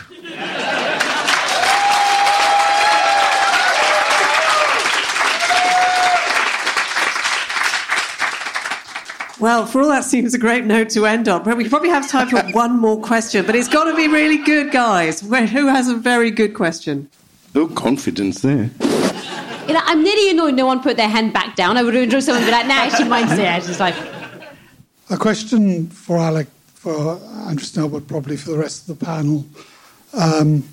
Well, 9.40 9.66
for 9.66 9.82
all 9.82 9.90
that 9.90 10.06
seems 10.06 10.34
a 10.34 10.38
great 10.38 10.64
note 10.64 10.90
to 10.92 11.06
end 11.06 11.28
on. 11.28 11.44
But 11.44 11.58
we 11.58 11.68
probably 11.68 11.90
have 11.90 12.10
time 12.10 12.30
for 12.30 12.42
one 12.52 12.80
more 12.80 13.00
question, 13.02 13.46
but 13.46 13.56
it's 13.56 13.68
got 13.68 13.86
to 13.86 13.96
be 13.96 14.08
really 14.08 14.38
good, 14.38 14.72
guys. 14.72 15.20
Who 15.22 15.68
has 15.68 15.90
a 15.90 15.96
very 15.96 16.32
good 16.32 16.54
question? 16.54 17.10
No 17.54 17.68
confidence 17.68 18.42
there. 18.42 18.70
You 19.68 19.74
know, 19.74 19.82
I'm 19.84 20.04
nearly 20.04 20.30
annoyed 20.30 20.54
no 20.54 20.66
one 20.66 20.82
put 20.82 20.96
their 20.96 21.10
hand 21.10 21.34
back 21.34 21.56
down. 21.56 21.78
I 21.78 21.84
would 21.84 21.94
have 21.96 22.04
enjoyed 22.04 22.24
someone 22.24 22.46
be 22.46 22.52
like, 22.52 22.68
nah, 22.68 22.76
actually, 22.76 23.10
mine's 23.10 23.36
there. 23.36 23.58
It's 23.58 23.68
just 23.68 23.80
like, 23.80 23.96
A 25.10 25.18
question 25.18 25.88
for 25.88 26.18
Alec, 26.18 26.48
for 26.74 27.20
Andrew 27.48 27.66
Snell, 27.66 27.90
but 27.90 28.08
probably 28.08 28.38
for 28.38 28.52
the 28.52 28.58
rest 28.58 28.88
of 28.88 29.00
the 29.00 29.06
panel. 29.06 29.46
Um, 30.14 30.64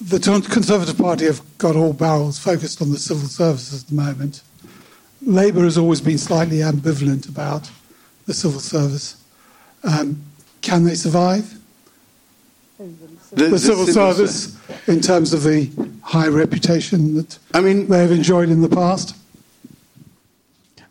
the 0.00 0.18
Conservative 0.18 0.98
Party 0.98 1.24
have 1.26 1.40
got 1.58 1.74
all 1.74 1.92
barrels 1.92 2.38
focused 2.38 2.82
on 2.82 2.90
the 2.90 2.98
civil 2.98 3.28
service 3.28 3.82
at 3.82 3.88
the 3.88 3.94
moment. 3.94 4.42
Labour 5.24 5.64
has 5.64 5.78
always 5.78 6.00
been 6.00 6.18
slightly 6.18 6.58
ambivalent 6.58 7.28
about 7.28 7.70
the 8.26 8.34
civil 8.34 8.60
service. 8.60 9.16
Um, 9.84 10.22
can 10.62 10.84
they 10.84 10.94
survive 10.94 11.58
the, 13.32 13.58
civil 13.58 13.86
service 13.86 14.56
in 14.88 15.00
terms 15.00 15.32
of 15.32 15.42
the 15.44 15.70
high 16.02 16.28
reputation 16.28 17.14
that 17.14 17.38
I 17.54 17.60
mean, 17.60 17.88
they 17.88 18.00
have 18.00 18.12
enjoyed 18.12 18.48
in 18.48 18.62
the 18.62 18.68
past? 18.68 19.16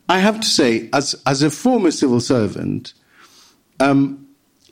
I 0.09 0.19
have 0.19 0.39
to 0.41 0.47
say, 0.47 0.89
as 0.93 1.15
as 1.25 1.41
a 1.41 1.49
former 1.49 1.91
civil 1.91 2.19
servant, 2.19 2.93
um, 3.79 4.27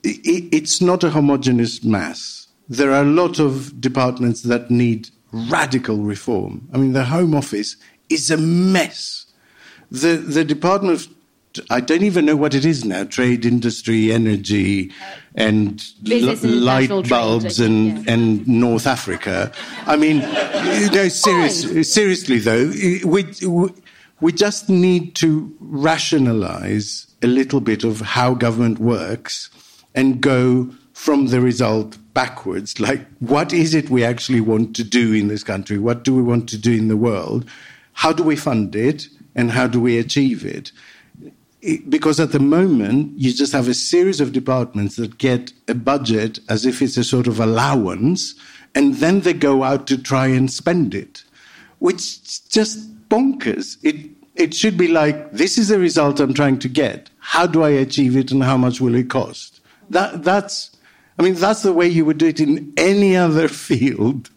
i 0.06 0.10
i- 0.10 0.50
it's 0.52 0.82
not 0.82 1.04
a 1.04 1.10
homogenous 1.12 1.84
mass. 1.84 2.48
There 2.68 2.92
are 2.92 3.02
a 3.04 3.06
lot 3.22 3.40
of 3.40 3.80
departments 3.82 4.42
that 4.44 4.70
need 4.70 5.10
radical 5.32 5.98
reform. 5.98 6.68
I 6.74 6.78
mean, 6.78 6.94
the 6.94 7.06
Home 7.06 7.34
Office 7.36 7.78
is 8.10 8.30
a 8.32 8.38
mess. 8.38 9.26
The 9.92 10.18
the 10.18 10.46
Department 10.46 10.94
of 11.02 11.08
I 11.70 11.80
don't 11.80 12.04
even 12.04 12.26
know 12.26 12.36
what 12.36 12.54
it 12.54 12.64
is 12.64 12.86
now. 12.86 13.04
Trade, 13.06 13.46
industry, 13.46 14.12
energy, 14.12 14.92
and 15.34 15.84
l- 16.10 16.20
light 16.20 16.84
international 16.86 17.04
trade, 17.04 17.10
bulbs 17.10 17.60
and 17.60 18.06
yeah. 18.06 18.14
and 18.14 18.48
North 18.48 18.86
Africa. 18.86 19.52
I 19.88 19.96
mean, 19.96 20.18
you 20.82 20.92
know, 20.92 21.08
serious, 21.08 21.92
seriously 21.92 22.40
though, 22.40 22.72
we 23.04 23.26
we 24.22 24.32
just 24.32 24.70
need 24.70 25.16
to 25.16 25.56
rationalize 25.60 27.08
a 27.22 27.28
little 27.28 27.62
bit 27.62 27.84
of 27.84 28.02
how 28.02 28.34
government 28.34 28.80
works 28.80 29.50
and 29.96 30.22
go 30.22 30.70
from 30.94 31.28
the 31.28 31.42
result 31.42 31.98
backwards. 32.14 32.80
Like, 32.80 33.06
what 33.20 33.54
is 33.54 33.74
it 33.74 33.90
we 33.90 34.04
actually 34.04 34.42
want 34.42 34.76
to 34.76 34.84
do 34.84 35.14
in 35.14 35.30
this 35.30 35.44
country? 35.44 35.78
What 35.78 36.04
do 36.04 36.14
we 36.14 36.22
want 36.22 36.50
to 36.50 36.58
do 36.58 36.74
in 36.74 36.90
the 36.90 36.98
world? 36.98 37.50
How 37.94 38.12
do 38.14 38.24
we 38.24 38.36
fund 38.36 38.76
it? 38.76 39.08
And 39.36 39.52
how 39.52 39.68
do 39.68 39.80
we 39.80 39.98
achieve 39.98 40.46
it? 40.46 40.72
it, 41.62 41.90
because 41.90 42.20
at 42.20 42.32
the 42.32 42.40
moment 42.40 43.18
you 43.18 43.34
just 43.34 43.54
have 43.54 43.68
a 43.68 43.74
series 43.74 44.22
of 44.22 44.32
departments 44.32 44.96
that 44.96 45.18
get 45.18 45.52
a 45.68 45.76
budget 45.76 46.40
as 46.50 46.66
if 46.66 46.82
it's 46.82 46.98
a 46.98 47.04
sort 47.04 47.28
of 47.28 47.40
allowance, 47.40 48.36
and 48.76 48.96
then 48.96 49.22
they 49.22 49.34
go 49.34 49.64
out 49.64 49.88
to 49.88 49.98
try 49.98 50.28
and 50.28 50.52
spend 50.52 50.94
it, 50.94 51.24
which 51.80 51.98
is 51.98 52.40
just 52.50 53.10
bonkers. 53.10 53.78
It 53.84 54.12
it 54.36 54.54
should 54.54 54.78
be 54.78 54.88
like 54.88 55.32
this 55.32 55.58
is 55.58 55.68
the 55.68 55.80
result 55.80 56.20
I'm 56.20 56.34
trying 56.34 56.60
to 56.60 56.70
get. 56.70 57.10
How 57.20 57.46
do 57.46 57.64
I 57.64 57.70
achieve 57.70 58.16
it, 58.16 58.32
and 58.32 58.44
how 58.44 58.58
much 58.58 58.80
will 58.80 58.96
it 58.96 59.10
cost? 59.10 59.62
That 59.90 60.24
that's. 60.24 60.76
I 61.18 61.22
mean, 61.22 61.34
that's 61.34 61.64
the 61.64 61.74
way 61.74 61.86
you 61.86 62.06
would 62.06 62.18
do 62.18 62.28
it 62.28 62.40
in 62.40 62.72
any 62.78 63.18
other 63.18 63.48
field, 63.68 64.30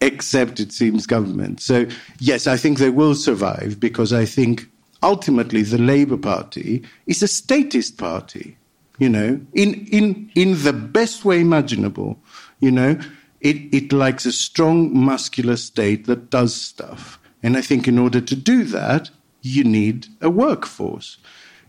except 0.00 0.60
it 0.60 0.72
seems 0.72 1.06
government. 1.06 1.60
So, 1.60 1.86
yes, 2.18 2.46
I 2.46 2.56
think 2.56 2.78
they 2.78 2.90
will 2.90 3.14
survive 3.14 3.78
because 3.80 4.12
I 4.12 4.24
think 4.24 4.66
ultimately 5.02 5.62
the 5.62 5.78
Labour 5.78 6.16
Party 6.16 6.82
is 7.06 7.22
a 7.22 7.28
statist 7.28 7.98
party, 7.98 8.56
you 8.98 9.08
know, 9.08 9.40
in, 9.52 9.86
in, 9.86 10.30
in 10.34 10.62
the 10.62 10.72
best 10.72 11.24
way 11.24 11.40
imaginable, 11.40 12.18
you 12.60 12.70
know. 12.70 12.98
It, 13.40 13.74
it 13.74 13.92
likes 13.92 14.24
a 14.24 14.32
strong, 14.32 14.96
muscular 14.98 15.56
state 15.56 16.06
that 16.06 16.30
does 16.30 16.54
stuff. 16.54 17.18
And 17.42 17.58
I 17.58 17.60
think 17.60 17.86
in 17.86 17.98
order 17.98 18.22
to 18.22 18.34
do 18.34 18.64
that, 18.64 19.10
you 19.42 19.64
need 19.64 20.06
a 20.22 20.30
workforce. 20.30 21.18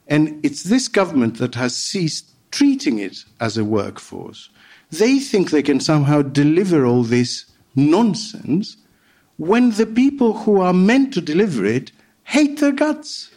And 0.07 0.39
it's 0.45 0.63
this 0.63 0.87
government 0.87 1.37
that 1.39 1.55
has 1.55 1.75
ceased 1.75 2.31
treating 2.51 2.99
it 2.99 3.25
as 3.41 3.57
a 3.57 3.65
workforce. 3.65 4.49
They 4.89 5.19
think 5.19 5.49
they 5.49 5.63
can 5.63 5.81
somehow 5.81 6.21
deliver 6.21 6.85
all 6.85 7.03
this 7.03 7.45
nonsense 7.75 8.77
when 9.37 9.71
the 9.71 9.85
people 9.85 10.33
who 10.33 10.61
are 10.61 10.73
meant 10.73 11.13
to 11.13 11.21
deliver 11.21 11.65
it 11.65 11.91
hate 12.23 12.59
their 12.59 12.71
guts. 12.71 13.29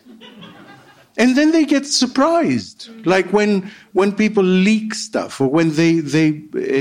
and 1.19 1.37
then 1.37 1.51
they 1.51 1.65
get 1.65 1.85
surprised 1.85 2.89
like 3.05 3.33
when 3.33 3.71
when 3.93 4.13
people 4.13 4.43
leak 4.45 4.95
stuff 4.95 5.41
or 5.41 5.49
when 5.49 5.75
they 5.75 5.99
they 5.99 6.31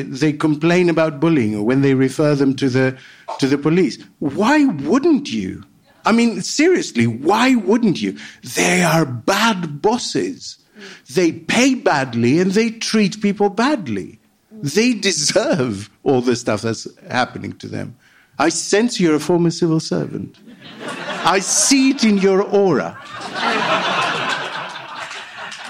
they 0.04 0.32
complain 0.32 0.90
about 0.90 1.20
bullying 1.20 1.56
or 1.56 1.64
when 1.64 1.82
they 1.82 1.96
refer 1.96 2.36
them 2.36 2.56
to 2.56 2.70
the 2.70 2.98
to 3.40 3.48
the 3.48 3.58
police. 3.58 3.98
Why 4.20 4.66
wouldn't 4.66 5.32
you? 5.32 5.64
I 6.06 6.12
mean 6.12 6.42
seriously 6.42 7.08
why 7.08 7.56
wouldn't 7.56 8.02
you? 8.02 8.18
They 8.56 8.84
are 8.84 9.06
bad 9.06 9.82
bosses. 9.82 10.58
They 11.12 11.32
pay 11.32 11.74
badly 11.74 12.40
and 12.40 12.52
they 12.52 12.70
treat 12.70 13.20
people 13.22 13.50
badly 13.50 14.17
they 14.64 14.94
deserve 14.94 15.90
all 16.04 16.22
the 16.22 16.36
stuff 16.36 16.62
that's 16.62 16.88
happening 17.10 17.54
to 17.54 17.68
them 17.68 17.96
i 18.40 18.50
sense 18.50 19.00
you're 19.00 19.16
a 19.16 19.20
former 19.20 19.52
civil 19.52 19.80
servant 19.80 20.38
i 21.26 21.40
see 21.40 21.92
it 21.92 22.04
in 22.04 22.18
your 22.18 22.42
aura 22.44 22.98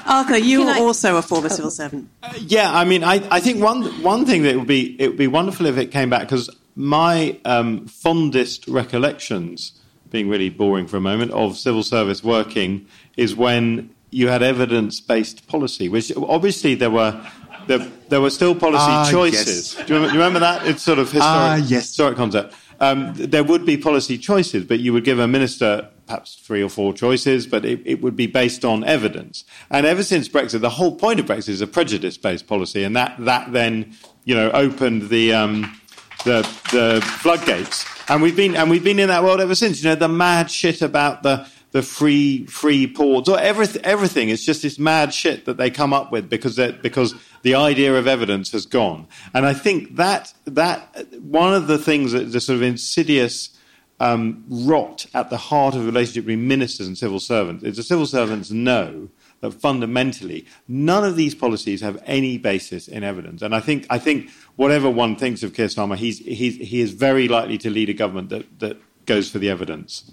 Arthur, 0.10 0.38
you 0.38 0.60
Can 0.60 0.70
are 0.70 0.76
I- 0.76 0.80
also 0.80 1.18
a 1.18 1.22
former 1.22 1.50
civil 1.50 1.70
servant. 1.70 2.10
Yeah, 2.40 2.72
I 2.74 2.86
mean, 2.86 3.04
I, 3.04 3.16
I 3.30 3.42
think 3.42 3.62
one 3.62 3.84
one 4.02 4.26
thing 4.26 4.44
that 4.44 4.56
would 4.56 4.68
be 4.68 4.96
it 5.02 5.10
would 5.10 5.18
be 5.18 5.28
wonderful 5.28 5.66
if 5.66 5.78
it 5.78 5.88
came 5.92 6.10
back 6.10 6.22
because 6.22 6.50
my 6.76 7.38
um, 7.44 7.88
fondest 7.88 8.68
recollections, 8.70 9.74
being 10.10 10.30
really 10.30 10.50
boring 10.50 10.88
for 10.88 10.96
a 10.96 11.02
moment, 11.02 11.32
of 11.32 11.58
civil 11.58 11.84
service 11.84 12.24
working 12.24 12.88
is 13.18 13.36
when 13.36 13.90
you 14.10 14.30
had 14.30 14.42
evidence 14.42 15.02
based 15.02 15.46
policy, 15.48 15.90
which 15.90 16.12
obviously 16.16 16.74
there 16.76 16.92
were. 16.92 17.20
There, 17.68 17.80
there 18.10 18.22
were 18.22 18.30
still 18.30 18.56
policy 18.56 18.86
Ah, 18.88 19.10
choices. 19.12 19.76
yes. 19.76 19.86
Do, 19.88 19.94
you 19.94 20.00
remember, 20.00 20.08
do 20.08 20.14
you 20.14 20.20
remember 20.24 20.40
that? 20.40 20.68
It's 20.68 20.82
sort 20.84 21.00
of 21.00 21.08
historic, 21.12 21.24
Ah, 21.26 21.56
yes. 21.56 21.88
historic 21.88 22.18
concept. 22.18 22.54
Um, 22.80 23.14
there 23.16 23.44
would 23.44 23.66
be 23.66 23.76
policy 23.76 24.18
choices, 24.18 24.64
but 24.64 24.80
you 24.80 24.94
would 24.94 25.04
give 25.04 25.20
a 25.20 25.28
minister 25.28 25.90
perhaps 26.06 26.36
three 26.36 26.62
or 26.64 26.70
four 26.70 26.94
choices, 26.94 27.46
but 27.48 27.66
it, 27.66 27.82
it 27.86 28.02
would 28.02 28.16
be 28.16 28.28
based 28.28 28.64
on 28.64 28.84
evidence. 28.84 29.44
And 29.70 29.86
ever 29.86 30.04
since 30.04 30.30
Brexit, 30.30 30.62
the 30.62 30.70
whole 30.70 30.96
point 30.96 31.20
of 31.20 31.26
Brexit 31.26 31.50
is 31.50 31.62
a 31.62 31.68
prejudice-based 31.68 32.48
policy, 32.48 32.84
and 32.84 32.96
that, 32.96 33.16
that 33.20 33.52
then 33.52 33.94
you 34.26 34.36
know 34.36 34.52
opened 34.52 35.10
the, 35.10 35.34
um, 35.34 35.78
the 36.24 36.42
the 36.72 37.02
floodgates. 37.22 37.84
And 38.10 38.22
we've 38.22 38.36
been 38.38 38.56
and 38.56 38.70
we've 38.70 38.84
been 38.84 39.00
in 39.00 39.10
that 39.10 39.24
world 39.24 39.42
ever 39.42 39.56
since. 39.56 39.84
You 39.84 39.90
know 39.90 39.96
the 39.96 40.08
mad 40.08 40.50
shit 40.50 40.82
about 40.82 41.24
the 41.24 41.46
the 41.78 41.84
free 41.84 42.44
free 42.48 42.88
ports 42.88 43.30
or 43.30 43.40
everything. 43.40 43.86
Everything 43.86 44.30
is 44.30 44.44
just 44.44 44.64
this 44.64 44.80
mad 44.80 45.14
shit 45.14 45.46
that 45.46 45.58
they 45.58 45.70
come 45.70 45.94
up 45.94 46.12
with 46.12 46.28
because 46.28 46.56
because 46.82 47.14
the 47.44 47.54
idea 47.54 47.96
of 47.96 48.08
evidence 48.08 48.52
has 48.52 48.66
gone. 48.66 49.08
And 49.36 49.46
I 49.46 49.54
think 49.54 49.96
that 49.98 50.34
that 50.46 51.06
one 51.22 51.54
of 51.54 51.68
the 51.68 51.78
things 51.78 52.14
that 52.14 52.32
the 52.32 52.42
sort 52.42 52.56
of 52.56 52.64
insidious 52.64 53.56
um, 54.00 54.44
rot 54.50 55.06
at 55.14 55.30
the 55.30 55.38
heart 55.38 55.76
of 55.76 55.82
the 55.82 55.86
relationship 55.86 56.26
between 56.26 56.48
ministers 56.48 56.88
and 56.88 56.98
civil 56.98 57.20
servants 57.20 57.64
is 57.64 57.78
the 57.78 57.84
civil 57.84 58.08
servants 58.08 58.50
know 58.50 59.10
that 59.42 59.52
fundamentally 59.52 60.48
none 60.68 61.04
of 61.04 61.16
these 61.16 61.36
policies 61.36 61.82
have 61.82 62.02
any 62.08 62.40
basis 62.40 62.88
in 62.88 63.04
evidence. 63.04 63.44
And 63.44 63.54
I 63.54 63.60
think 63.60 63.86
I 63.92 64.00
think 64.00 64.32
whatever 64.56 64.90
one 64.90 65.16
thinks 65.16 65.44
of 65.44 65.54
Keir 65.54 65.68
Starmer, 65.68 65.96
he's, 65.96 66.18
he's 66.18 66.56
he 66.56 66.82
is 66.82 66.92
very 66.94 67.28
likely 67.28 67.60
to 67.60 67.70
lead 67.70 67.90
a 67.90 67.94
government 67.94 68.30
that, 68.30 68.60
that 68.62 68.78
goes 69.06 69.30
for 69.30 69.38
the 69.38 69.52
evidence. 69.52 70.12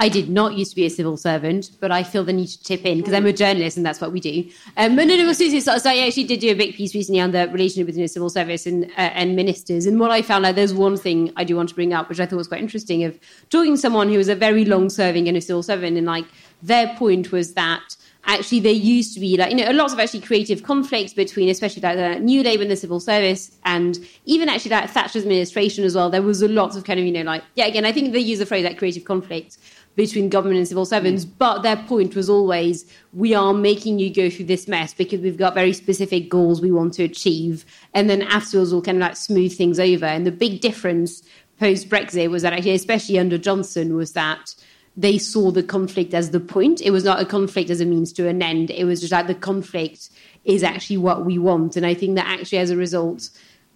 I 0.00 0.08
did 0.08 0.30
not 0.30 0.54
used 0.54 0.70
to 0.70 0.76
be 0.76 0.86
a 0.86 0.90
civil 0.90 1.18
servant, 1.18 1.72
but 1.78 1.92
I 1.92 2.02
feel 2.02 2.24
the 2.24 2.32
need 2.32 2.46
to 2.46 2.62
tip 2.62 2.86
in 2.86 2.98
because 2.98 3.12
I'm 3.12 3.26
a 3.26 3.34
journalist 3.34 3.76
and 3.76 3.84
that's 3.84 4.00
what 4.00 4.12
we 4.12 4.18
do. 4.18 4.48
Um, 4.78 4.96
but 4.96 5.06
no, 5.06 5.14
no, 5.14 5.30
seriously, 5.34 5.60
so, 5.60 5.76
so 5.76 5.90
I 5.90 6.06
actually 6.06 6.24
did 6.24 6.40
do 6.40 6.50
a 6.50 6.54
big 6.54 6.74
piece 6.74 6.94
recently 6.94 7.20
on 7.20 7.32
the 7.32 7.48
relationship 7.48 7.84
between 7.84 8.04
the 8.04 8.08
civil 8.08 8.30
service 8.30 8.64
and, 8.64 8.86
uh, 8.86 9.10
and 9.12 9.36
ministers. 9.36 9.84
And 9.84 10.00
what 10.00 10.10
I 10.10 10.22
found 10.22 10.46
out, 10.46 10.54
there's 10.54 10.72
one 10.72 10.96
thing 10.96 11.34
I 11.36 11.44
do 11.44 11.54
want 11.54 11.68
to 11.68 11.74
bring 11.74 11.92
up, 11.92 12.08
which 12.08 12.18
I 12.18 12.24
thought 12.24 12.36
was 12.36 12.48
quite 12.48 12.62
interesting, 12.62 13.04
of 13.04 13.18
talking 13.50 13.74
to 13.74 13.78
someone 13.78 14.08
who 14.08 14.16
was 14.16 14.30
a 14.30 14.34
very 14.34 14.64
long 14.64 14.88
serving 14.88 15.28
and 15.28 15.36
a 15.36 15.40
civil 15.42 15.62
servant, 15.62 15.98
and 15.98 16.06
like 16.06 16.24
their 16.62 16.94
point 16.96 17.30
was 17.30 17.52
that 17.52 17.96
actually 18.24 18.60
there 18.60 18.72
used 18.72 19.14
to 19.14 19.20
be 19.20 19.36
like 19.36 19.50
you 19.50 19.56
know 19.56 19.70
lots 19.72 19.92
of 19.92 19.98
actually 19.98 20.20
creative 20.20 20.62
conflicts 20.62 21.14
between 21.14 21.48
especially 21.48 21.80
like 21.80 21.96
the 21.96 22.20
new 22.20 22.42
labour 22.42 22.62
and 22.62 22.70
the 22.70 22.76
civil 22.76 23.00
service 23.00 23.56
and 23.64 23.98
even 24.26 24.48
actually 24.48 24.70
like 24.70 24.90
thatcher's 24.90 25.22
administration 25.22 25.84
as 25.84 25.94
well 25.94 26.10
there 26.10 26.22
was 26.22 26.42
a 26.42 26.48
lot 26.48 26.76
of 26.76 26.84
kind 26.84 27.00
of 27.00 27.06
you 27.06 27.12
know 27.12 27.22
like 27.22 27.42
yeah 27.54 27.66
again 27.66 27.84
i 27.84 27.92
think 27.92 28.12
they 28.12 28.20
use 28.20 28.38
the 28.38 28.46
phrase 28.46 28.64
like 28.64 28.76
creative 28.76 29.04
conflict 29.04 29.56
between 30.00 30.30
government 30.30 30.58
and 30.58 30.66
civil 30.66 30.86
servants 30.86 31.24
mm. 31.24 31.30
but 31.38 31.60
their 31.60 31.76
point 31.76 32.14
was 32.14 32.30
always 32.30 32.90
we 33.12 33.34
are 33.34 33.52
making 33.52 33.98
you 33.98 34.12
go 34.12 34.30
through 34.30 34.46
this 34.46 34.66
mess 34.66 34.94
because 34.94 35.20
we've 35.20 35.36
got 35.36 35.52
very 35.52 35.72
specific 35.72 36.28
goals 36.28 36.60
we 36.60 36.70
want 36.70 36.94
to 36.94 37.04
achieve 37.04 37.64
and 37.92 38.08
then 38.08 38.22
afterwards 38.22 38.72
we'll 38.72 38.80
kind 38.80 38.96
of 38.96 39.02
like 39.02 39.16
smooth 39.16 39.54
things 39.54 39.78
over 39.78 40.06
and 40.06 40.26
the 40.26 40.32
big 40.32 40.60
difference 40.60 41.22
post 41.58 41.90
brexit 41.90 42.30
was 42.30 42.42
that 42.42 42.54
actually 42.54 42.72
especially 42.72 43.18
under 43.18 43.36
johnson 43.36 43.94
was 43.94 44.12
that 44.12 44.54
they 44.96 45.18
saw 45.18 45.50
the 45.50 45.62
conflict 45.62 46.14
as 46.14 46.30
the 46.30 46.40
point. 46.40 46.80
It 46.80 46.90
was 46.90 47.04
not 47.04 47.20
a 47.20 47.24
conflict 47.24 47.70
as 47.70 47.80
a 47.80 47.86
means 47.86 48.12
to 48.14 48.26
an 48.26 48.42
end. 48.42 48.70
It 48.70 48.84
was 48.84 49.00
just 49.00 49.12
like 49.12 49.28
the 49.28 49.34
conflict 49.36 50.10
is 50.44 50.62
actually 50.62 50.96
what 50.96 51.24
we 51.24 51.38
want. 51.38 51.76
And 51.76 51.86
I 51.86 51.94
think 51.94 52.16
that 52.16 52.26
actually, 52.26 52.58
as 52.58 52.70
a 52.70 52.76
result, 52.76 53.30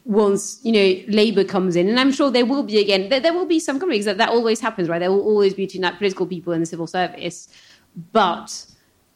once 0.05 0.61
you 0.63 0.73
know 0.73 1.03
Labour 1.09 1.45
comes 1.45 1.77
in, 1.77 1.89
and 1.89 1.99
I'm 1.99 2.13
sure 2.13 2.31
there 2.31 2.47
will 2.47 2.63
be 2.63 2.79
again, 2.79 3.09
there, 3.09 3.21
there 3.21 3.33
will 3.33 3.47
be 3.47 3.59
some 3.59 3.79
conflicts 3.79 4.05
that 4.05 4.19
that 4.19 4.29
always 4.29 4.61
happens, 4.61 4.89
right? 4.89 4.99
There 4.99 5.11
will 5.11 5.23
always 5.23 5.55
be 5.55 5.67
between 5.67 5.83
like 5.83 5.99
political 5.99 6.27
people 6.27 6.53
and 6.53 6.63
the 6.63 6.67
civil 6.67 6.87
service, 6.87 7.49
but. 8.13 8.67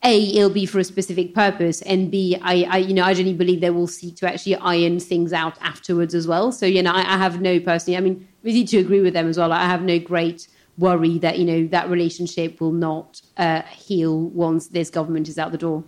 A, 0.05 0.17
it'll 0.37 0.49
be 0.49 0.65
for 0.65 0.79
a 0.79 0.85
specific 0.85 1.35
purpose, 1.35 1.83
and 1.83 2.09
B, 2.09 2.39
I, 2.41 2.63
I, 2.71 2.77
you 2.77 2.95
know, 2.95 3.03
I 3.03 3.15
genuinely 3.15 3.37
believe 3.37 3.61
they 3.61 3.71
will 3.71 3.89
seek 3.89 4.15
to 4.19 4.33
actually 4.33 4.55
iron 4.55 5.01
things 5.01 5.33
out 5.33 5.59
afterwards 5.61 6.15
as 6.15 6.29
well. 6.29 6.53
So, 6.53 6.67
you 6.67 6.85
know, 6.85 6.93
I, 6.93 7.01
I 7.01 7.19
have 7.19 7.41
no 7.41 7.59
personally, 7.59 7.97
I 7.97 8.01
mean, 8.01 8.29
we 8.45 8.53
need 8.53 8.69
to 8.69 8.79
agree 8.79 9.01
with 9.01 9.13
them 9.13 9.29
as 9.29 9.39
well. 9.39 9.53
I 9.53 9.65
have 9.65 9.83
no 9.83 9.99
great 9.99 10.47
worry 10.79 11.19
that 11.19 11.39
you 11.39 11.45
know 11.45 11.67
that 11.67 11.91
relationship 11.91 12.61
will 12.61 12.73
not 12.73 13.21
uh, 13.37 13.63
heal 13.63 14.21
once 14.31 14.69
this 14.69 14.89
government 14.89 15.29
is 15.29 15.39
out 15.39 15.53
the 15.53 15.59
door. 15.59 15.85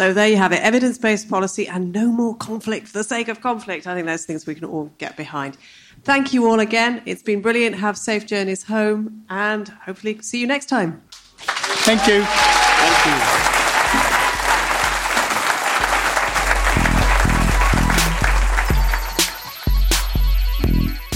So 0.00 0.14
there 0.14 0.28
you 0.28 0.38
have 0.38 0.50
it 0.50 0.62
evidence 0.62 0.96
based 0.96 1.28
policy 1.28 1.68
and 1.68 1.92
no 1.92 2.06
more 2.06 2.34
conflict 2.34 2.86
for 2.86 2.96
the 2.96 3.04
sake 3.04 3.28
of 3.28 3.42
conflict. 3.42 3.86
I 3.86 3.94
think 3.94 4.06
those 4.06 4.24
things 4.24 4.46
we 4.46 4.54
can 4.54 4.64
all 4.64 4.90
get 4.96 5.14
behind. 5.14 5.58
Thank 6.04 6.32
you 6.32 6.48
all 6.48 6.58
again. 6.58 7.02
It's 7.04 7.22
been 7.22 7.42
brilliant. 7.42 7.76
Have 7.76 7.98
safe 7.98 8.24
journeys 8.24 8.62
home 8.62 9.26
and 9.28 9.68
hopefully 9.68 10.22
see 10.22 10.40
you 10.40 10.46
next 10.46 10.70
time. 10.70 11.02
thank 11.36 12.06
you 12.06 12.22
Thank 12.24 13.04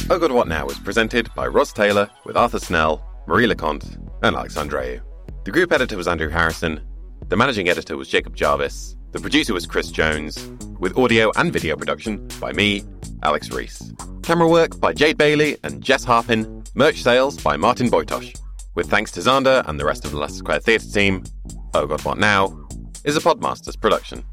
you. 0.09 0.15
Oh 0.15 0.19
God 0.21 0.31
What 0.31 0.47
Now 0.47 0.67
was 0.67 0.79
presented 0.79 1.31
by 1.35 1.47
Ros 1.47 1.73
Taylor 1.73 2.11
with 2.27 2.37
Arthur 2.37 2.59
Snell, 2.59 3.03
Marie 3.27 3.47
le 3.47 3.55
Conte, 3.55 3.97
and 4.23 4.37
Alex 4.37 4.57
Andreou. 4.57 5.01
The 5.47 5.53
group 5.53 5.73
editor 5.73 5.97
was 5.97 6.07
Andrew 6.07 6.29
Harrison. 6.29 6.83
The 7.29 7.37
managing 7.37 7.69
editor 7.69 7.97
was 7.97 8.09
Jacob 8.09 8.37
Jarvis. 8.37 8.97
The 9.13 9.21
producer 9.21 9.55
was 9.55 9.67
Chris 9.67 9.91
Jones, 9.91 10.47
with 10.79 10.97
audio 10.99 11.33
and 11.37 11.53
video 11.53 11.75
production 11.75 12.29
by 12.39 12.53
me, 12.53 12.85
Alex 13.23 13.51
Rees. 13.51 13.93
Camera 14.23 14.47
work 14.47 14.79
by 14.79 14.93
Jade 14.93 15.17
Bailey 15.17 15.57
and 15.63 15.83
Jess 15.83 16.05
Harpin. 16.05 16.67
Merch 16.75 17.03
sales 17.03 17.41
by 17.41 17.57
Martin 17.57 17.89
Boytosh. 17.91 18.39
With 18.75 18.91
thanks 18.91 19.11
to 19.13 19.21
Zander 19.21 19.67
and 19.67 19.81
the 19.81 19.85
rest 19.85 20.05
of 20.05 20.11
the 20.11 20.19
Leicester 20.19 20.39
Square 20.39 20.61
Theatre 20.61 20.91
team, 20.91 21.25
Oh 21.73 21.87
God 21.87 22.05
What 22.05 22.19
Now 22.19 22.67
is 23.05 23.17
a 23.17 23.21
Podmasters 23.21 23.81
production. 23.81 24.25